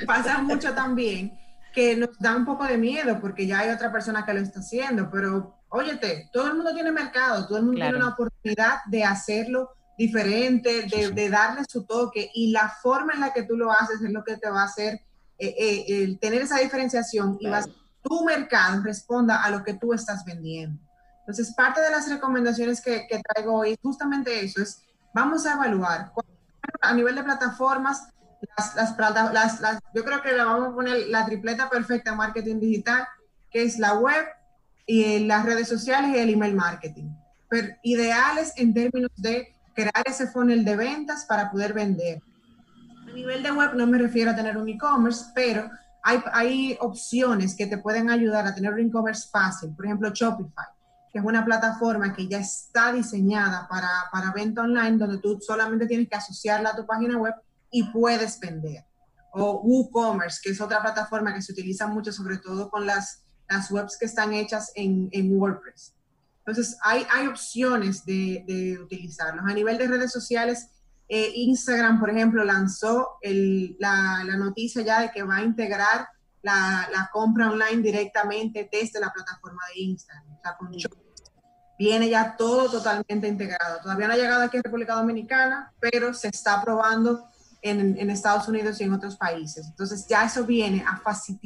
Pasa, 0.06 0.42
mucho 0.42 0.74
también 0.74 1.38
que 1.72 1.96
nos 1.96 2.18
da 2.18 2.36
un 2.36 2.44
poco 2.44 2.64
de 2.64 2.76
miedo 2.76 3.18
porque 3.20 3.46
ya 3.46 3.60
hay 3.60 3.70
otra 3.70 3.90
persona 3.90 4.26
que 4.26 4.34
lo 4.34 4.40
está 4.40 4.60
haciendo, 4.60 5.10
pero 5.10 5.58
óyete, 5.68 6.28
todo 6.32 6.48
el 6.48 6.54
mundo 6.54 6.74
tiene 6.74 6.92
mercado, 6.92 7.46
todo 7.46 7.58
el 7.58 7.64
mundo 7.64 7.80
tiene 7.80 7.96
una 7.96 8.08
oportunidad 8.08 8.78
de 8.86 9.04
hacerlo 9.04 9.70
diferente, 9.96 10.86
de, 10.86 11.30
darle 11.30 11.62
su 11.68 11.84
toque 11.84 12.30
y 12.34 12.50
la 12.50 12.68
forma 12.68 13.12
en 13.14 13.20
la 13.20 13.32
que 13.32 13.42
tú 13.42 13.56
lo 13.56 13.70
haces 13.70 14.00
es 14.02 14.10
lo 14.10 14.24
que 14.24 14.36
te 14.36 14.48
va 14.48 14.62
a 14.62 14.66
hacer 14.66 15.00
eh, 15.38 15.54
eh, 15.58 16.18
tener 16.20 16.42
esa 16.42 16.58
diferenciación 16.58 17.36
y 17.40 17.48
vas, 17.48 17.68
tu 18.02 18.24
mercado 18.24 18.82
responda 18.82 19.42
a 19.42 19.50
lo 19.50 19.62
que 19.62 19.74
tú 19.74 19.92
estás 19.92 20.24
vendiendo. 20.24 20.80
Entonces, 21.20 21.54
parte 21.54 21.80
de 21.80 21.90
las 21.90 22.08
recomendaciones 22.10 22.80
que, 22.80 23.06
traigo 23.32 23.58
hoy 23.58 23.72
es 23.72 23.78
justamente 23.80 24.44
eso, 24.44 24.60
es 24.60 24.82
vamos 25.14 25.46
a 25.46 25.52
evaluar 25.54 26.12
a 26.80 26.94
nivel 26.94 27.14
de 27.14 27.22
plataformas, 27.22 28.08
las, 28.56 28.96
las, 28.98 29.60
las, 29.60 29.78
yo 29.94 30.04
creo 30.04 30.20
que 30.20 30.32
le 30.32 30.44
vamos 30.44 30.68
a 30.68 30.74
poner 30.74 31.06
la 31.08 31.24
tripleta 31.24 31.70
perfecta 31.70 32.14
marketing 32.14 32.58
digital, 32.58 33.06
que 33.50 33.62
es 33.62 33.78
la 33.78 33.94
web 33.94 34.24
y 34.84 35.20
las 35.20 35.44
redes 35.44 35.68
sociales 35.68 36.10
y 36.10 36.18
el 36.18 36.30
email 36.30 36.56
marketing. 36.56 37.14
Pero 37.48 37.68
ideales 37.82 38.52
en 38.56 38.74
términos 38.74 39.10
de 39.16 39.54
crear 39.74 40.02
ese 40.04 40.26
funnel 40.26 40.64
de 40.64 40.76
ventas 40.76 41.24
para 41.26 41.50
poder 41.50 41.72
vender. 41.72 42.22
A 43.08 43.12
nivel 43.12 43.42
de 43.42 43.52
web 43.52 43.74
no 43.74 43.86
me 43.86 43.98
refiero 43.98 44.30
a 44.30 44.36
tener 44.36 44.56
un 44.56 44.68
e-commerce, 44.68 45.26
pero 45.34 45.70
hay, 46.02 46.22
hay 46.32 46.78
opciones 46.80 47.54
que 47.54 47.66
te 47.66 47.78
pueden 47.78 48.10
ayudar 48.10 48.46
a 48.46 48.54
tener 48.54 48.72
un 48.72 48.80
e-commerce 48.80 49.28
fácil. 49.30 49.74
Por 49.74 49.86
ejemplo, 49.86 50.10
Shopify, 50.10 50.66
que 51.12 51.18
es 51.18 51.24
una 51.24 51.44
plataforma 51.44 52.12
que 52.14 52.26
ya 52.26 52.38
está 52.38 52.92
diseñada 52.92 53.68
para, 53.68 53.88
para 54.10 54.32
venta 54.32 54.62
online, 54.62 54.96
donde 54.96 55.18
tú 55.18 55.38
solamente 55.40 55.86
tienes 55.86 56.08
que 56.08 56.16
asociarla 56.16 56.70
a 56.70 56.76
tu 56.76 56.86
página 56.86 57.18
web 57.18 57.34
y 57.70 57.84
puedes 57.84 58.40
vender. 58.40 58.84
O 59.34 59.60
WooCommerce, 59.60 60.40
que 60.42 60.50
es 60.50 60.60
otra 60.60 60.82
plataforma 60.82 61.34
que 61.34 61.42
se 61.42 61.52
utiliza 61.52 61.86
mucho, 61.86 62.12
sobre 62.12 62.38
todo 62.38 62.70
con 62.70 62.86
las, 62.86 63.24
las 63.48 63.70
webs 63.70 63.96
que 63.98 64.06
están 64.06 64.32
hechas 64.32 64.72
en, 64.74 65.08
en 65.12 65.38
WordPress. 65.38 65.94
Entonces, 66.44 66.76
hay, 66.82 67.06
hay 67.10 67.28
opciones 67.28 68.04
de, 68.04 68.44
de 68.46 68.78
utilizarlos. 68.78 69.44
A 69.46 69.54
nivel 69.54 69.78
de 69.78 69.86
redes 69.86 70.10
sociales, 70.10 70.68
eh, 71.08 71.30
Instagram, 71.34 72.00
por 72.00 72.10
ejemplo, 72.10 72.42
lanzó 72.42 73.18
el, 73.20 73.76
la, 73.78 74.24
la, 74.24 74.36
noticia 74.36 74.82
ya 74.82 75.02
de 75.02 75.10
que 75.10 75.22
va 75.22 75.36
a 75.36 75.42
integrar 75.42 76.08
la, 76.42 77.10
compra 77.12 77.50
online 77.50 77.82
directamente 77.82 78.68
desde 78.72 78.98
la 78.98 79.12
plataforma 79.12 79.60
de 79.74 79.82
Instagram. 79.82 80.32
O 80.32 80.40
sea, 80.42 80.56
con 80.56 80.70
viene 81.78 82.08
ya 82.08 82.36
todo 82.36 82.70
totalmente 82.70 83.28
integrado. 83.28 83.80
Todavía 83.82 84.06
no 84.06 84.14
ha 84.14 84.16
llegado 84.16 84.42
aquí 84.42 84.56
a 84.56 84.62
República 84.62 84.94
Dominicana, 84.94 85.72
pero 85.80 86.14
se 86.14 86.28
está 86.28 86.62
probando 86.62 87.28
en, 87.60 87.98
en, 87.98 88.10
Estados 88.10 88.48
Unidos 88.48 88.80
y 88.80 88.84
en 88.84 88.92
otros 88.92 89.16
países. 89.16 89.66
Entonces 89.66 90.06
ya 90.08 90.24
eso 90.24 90.44
viene 90.44 90.82
a, 90.82 91.02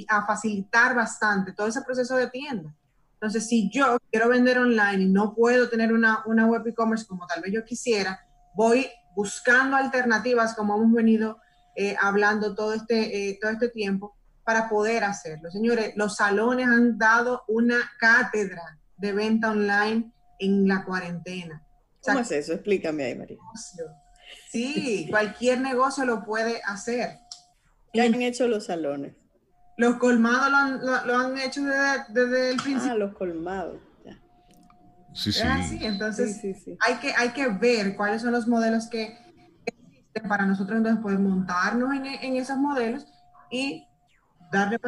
a 0.08 0.26
facilitar 0.26 0.94
bastante 0.94 1.52
todo 1.52 1.66
ese 1.66 1.82
proceso 1.82 2.16
de 2.16 2.28
tienda. 2.28 2.74
Entonces, 3.20 3.48
si 3.48 3.70
yo 3.70 3.98
quiero 4.10 4.28
vender 4.28 4.58
online 4.58 5.04
y 5.04 5.08
no 5.08 5.34
puedo 5.34 5.68
tener 5.68 5.92
una, 5.92 6.22
una 6.26 6.46
web 6.46 6.66
e-commerce 6.66 7.06
como 7.06 7.26
tal 7.26 7.42
vez 7.42 7.52
yo 7.52 7.64
quisiera, 7.64 8.20
voy 8.54 8.86
buscando 9.14 9.76
alternativas 9.76 10.54
como 10.54 10.76
hemos 10.76 10.92
venido 10.92 11.38
eh, 11.74 11.96
hablando 12.00 12.54
todo 12.54 12.74
este, 12.74 13.30
eh, 13.30 13.38
todo 13.40 13.50
este 13.50 13.70
tiempo 13.70 14.16
para 14.44 14.68
poder 14.68 15.04
hacerlo. 15.04 15.50
Señores, 15.50 15.92
los 15.96 16.16
salones 16.16 16.66
han 16.66 16.98
dado 16.98 17.42
una 17.48 17.78
cátedra 17.98 18.78
de 18.96 19.12
venta 19.12 19.50
online 19.50 20.12
en 20.38 20.68
la 20.68 20.84
cuarentena. 20.84 21.62
¿Cómo 22.00 22.20
es 22.20 22.30
eso? 22.30 22.52
Explícame 22.52 23.04
ahí, 23.04 23.14
María. 23.14 23.38
Sí, 24.50 25.08
cualquier 25.10 25.60
negocio 25.60 26.04
lo 26.04 26.24
puede 26.24 26.60
hacer. 26.64 27.18
¿Qué 27.92 28.02
han 28.02 28.20
hecho 28.22 28.46
los 28.46 28.66
salones? 28.66 29.14
Los 29.76 29.96
colmados 29.96 30.50
lo 31.06 31.18
han, 31.18 31.38
hecho 31.38 31.62
desde, 32.08 32.50
el 32.50 32.56
principio. 32.56 32.92
Ah, 32.92 32.94
los 32.94 33.14
colmados. 33.14 33.78
Sí, 35.12 35.32
sí. 35.32 35.40
entonces 35.80 36.42
Hay, 36.80 36.96
que, 36.96 37.14
hay 37.14 37.30
que 37.30 37.48
ver 37.48 37.96
cuáles 37.96 38.20
son 38.20 38.32
los 38.32 38.46
modelos 38.46 38.86
que 38.86 39.16
existen 39.64 40.28
para 40.28 40.44
nosotros 40.44 40.76
entonces 40.76 41.02
poder 41.02 41.18
montarnos 41.18 41.90
en, 41.94 42.36
esos 42.36 42.58
modelos 42.58 43.06
y 43.50 43.86
darle... 44.52 44.78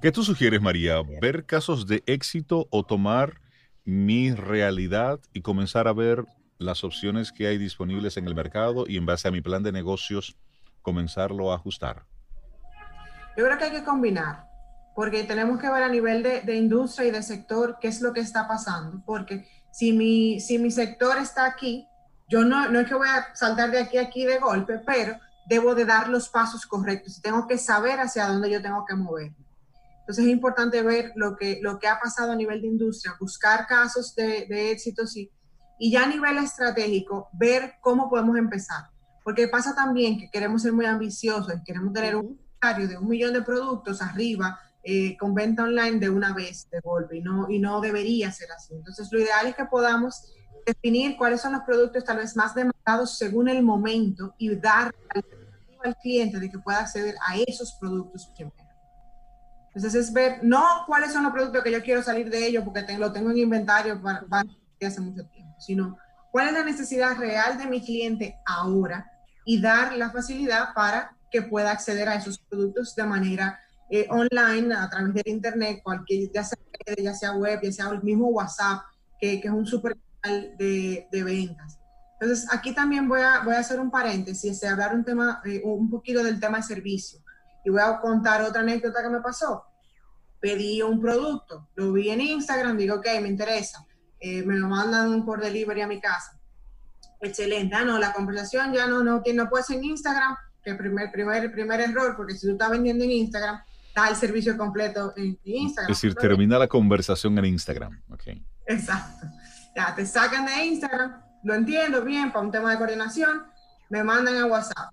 ¿Qué 0.00 0.12
tú 0.12 0.22
sugieres, 0.22 0.62
María? 0.62 1.02
¿Ver 1.20 1.46
casos 1.46 1.86
de 1.88 2.04
éxito 2.06 2.68
o 2.70 2.84
tomar 2.84 3.40
mi 3.84 4.32
realidad 4.32 5.20
y 5.32 5.42
comenzar 5.42 5.88
a 5.88 5.92
ver 5.92 6.24
las 6.58 6.84
opciones 6.84 7.32
que 7.32 7.48
hay 7.48 7.58
disponibles 7.58 8.16
en 8.16 8.28
el 8.28 8.36
mercado 8.36 8.84
y 8.86 8.96
en 8.96 9.06
base 9.06 9.26
a 9.26 9.32
mi 9.32 9.40
plan 9.40 9.64
de 9.64 9.72
negocios 9.72 10.36
comenzarlo 10.80 11.52
a 11.52 11.56
ajustar? 11.56 12.04
Yo 13.36 13.44
creo 13.44 13.58
que 13.58 13.64
hay 13.64 13.70
que 13.70 13.84
combinar, 13.84 14.46
porque 14.94 15.24
tenemos 15.24 15.58
que 15.58 15.70
ver 15.70 15.82
a 15.82 15.88
nivel 15.88 16.22
de, 16.22 16.54
industria 16.54 17.08
y 17.08 17.10
de 17.10 17.22
sector 17.22 17.78
qué 17.80 17.88
es 17.88 18.00
lo 18.00 18.12
que 18.12 18.20
está 18.20 18.46
pasando, 18.46 19.02
porque 19.06 19.48
si 19.70 19.92
mi, 19.92 20.40
si 20.40 20.58
mi 20.58 20.70
sector 20.70 21.16
está 21.18 21.46
aquí, 21.46 21.88
yo 22.28 22.44
no, 22.44 22.68
no 22.68 22.80
es 22.80 22.88
que 22.88 22.94
voy 22.94 23.08
a 23.08 23.34
saltar 23.34 23.70
de 23.70 23.80
aquí 23.80 23.96
a 23.96 24.02
aquí 24.02 24.24
de 24.24 24.38
golpe, 24.38 24.80
pero 24.84 25.18
debo 25.46 25.74
de 25.74 25.84
dar 25.84 26.08
los 26.08 26.28
pasos 26.28 26.66
correctos 26.66 27.18
y 27.18 27.22
tengo 27.22 27.46
que 27.46 27.58
saber 27.58 28.00
hacia 28.00 28.26
dónde 28.26 28.50
yo 28.50 28.60
tengo 28.60 28.84
que 28.86 28.94
mover. 28.94 29.32
Entonces 30.00 30.26
es 30.26 30.30
importante 30.30 30.82
ver 30.82 31.12
lo 31.14 31.36
que, 31.36 31.58
lo 31.62 31.78
que 31.78 31.88
ha 31.88 31.98
pasado 31.98 32.32
a 32.32 32.36
nivel 32.36 32.60
de 32.60 32.68
industria, 32.68 33.14
buscar 33.18 33.66
casos 33.66 34.14
de, 34.14 34.46
de 34.46 34.72
éxitos 34.72 35.16
y, 35.16 35.30
y 35.78 35.90
ya 35.90 36.04
a 36.04 36.06
nivel 36.06 36.38
estratégico, 36.38 37.28
ver 37.32 37.74
cómo 37.80 38.10
podemos 38.10 38.36
empezar. 38.36 38.90
Porque 39.24 39.48
pasa 39.48 39.74
también 39.74 40.18
que 40.18 40.30
queremos 40.30 40.62
ser 40.62 40.72
muy 40.72 40.86
ambiciosos, 40.86 41.54
queremos 41.64 41.92
tener 41.92 42.16
un 42.16 42.41
inventario 42.62 42.88
de 42.88 42.98
un 42.98 43.08
millón 43.08 43.32
de 43.32 43.42
productos 43.42 44.00
arriba 44.02 44.60
eh, 44.84 45.16
con 45.16 45.34
venta 45.34 45.62
online 45.62 45.98
de 45.98 46.10
una 46.10 46.32
vez, 46.32 46.68
de 46.70 46.80
golpe, 46.80 47.18
y 47.18 47.20
no, 47.20 47.48
y 47.48 47.58
no 47.58 47.80
debería 47.80 48.32
ser 48.32 48.50
así. 48.52 48.74
Entonces, 48.74 49.08
lo 49.12 49.20
ideal 49.20 49.46
es 49.46 49.54
que 49.54 49.64
podamos 49.64 50.32
definir 50.66 51.16
cuáles 51.16 51.40
son 51.40 51.52
los 51.52 51.62
productos 51.62 52.04
tal 52.04 52.18
vez 52.18 52.36
más 52.36 52.54
demandados 52.54 53.16
según 53.16 53.48
el 53.48 53.62
momento 53.62 54.34
y 54.38 54.54
dar 54.56 54.94
al 55.84 55.96
cliente 55.96 56.38
de 56.38 56.50
que 56.50 56.58
pueda 56.58 56.80
acceder 56.80 57.14
a 57.26 57.36
esos 57.36 57.76
productos. 57.80 58.28
Entonces, 59.74 59.94
es 59.94 60.12
ver 60.12 60.40
no 60.42 60.64
cuáles 60.86 61.12
son 61.12 61.24
los 61.24 61.32
productos 61.32 61.62
que 61.62 61.72
yo 61.72 61.82
quiero 61.82 62.02
salir 62.02 62.28
de 62.30 62.46
ellos 62.46 62.64
porque 62.64 62.96
lo 62.98 63.12
tengo 63.12 63.30
en 63.30 63.38
inventario 63.38 64.00
para, 64.00 64.22
para 64.22 64.48
hace 64.84 65.00
mucho 65.00 65.24
tiempo 65.26 65.42
sino 65.62 65.96
cuál 66.32 66.48
es 66.48 66.54
la 66.54 66.64
necesidad 66.64 67.16
real 67.16 67.56
de 67.56 67.66
mi 67.66 67.80
cliente 67.80 68.36
ahora 68.44 69.10
y 69.44 69.60
dar 69.60 69.96
la 69.96 70.10
facilidad 70.10 70.74
para 70.74 71.16
que 71.32 71.42
pueda 71.42 71.72
acceder 71.72 72.08
a 72.08 72.16
esos 72.16 72.38
productos 72.38 72.94
de 72.94 73.04
manera 73.04 73.58
eh, 73.90 74.06
online, 74.10 74.74
a 74.74 74.88
través 74.88 75.14
del 75.14 75.24
internet, 75.26 75.80
cualquier, 75.82 76.30
ya 76.32 76.44
sea, 76.44 76.58
ya 76.96 77.14
sea 77.14 77.32
web, 77.32 77.60
ya 77.62 77.72
sea 77.72 77.88
el 77.88 78.02
mismo 78.02 78.28
WhatsApp, 78.28 78.82
que, 79.18 79.40
que 79.40 79.48
es 79.48 79.54
un 79.54 79.66
super 79.66 79.96
canal 80.20 80.54
de, 80.58 81.08
de, 81.10 81.24
ventas. 81.24 81.78
Entonces, 82.20 82.48
aquí 82.52 82.72
también 82.74 83.08
voy 83.08 83.20
a, 83.20 83.40
voy 83.40 83.54
a 83.54 83.58
hacer 83.58 83.80
un 83.80 83.90
paréntesis, 83.90 84.62
hablar 84.64 84.94
un, 84.94 85.04
tema, 85.04 85.42
eh, 85.44 85.60
un 85.64 85.90
poquito 85.90 86.22
del 86.22 86.38
tema 86.38 86.58
de 86.58 86.62
servicio. 86.64 87.20
Y 87.64 87.70
voy 87.70 87.80
a 87.80 88.00
contar 88.00 88.42
otra 88.42 88.60
anécdota 88.60 89.02
que 89.02 89.08
me 89.08 89.20
pasó. 89.20 89.64
Pedí 90.40 90.82
un 90.82 91.00
producto, 91.00 91.68
lo 91.74 91.92
vi 91.92 92.10
en 92.10 92.20
Instagram, 92.20 92.76
digo, 92.76 92.96
ok, 92.96 93.06
me 93.20 93.28
interesa 93.28 93.84
eh, 94.24 94.44
me 94.44 94.54
lo 94.56 94.68
mandan 94.68 95.24
por 95.24 95.40
delivery 95.40 95.80
a 95.80 95.88
mi 95.88 96.00
casa. 96.00 96.38
Excelente. 97.20 97.74
Ah, 97.74 97.84
no, 97.84 97.98
la 97.98 98.12
conversación 98.12 98.72
ya 98.72 98.86
no, 98.86 99.02
no, 99.02 99.20
no 99.34 99.48
puede 99.48 99.64
ser 99.64 99.78
en 99.78 99.84
Instagram, 99.84 100.36
el 100.64 100.76
primer, 100.76 101.10
primer, 101.10 101.52
primer 101.52 101.80
error, 101.80 102.14
porque 102.16 102.34
si 102.34 102.46
tú 102.46 102.52
estás 102.52 102.70
vendiendo 102.70 103.04
en 103.04 103.10
Instagram, 103.10 103.60
da 103.94 104.08
el 104.08 104.16
servicio 104.16 104.56
completo 104.56 105.12
en, 105.16 105.38
Instagram. 105.44 105.90
Es 105.90 106.00
decir, 106.00 106.14
termina 106.14 106.58
la 106.58 106.68
conversación 106.68 107.38
en 107.38 107.46
Instagram. 107.46 108.00
Okay. 108.10 108.44
Exacto. 108.66 109.26
Ya, 109.76 109.94
te 109.94 110.04
sacan 110.04 110.46
de 110.46 110.64
Instagram, 110.64 111.22
lo 111.44 111.54
entiendo 111.54 112.02
bien, 112.04 112.30
para 112.30 112.44
un 112.44 112.52
tema 112.52 112.70
de 112.70 112.78
coordinación, 112.78 113.42
me 113.88 114.04
mandan 114.04 114.36
a 114.36 114.46
WhatsApp. 114.46 114.92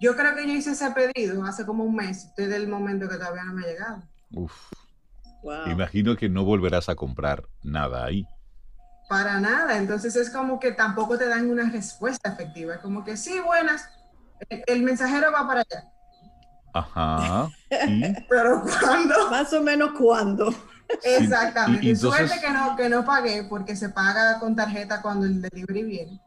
Yo 0.00 0.16
creo 0.16 0.34
que 0.34 0.46
yo 0.46 0.52
hice 0.52 0.72
ese 0.72 0.90
pedido 0.90 1.44
hace 1.44 1.64
como 1.64 1.84
un 1.84 1.94
mes, 1.94 2.32
desde 2.36 2.56
el 2.56 2.66
momento 2.66 3.08
que 3.08 3.16
todavía 3.16 3.44
no 3.44 3.52
me 3.52 3.62
ha 3.62 3.68
llegado. 3.68 4.02
Uf. 4.32 4.52
Imagino 5.66 6.16
que 6.16 6.28
no 6.28 6.44
volverás 6.44 6.88
a 6.88 6.94
comprar 6.94 7.44
nada 7.62 8.04
ahí. 8.04 8.26
Para 9.08 9.40
nada. 9.40 9.76
Entonces 9.78 10.14
es 10.16 10.30
como 10.30 10.60
que 10.60 10.72
tampoco 10.72 11.18
te 11.18 11.28
dan 11.28 11.50
una 11.50 11.68
respuesta 11.68 12.30
efectiva. 12.30 12.74
Es 12.74 12.80
como 12.80 13.04
que 13.04 13.16
sí, 13.16 13.40
buenas, 13.40 13.88
el, 14.48 14.82
mensajero 14.82 15.32
va 15.32 15.46
para 15.46 15.60
allá. 15.60 15.88
Ajá. 16.74 17.50
Pero 18.28 18.62
¿cuándo? 18.80 19.30
Más 19.30 19.52
o 19.52 19.62
menos 19.62 19.92
cuándo. 19.98 20.54
Exactamente. 21.02 21.86
y, 21.86 21.96
Suerte 21.96 22.40
que 22.40 22.50
no, 22.50 22.76
que 22.76 22.88
no 22.88 23.04
pagué 23.04 23.44
porque 23.44 23.76
se 23.76 23.88
paga 23.88 24.38
con 24.38 24.54
tarjeta 24.54 25.00
cuando 25.02 25.26
el 25.26 25.40
delivery 25.40 25.82
viene. 25.82 26.20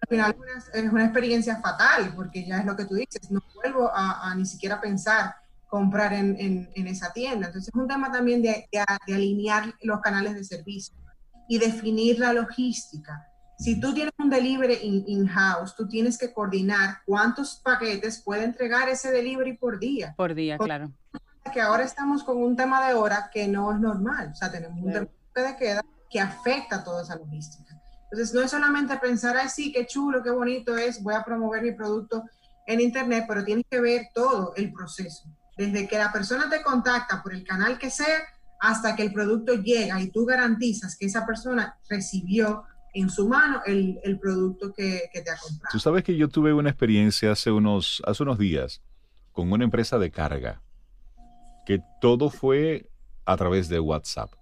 Al 0.00 0.08
final 0.08 0.36
es 0.72 0.92
una 0.92 1.04
experiencia 1.04 1.60
fatal 1.60 2.12
porque 2.14 2.46
ya 2.46 2.58
es 2.58 2.64
lo 2.64 2.76
que 2.76 2.84
tú 2.84 2.94
dices. 2.94 3.30
No 3.30 3.42
vuelvo 3.54 3.90
a, 3.92 4.34
ni 4.36 4.46
siquiera 4.46 4.80
pensar 4.80 5.34
comprar 5.66 6.12
en, 6.14 6.70
en, 6.74 6.86
esa 6.86 7.12
tienda. 7.12 7.48
Entonces 7.48 7.68
es 7.68 7.80
un 7.80 7.88
tema 7.88 8.10
también 8.10 8.40
de, 8.40 8.68
de 8.72 9.14
alinear 9.14 9.74
los 9.82 10.00
canales 10.00 10.34
de 10.34 10.44
servicio 10.44 10.94
y 11.48 11.58
definir 11.58 12.18
la 12.18 12.32
logística. 12.32 13.27
Si 13.58 13.80
tú 13.80 13.92
tienes 13.92 14.14
un 14.18 14.30
delivery 14.30 14.78
in-house, 15.08 15.74
tú 15.74 15.88
tienes 15.88 16.16
que 16.16 16.32
coordinar 16.32 16.98
cuántos 17.04 17.56
paquetes 17.56 18.22
puede 18.22 18.44
entregar 18.44 18.88
ese 18.88 19.10
delivery 19.10 19.56
por 19.56 19.80
día. 19.80 20.14
Por 20.16 20.34
día, 20.34 20.56
claro. 20.58 20.92
Que 21.52 21.60
ahora 21.60 21.82
estamos 21.82 22.22
con 22.22 22.36
un 22.36 22.54
tema 22.54 22.86
de 22.86 22.94
hora 22.94 23.30
que 23.32 23.48
no 23.48 23.72
es 23.72 23.80
normal. 23.80 24.30
O 24.32 24.34
sea, 24.36 24.50
tenemos 24.52 24.80
un 24.80 24.92
tema 24.92 25.08
de 25.34 25.56
queda 25.56 25.82
que 26.08 26.20
afecta 26.20 26.84
toda 26.84 27.02
esa 27.02 27.16
logística. 27.16 27.74
Entonces, 28.04 28.32
no 28.32 28.42
es 28.42 28.50
solamente 28.50 28.96
pensar 28.98 29.36
así, 29.36 29.72
qué 29.72 29.86
chulo, 29.86 30.22
qué 30.22 30.30
bonito 30.30 30.76
es, 30.76 31.02
voy 31.02 31.14
a 31.14 31.24
promover 31.24 31.62
mi 31.62 31.72
producto 31.72 32.24
en 32.66 32.80
Internet, 32.80 33.24
pero 33.26 33.44
tienes 33.44 33.64
que 33.68 33.80
ver 33.80 34.08
todo 34.14 34.52
el 34.56 34.72
proceso. 34.72 35.24
Desde 35.56 35.88
que 35.88 35.98
la 35.98 36.12
persona 36.12 36.48
te 36.48 36.62
contacta 36.62 37.22
por 37.22 37.34
el 37.34 37.44
canal 37.44 37.76
que 37.76 37.90
sea, 37.90 38.20
hasta 38.60 38.94
que 38.94 39.02
el 39.02 39.12
producto 39.12 39.54
llega 39.54 40.00
y 40.00 40.10
tú 40.10 40.24
garantizas 40.24 40.96
que 40.96 41.06
esa 41.06 41.26
persona 41.26 41.76
recibió 41.88 42.64
en 42.94 43.10
su 43.10 43.28
mano 43.28 43.60
el, 43.66 43.98
el 44.02 44.18
producto 44.18 44.72
que, 44.72 45.02
que, 45.12 45.22
te 45.22 45.30
ha 45.30 45.36
comprado. 45.36 45.70
Tú 45.70 45.78
sabes 45.78 46.04
que 46.04 46.16
yo 46.16 46.28
tuve 46.28 46.52
una 46.52 46.70
experiencia 46.70 47.32
hace 47.32 47.50
unos, 47.50 48.02
hace 48.06 48.22
unos 48.22 48.38
días 48.38 48.82
con 49.32 49.52
una 49.52 49.64
empresa 49.64 49.98
de 49.98 50.10
carga, 50.10 50.62
que 51.64 51.80
todo 52.00 52.30
fue 52.30 52.90
a 53.24 53.36
través 53.36 53.68
de 53.68 53.78
WhatsApp. 53.78 54.32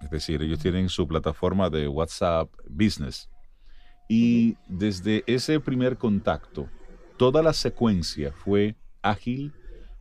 Es 0.00 0.10
decir, 0.10 0.40
ellos 0.42 0.60
tienen 0.60 0.88
su 0.88 1.06
plataforma 1.06 1.68
de 1.68 1.88
WhatsApp 1.88 2.50
Business. 2.68 3.28
Y 4.08 4.56
desde 4.66 5.22
ese 5.26 5.60
primer 5.60 5.98
contacto, 5.98 6.68
toda 7.16 7.42
la 7.42 7.52
secuencia 7.52 8.32
fue 8.32 8.76
ágil, 9.02 9.52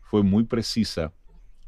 fue 0.02 0.24
muy 0.24 0.46
precisa 0.46 1.12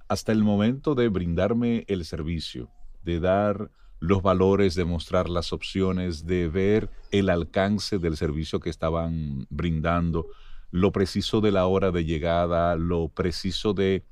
hasta 0.08 0.32
el 0.32 0.44
momento 0.44 0.96
de 0.96 1.10
brindarme 1.10 1.84
el 1.88 2.06
servicio, 2.06 2.70
de 3.04 3.20
dar 3.20 3.70
los 4.02 4.24
valores, 4.24 4.74
de 4.74 4.84
mostrar 4.84 5.30
las 5.30 5.54
opciones, 5.54 6.26
de 6.26 6.50
ver 6.50 6.90
el 7.12 7.30
alcance 7.30 8.00
del 8.00 8.18
servicio 8.18 8.60
que 8.60 8.72
estaban 8.72 9.46
brindando, 9.52 10.26
lo 10.72 10.92
preciso 10.92 11.40
de 11.40 11.52
la 11.52 11.68
hora 11.68 11.92
de 11.92 12.04
llegada, 12.04 12.76
lo 12.76 13.10
preciso 13.10 13.74
de 13.74 14.04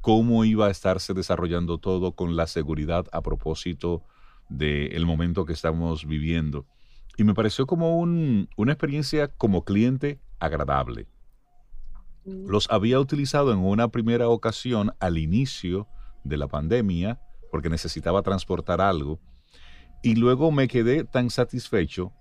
cómo 0.00 0.44
iba 0.44 0.66
a 0.66 0.70
estarse 0.70 1.14
desarrollando 1.14 1.78
todo 1.78 2.12
con 2.16 2.34
la 2.34 2.48
seguridad 2.48 3.06
a 3.12 3.22
propósito 3.22 4.02
del 4.48 5.06
momento 5.06 5.44
que 5.44 5.52
estamos 5.52 6.06
viviendo. 6.06 6.66
Y 7.16 7.22
me 7.22 7.34
pareció 7.34 7.68
como 7.68 8.00
una 8.00 8.72
experiencia 8.72 9.28
como 9.28 9.64
cliente 9.64 10.18
agradable. 10.40 11.06
Los 12.24 12.68
había 12.68 12.98
utilizado 12.98 13.52
en 13.52 13.58
una 13.58 13.88
primera 13.88 14.28
ocasión 14.28 14.92
al 14.98 15.18
inicio 15.18 15.86
de 16.24 16.36
la 16.36 16.48
pandemia 16.48 17.20
porque 17.50 17.70
necesitaba 17.70 18.22
transportar 18.22 18.80
algo 18.80 19.20
y 20.02 20.14
luego 20.14 20.50
me 20.50 20.68
quedé 20.68 21.04
tan 21.04 21.30
satisfecho 21.30 22.12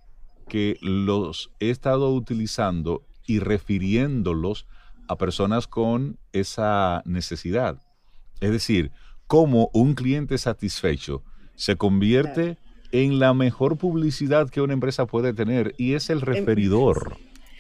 que 0.48 0.78
los 0.82 1.52
he 1.60 1.70
estado 1.70 2.14
utilizando 2.14 3.06
y 3.26 3.40
refiriéndolos 3.40 4.66
a 5.08 5.18
personas 5.18 5.68
con 5.68 6.18
esa 6.34 7.02
necesidad. 7.06 7.80
Es 8.42 8.52
decir, 8.52 8.92
cómo 9.28 9.70
un 9.74 9.94
cliente 9.94 10.38
satisfecho 10.38 11.24
se 11.56 11.78
convierte 11.78 12.58
en 12.92 13.20
la 13.20 13.34
mejor 13.34 13.78
publicidad 13.78 14.50
que 14.50 14.62
una 14.62 14.74
empresa 14.74 15.06
puede 15.06 15.34
tener 15.34 15.76
y 15.78 15.94
es 15.94 16.10
el 16.10 16.18
em, 16.18 16.24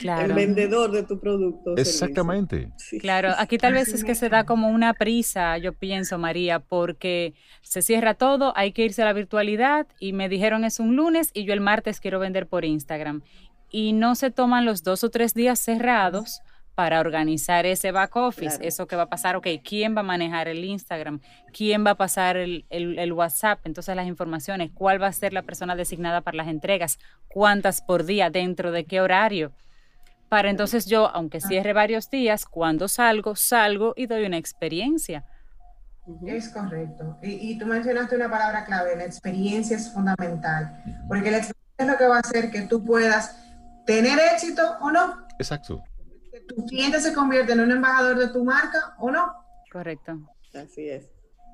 El 0.01 0.33
vendedor 0.33 0.91
de 0.91 1.03
tu 1.03 1.19
producto. 1.19 1.75
Exactamente. 1.75 2.71
Claro, 2.99 3.33
aquí 3.37 3.57
tal 3.57 3.73
vez 3.73 3.93
es 3.93 4.03
que 4.03 4.15
se 4.15 4.29
da 4.29 4.45
como 4.45 4.69
una 4.69 4.93
prisa, 4.93 5.57
yo 5.57 5.73
pienso, 5.73 6.17
María, 6.17 6.59
porque 6.59 7.33
se 7.61 7.81
cierra 7.81 8.13
todo, 8.13 8.53
hay 8.55 8.71
que 8.71 8.85
irse 8.85 9.01
a 9.01 9.05
la 9.05 9.13
virtualidad 9.13 9.87
y 9.99 10.13
me 10.13 10.29
dijeron 10.29 10.63
es 10.63 10.79
un 10.79 10.95
lunes 10.95 11.31
y 11.33 11.43
yo 11.43 11.53
el 11.53 11.61
martes 11.61 11.99
quiero 11.99 12.19
vender 12.19 12.47
por 12.47 12.65
Instagram. 12.65 13.21
Y 13.71 13.93
no 13.93 14.15
se 14.15 14.31
toman 14.31 14.65
los 14.65 14.83
dos 14.83 15.03
o 15.03 15.09
tres 15.09 15.33
días 15.33 15.59
cerrados 15.59 16.41
para 16.79 17.01
organizar 17.01 17.65
ese 17.65 17.91
back 17.91 18.15
office, 18.15 18.57
eso 18.61 18.87
que 18.87 18.95
va 18.95 19.03
a 19.03 19.09
pasar, 19.09 19.35
ok, 19.35 19.47
¿quién 19.61 19.97
va 19.97 19.99
a 19.99 20.03
manejar 20.03 20.47
el 20.47 20.63
Instagram? 20.63 21.19
¿Quién 21.51 21.85
va 21.85 21.91
a 21.91 21.95
pasar 21.95 22.37
el, 22.37 22.65
el, 22.69 23.11
WhatsApp? 23.11 23.59
Entonces 23.65 23.97
las 23.97 24.07
informaciones, 24.07 24.71
¿cuál 24.73 25.01
va 25.01 25.07
a 25.07 25.11
ser 25.11 25.33
la 25.33 25.41
persona 25.41 25.75
designada 25.75 26.21
para 26.21 26.37
las 26.37 26.47
entregas? 26.47 26.97
¿Cuántas 27.27 27.81
por 27.81 28.05
día? 28.05 28.29
¿Dentro 28.29 28.71
de 28.71 28.85
qué 28.85 29.01
horario? 29.01 29.51
Para 30.30 30.49
entonces 30.49 30.86
yo, 30.86 31.07
aunque 31.07 31.41
cierre 31.41 31.73
varios 31.73 32.09
días, 32.09 32.45
cuando 32.45 32.88
salgo, 32.88 33.36
salgo 33.36 33.93
y 33.95 34.05
doy 34.05 34.25
una 34.25 34.38
experiencia. 34.38 35.25
Es 36.25 36.49
correcto. 36.49 37.17
Y, 37.21 37.51
y, 37.51 37.57
tú 37.57 37.65
mencionaste 37.65 38.15
una 38.15 38.30
palabra 38.30 38.65
clave, 38.65 38.95
la 38.95 39.05
experiencia 39.05 39.75
es 39.75 39.91
fundamental, 39.91 40.84
porque 41.07 41.30
la 41.30 41.38
experiencia 41.38 41.77
es 41.77 41.88
lo 41.88 41.97
que 41.97 42.07
va 42.07 42.17
a 42.17 42.19
hacer 42.19 42.49
que 42.49 42.61
tú 42.63 42.84
puedas 42.84 43.38
tener 43.86 44.17
éxito 44.34 44.77
o 44.82 44.91
no. 44.91 45.27
Exacto 45.38 45.84
tu 46.49 46.65
cliente 46.65 46.99
se 46.99 47.13
convierte 47.13 47.53
en 47.53 47.61
un 47.61 47.71
embajador 47.71 48.17
de 48.17 48.27
tu 48.30 48.43
marca 48.43 48.95
o 48.97 49.11
no. 49.11 49.34
Correcto. 49.71 50.19
Así 50.53 50.89
es. 50.89 51.09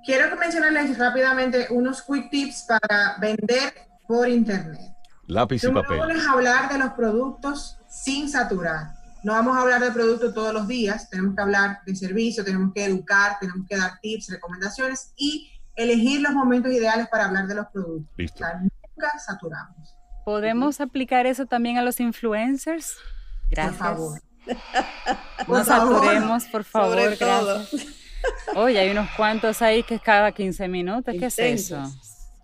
Quiero 0.05 0.35
mencionarles 0.37 0.97
rápidamente 0.97 1.67
unos 1.69 2.01
quick 2.01 2.29
tips 2.29 2.67
para 2.67 3.17
vender 3.19 3.73
por 4.07 4.29
internet. 4.29 4.94
Lápiz 5.27 5.63
y 5.63 5.71
papel. 5.71 5.99
Vamos 5.99 6.25
a 6.25 6.31
hablar 6.31 6.71
de 6.71 6.77
los 6.77 6.91
productos 6.93 7.77
sin 7.87 8.29
saturar. 8.29 8.93
No 9.23 9.33
vamos 9.33 9.57
a 9.57 9.61
hablar 9.61 9.81
de 9.81 9.91
productos 9.91 10.33
todos 10.35 10.53
los 10.53 10.67
días, 10.67 11.09
tenemos 11.09 11.35
que 11.35 11.41
hablar 11.41 11.79
de 11.83 11.95
servicio, 11.95 12.43
tenemos 12.45 12.71
que 12.75 12.85
educar, 12.85 13.37
tenemos 13.39 13.65
que 13.67 13.75
dar 13.75 13.99
tips, 13.99 14.29
recomendaciones 14.29 15.13
y 15.17 15.51
elegir 15.75 16.21
los 16.21 16.31
momentos 16.31 16.71
ideales 16.71 17.07
para 17.07 17.25
hablar 17.25 17.47
de 17.47 17.55
los 17.55 17.65
productos. 17.73 18.13
Listo. 18.17 18.45
nunca 18.59 19.19
saturamos. 19.25 19.95
¿Podemos 20.25 20.79
aplicar 20.79 21.25
eso 21.25 21.47
también 21.47 21.79
a 21.79 21.81
los 21.81 21.99
influencers? 21.99 22.95
Gracias. 23.49 23.77
Por 23.77 23.87
favor. 23.87 24.21
No 25.47 25.63
saturemos, 25.63 26.45
por 26.45 26.63
favor. 26.63 27.17
gracias. 27.17 27.87
Oye, 28.55 28.77
hay 28.77 28.91
unos 28.91 29.09
cuantos 29.17 29.61
ahí 29.61 29.81
que 29.81 29.99
cada 29.99 30.31
15 30.31 30.67
minutos. 30.67 31.15
¿Qué 31.17 31.25
es 31.25 31.39
eso? 31.39 31.83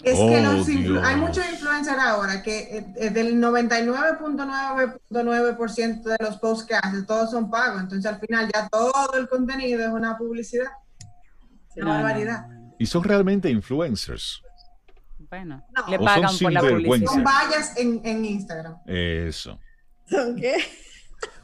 Es 0.03 0.17
que 0.17 0.47
oh, 0.47 0.63
hay 1.03 1.15
muchos 1.15 1.47
influencers 1.49 1.99
ahora 1.99 2.41
que 2.41 2.77
eh, 2.77 2.85
eh, 2.95 3.11
del 3.11 3.35
99.9% 3.35 6.03
de 6.03 6.17
los 6.19 6.37
posts 6.37 6.65
que 6.65 6.73
hacen, 6.75 7.05
todos 7.05 7.31
son 7.31 7.49
pagos. 7.49 7.79
Entonces 7.81 8.11
al 8.11 8.19
final 8.19 8.49
ya 8.53 8.67
todo 8.69 9.13
el 9.13 9.29
contenido 9.29 9.81
es 9.81 9.89
una 9.89 10.17
publicidad. 10.17 10.71
Una 11.75 11.93
barbaridad. 11.93 12.47
¿Y 12.79 12.85
son 12.85 13.03
realmente 13.03 13.49
influencers? 13.49 14.41
Bueno, 15.29 15.65
le 15.87 15.99
pagan 15.99 16.37
por 16.41 16.51
la 16.51 16.61
publicidad. 16.61 17.11
Son 17.11 17.23
vallas 17.23 17.77
en, 17.77 18.01
en 18.03 18.25
Instagram. 18.25 18.77
Eso. 18.85 19.57
¿Son 20.05 20.35
qué? 20.35 20.57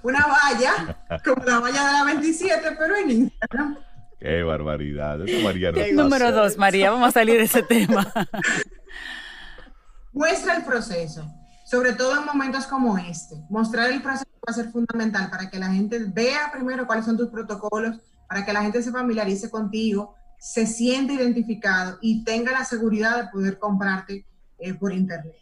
una 0.03 0.25
valla, 0.25 0.97
como 1.23 1.43
la 1.43 1.59
valla 1.59 1.85
de 1.85 1.93
la 1.93 2.03
27, 2.05 2.75
pero 2.77 2.95
en 2.95 3.11
Instagram. 3.11 3.77
Qué 4.19 4.43
barbaridad. 4.43 5.19
María 5.43 5.71
Número 5.93 6.31
dos, 6.31 6.57
María, 6.57 6.91
vamos 6.91 7.09
a 7.09 7.11
salir 7.11 7.37
de 7.37 7.43
ese 7.43 7.61
tema. 7.61 8.11
Muestra 10.13 10.55
el 10.55 10.63
proceso, 10.63 11.29
sobre 11.65 11.93
todo 11.93 12.19
en 12.19 12.25
momentos 12.25 12.65
como 12.65 12.97
este. 12.97 13.35
Mostrar 13.49 13.91
el 13.91 14.01
proceso 14.01 14.25
va 14.47 14.51
a 14.51 14.53
ser 14.53 14.71
fundamental 14.71 15.29
para 15.29 15.49
que 15.49 15.59
la 15.59 15.71
gente 15.71 15.99
vea 15.99 16.49
primero 16.51 16.87
cuáles 16.87 17.05
son 17.05 17.17
tus 17.17 17.29
protocolos, 17.29 17.97
para 18.27 18.43
que 18.43 18.53
la 18.53 18.63
gente 18.63 18.81
se 18.81 18.91
familiarice 18.91 19.51
contigo, 19.51 20.15
se 20.39 20.65
siente 20.65 21.13
identificado 21.13 21.99
y 22.01 22.23
tenga 22.23 22.51
la 22.51 22.65
seguridad 22.65 23.23
de 23.23 23.29
poder 23.29 23.59
comprarte 23.59 24.25
eh, 24.57 24.73
por 24.73 24.91
internet. 24.91 25.35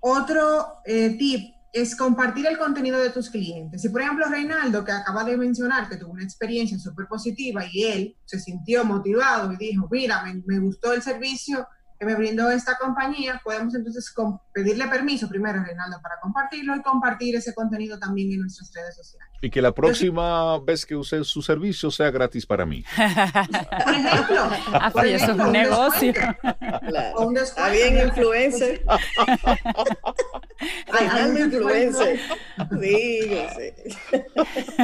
Otro 0.00 0.78
eh, 0.86 1.16
tip 1.18 1.54
es 1.74 1.96
compartir 1.96 2.46
el 2.46 2.56
contenido 2.56 3.00
de 3.00 3.10
tus 3.10 3.28
clientes. 3.28 3.82
Si, 3.82 3.88
por 3.88 4.00
ejemplo, 4.00 4.26
Reinaldo, 4.26 4.84
que 4.84 4.92
acaba 4.92 5.24
de 5.24 5.36
mencionar 5.36 5.88
que 5.88 5.96
tuvo 5.96 6.12
una 6.12 6.22
experiencia 6.22 6.78
súper 6.78 7.08
positiva 7.08 7.64
y 7.70 7.82
él 7.82 8.16
se 8.24 8.38
sintió 8.38 8.84
motivado 8.84 9.52
y 9.52 9.56
dijo, 9.56 9.88
mira, 9.90 10.22
me, 10.22 10.40
me 10.46 10.60
gustó 10.60 10.92
el 10.92 11.02
servicio 11.02 11.66
que 11.98 12.06
me 12.06 12.14
brindó 12.14 12.50
esta 12.50 12.76
compañía, 12.76 13.40
podemos 13.44 13.74
entonces 13.74 14.12
pedirle 14.52 14.86
permiso 14.88 15.28
primero 15.28 15.60
a 15.60 15.64
Reinaldo 15.64 16.00
para 16.02 16.16
compartirlo 16.20 16.74
y 16.76 16.82
compartir 16.82 17.36
ese 17.36 17.54
contenido 17.54 17.98
también 17.98 18.32
en 18.32 18.40
nuestras 18.40 18.72
redes 18.74 18.96
sociales. 18.96 19.28
Y 19.42 19.50
que 19.50 19.62
la 19.62 19.72
próxima 19.72 20.58
vez 20.60 20.84
que 20.86 20.96
use 20.96 21.22
su 21.24 21.42
servicio 21.42 21.90
sea 21.90 22.10
gratis 22.10 22.46
para 22.46 22.66
mí. 22.66 22.84
Por 22.96 23.94
ejemplo. 23.94 24.44
Ah, 24.76 24.90
pues 24.92 25.22
eso 25.22 25.32
es 25.32 25.38
un 25.38 25.52
negocio. 25.52 26.12
Claro. 26.12 27.30
Está 27.36 27.68
bien, 27.68 28.06
influencer. 28.06 28.84
Reinaldo 30.86 31.40
influencer. 31.40 32.20
Sí, 32.80 33.20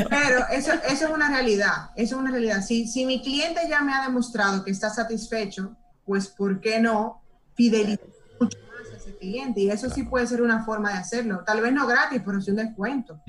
Pero 0.08 0.46
eso, 0.52 0.72
eso 0.72 1.06
es 1.06 1.10
una 1.10 1.28
realidad. 1.28 1.90
Eso 1.96 2.16
es 2.16 2.20
una 2.20 2.30
realidad. 2.30 2.62
Si, 2.62 2.86
si 2.86 3.06
mi 3.06 3.22
cliente 3.22 3.60
ya 3.68 3.82
me 3.82 3.92
ha 3.92 4.02
demostrado 4.02 4.64
que 4.64 4.70
está 4.70 4.90
satisfecho, 4.90 5.76
pues 6.04 6.28
¿por 6.28 6.60
qué 6.60 6.80
no 6.80 7.22
fidelizar 7.54 8.08
mucho 8.40 8.58
más 8.66 8.92
a 8.92 8.96
ese 8.96 9.16
cliente? 9.16 9.60
Y 9.60 9.70
eso 9.70 9.88
sí 9.90 10.02
puede 10.02 10.26
ser 10.26 10.42
una 10.42 10.64
forma 10.64 10.92
de 10.92 10.98
hacerlo. 10.98 11.42
Tal 11.46 11.60
vez 11.60 11.72
no 11.72 11.86
gratis, 11.86 12.22
pero 12.24 12.40
sí 12.40 12.50
un 12.50 12.56
descuento. 12.56 13.20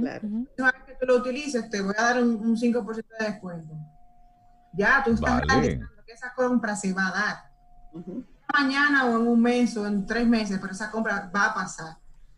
Claro. 0.00 0.28
Una 0.28 0.72
vez 0.72 0.82
que 0.86 0.94
tú 1.00 1.06
lo 1.06 1.16
utilices, 1.16 1.68
te 1.70 1.80
voy 1.80 1.94
a 1.96 2.02
dar 2.02 2.22
un, 2.22 2.56
5% 2.56 3.04
de 3.18 3.26
descuento. 3.26 3.74
Ya, 4.72 5.02
tú 5.04 5.12
estás 5.12 5.42
vale. 5.46 5.80
que 6.06 6.12
esa 6.12 6.32
compra 6.34 6.76
se 6.76 6.92
va 6.92 7.08
a 7.08 7.12
dar. 7.12 7.36
Mañana 8.52 9.06
o 9.06 9.20
en 9.20 9.28
un 9.28 9.40
mes 9.40 9.76
o 9.76 9.86
en 9.86 10.06
tres 10.06 10.26
meses, 10.26 10.58
pero 10.60 10.72
esa 10.72 10.90
compra 10.90 11.30
va 11.34 11.46
a 11.46 11.54
pasar. 11.54 11.96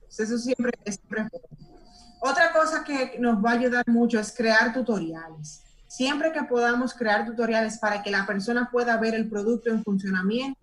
eso 0.08 0.38
siempre 0.38 0.72
es 0.84 0.96
siempre 0.96 1.28
Otra 2.20 2.52
cosa 2.52 2.84
que 2.84 3.16
nos 3.18 3.42
va 3.44 3.50
a 3.50 3.54
ayudar 3.54 3.84
mucho 3.88 4.18
es 4.18 4.34
crear 4.34 4.72
tutoriales. 4.72 5.62
Siempre 5.88 6.32
que 6.32 6.42
podamos 6.44 6.94
crear 6.94 7.26
tutoriales 7.26 7.78
para 7.78 8.02
que 8.02 8.10
la 8.10 8.26
persona 8.26 8.70
pueda 8.70 8.96
ver 8.96 9.14
el 9.14 9.28
producto 9.28 9.70
en 9.70 9.82
funcionamiento, 9.84 10.58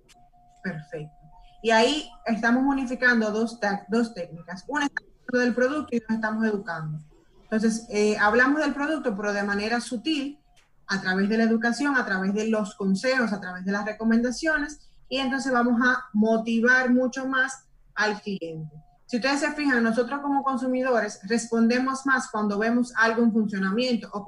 perfecto. 0.64 1.16
Y 1.62 1.72
ahí 1.72 2.10
estamos 2.26 2.64
unificando 2.64 3.32
dos, 3.32 3.60
dos 3.90 4.14
técnicas. 4.14 4.64
Una 4.68 4.86
es 4.86 4.92
del 5.32 5.54
producto 5.54 5.96
y 5.96 6.00
nos 6.00 6.16
estamos 6.16 6.46
educando. 6.46 7.00
Entonces, 7.44 7.86
eh, 7.90 8.18
hablamos 8.18 8.62
del 8.62 8.74
producto, 8.74 9.16
pero 9.16 9.34
de 9.34 9.44
manera 9.44 9.82
sutil, 9.82 10.40
a 10.88 11.02
través 11.02 11.30
de 11.30 11.38
la 11.38 11.44
educación, 11.44 11.96
a 11.98 12.06
través 12.06 12.34
de 12.34 12.48
los 12.48 12.76
consejos, 12.76 13.32
a 13.32 13.40
través 13.40 13.64
de 13.66 13.72
las 13.72 13.86
recomendaciones, 13.86 14.89
y 15.10 15.18
entonces 15.18 15.52
vamos 15.52 15.82
a 15.84 16.06
motivar 16.14 16.90
mucho 16.92 17.28
más 17.28 17.66
al 17.96 18.22
cliente. 18.22 18.74
Si 19.10 19.18
ustedes 19.18 19.40
se 19.40 19.52
fijan, 19.54 19.84
nosotros 19.84 20.22
como 20.22 20.44
consumidores 20.44 21.20
respondemos 21.24 22.06
más 22.06 22.30
cuando 22.30 22.60
vemos 22.60 22.94
algo 22.96 23.24
en 23.24 23.34
funcionamiento 23.34 24.08
o, 24.14 24.24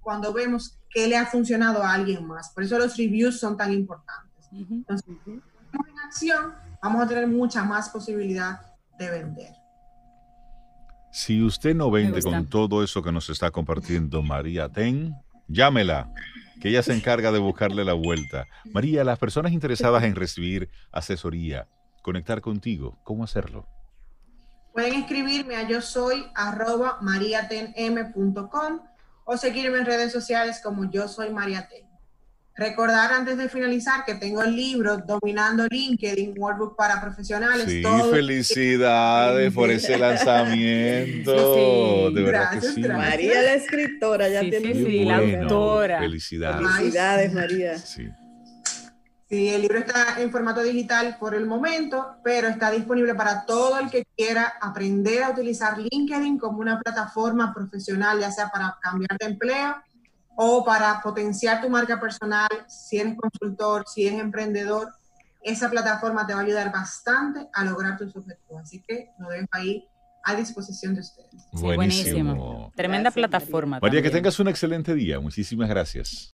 cuando, 0.00 0.32
vemos 0.32 0.78
que 0.88 1.08
le 1.08 1.16
ha 1.16 1.26
funcionado 1.26 1.82
a 1.82 1.94
alguien 1.94 2.24
más. 2.24 2.50
Por 2.50 2.62
eso 2.62 2.78
los 2.78 2.96
reviews 2.96 3.40
son 3.40 3.56
tan 3.56 3.72
importantes. 3.72 4.48
Entonces, 4.52 5.08
en 5.26 5.98
acción, 6.06 6.54
vamos 6.80 7.02
a 7.02 7.08
tener 7.08 7.26
mucha 7.26 7.64
más 7.64 7.88
posibilidad 7.88 8.60
de 9.00 9.10
vender. 9.10 9.52
Si 11.10 11.42
usted 11.42 11.74
no 11.74 11.90
vende 11.90 12.22
con 12.22 12.46
todo 12.46 12.84
eso 12.84 13.02
que 13.02 13.10
nos 13.10 13.28
está 13.30 13.50
compartiendo 13.50 14.22
María 14.22 14.68
Ten, 14.68 15.16
llámela, 15.48 16.12
que 16.60 16.68
ella 16.68 16.82
se 16.82 16.94
encarga 16.94 17.32
de 17.32 17.38
buscarle 17.38 17.84
la 17.84 17.94
vuelta. 17.94 18.46
María, 18.72 19.04
las 19.04 19.18
personas 19.18 19.52
interesadas 19.52 20.04
en 20.04 20.14
recibir 20.14 20.68
asesoría, 20.92 21.68
conectar 22.02 22.40
contigo, 22.40 22.98
¿cómo 23.04 23.24
hacerlo? 23.24 23.66
Pueden 24.72 24.94
escribirme 24.94 25.56
a 25.56 25.66
yo 25.66 25.80
soy 25.80 26.26
arroba 26.34 26.98
mariatenm.com 27.00 28.80
o 29.24 29.36
seguirme 29.36 29.78
en 29.78 29.86
redes 29.86 30.12
sociales 30.12 30.60
como 30.62 30.90
yo 30.90 31.08
soy 31.08 31.30
mariaten. 31.30 31.87
Recordar 32.58 33.12
antes 33.12 33.38
de 33.38 33.48
finalizar 33.48 34.04
que 34.04 34.16
tengo 34.16 34.42
el 34.42 34.56
libro 34.56 34.98
Dominando 34.98 35.68
LinkedIn, 35.70 36.34
Workbook 36.36 36.74
para 36.74 37.00
Profesionales. 37.00 37.66
Sí, 37.68 37.84
felicidades 38.10 39.54
por 39.54 39.70
ese 39.70 39.96
lanzamiento. 39.98 42.10
De 42.10 42.20
verdad 42.20 42.50
que 42.50 42.62
sí. 42.62 42.80
María 42.80 43.42
la 43.42 43.54
escritora, 43.54 44.28
ya 44.28 44.40
tiene 44.40 44.74
sí, 44.74 45.04
la 45.04 45.18
autora. 45.18 46.00
Felicidades. 46.00 46.68
Felicidades, 46.68 47.32
María. 47.32 47.78
Sí. 47.78 48.08
Sí, 49.30 49.50
el 49.50 49.62
libro 49.62 49.78
está 49.78 50.20
en 50.20 50.32
formato 50.32 50.60
digital 50.62 51.16
por 51.20 51.36
el 51.36 51.46
momento, 51.46 52.16
pero 52.24 52.48
está 52.48 52.72
disponible 52.72 53.14
para 53.14 53.46
todo 53.46 53.78
el 53.78 53.88
que 53.88 54.04
quiera 54.16 54.54
aprender 54.60 55.22
a 55.22 55.30
utilizar 55.30 55.78
LinkedIn 55.78 56.38
como 56.38 56.58
una 56.58 56.80
plataforma 56.80 57.54
profesional, 57.54 58.18
ya 58.18 58.32
sea 58.32 58.48
para 58.48 58.76
cambiar 58.82 59.16
de 59.20 59.26
empleo 59.26 59.76
o 60.40 60.64
para 60.64 61.00
potenciar 61.02 61.60
tu 61.60 61.68
marca 61.68 61.98
personal, 61.98 62.48
si 62.68 62.96
eres 62.96 63.16
consultor, 63.16 63.82
si 63.88 64.06
eres 64.06 64.20
emprendedor, 64.20 64.92
esa 65.42 65.68
plataforma 65.68 66.24
te 66.28 66.32
va 66.32 66.40
a 66.40 66.42
ayudar 66.44 66.70
bastante 66.70 67.48
a 67.52 67.64
lograr 67.64 67.98
tus 67.98 68.14
objetivos. 68.14 68.62
Así 68.62 68.80
que 68.86 69.10
lo 69.18 69.30
dejo 69.30 69.48
ahí 69.50 69.84
a 70.22 70.36
disposición 70.36 70.94
de 70.94 71.00
ustedes. 71.00 71.42
buenísimo. 71.50 72.72
Tremenda 72.76 73.10
plataforma. 73.10 73.80
María, 73.82 74.00
que 74.00 74.10
tengas 74.10 74.38
un 74.38 74.46
excelente 74.46 74.94
día. 74.94 75.18
Muchísimas 75.18 75.68
gracias. 75.68 76.26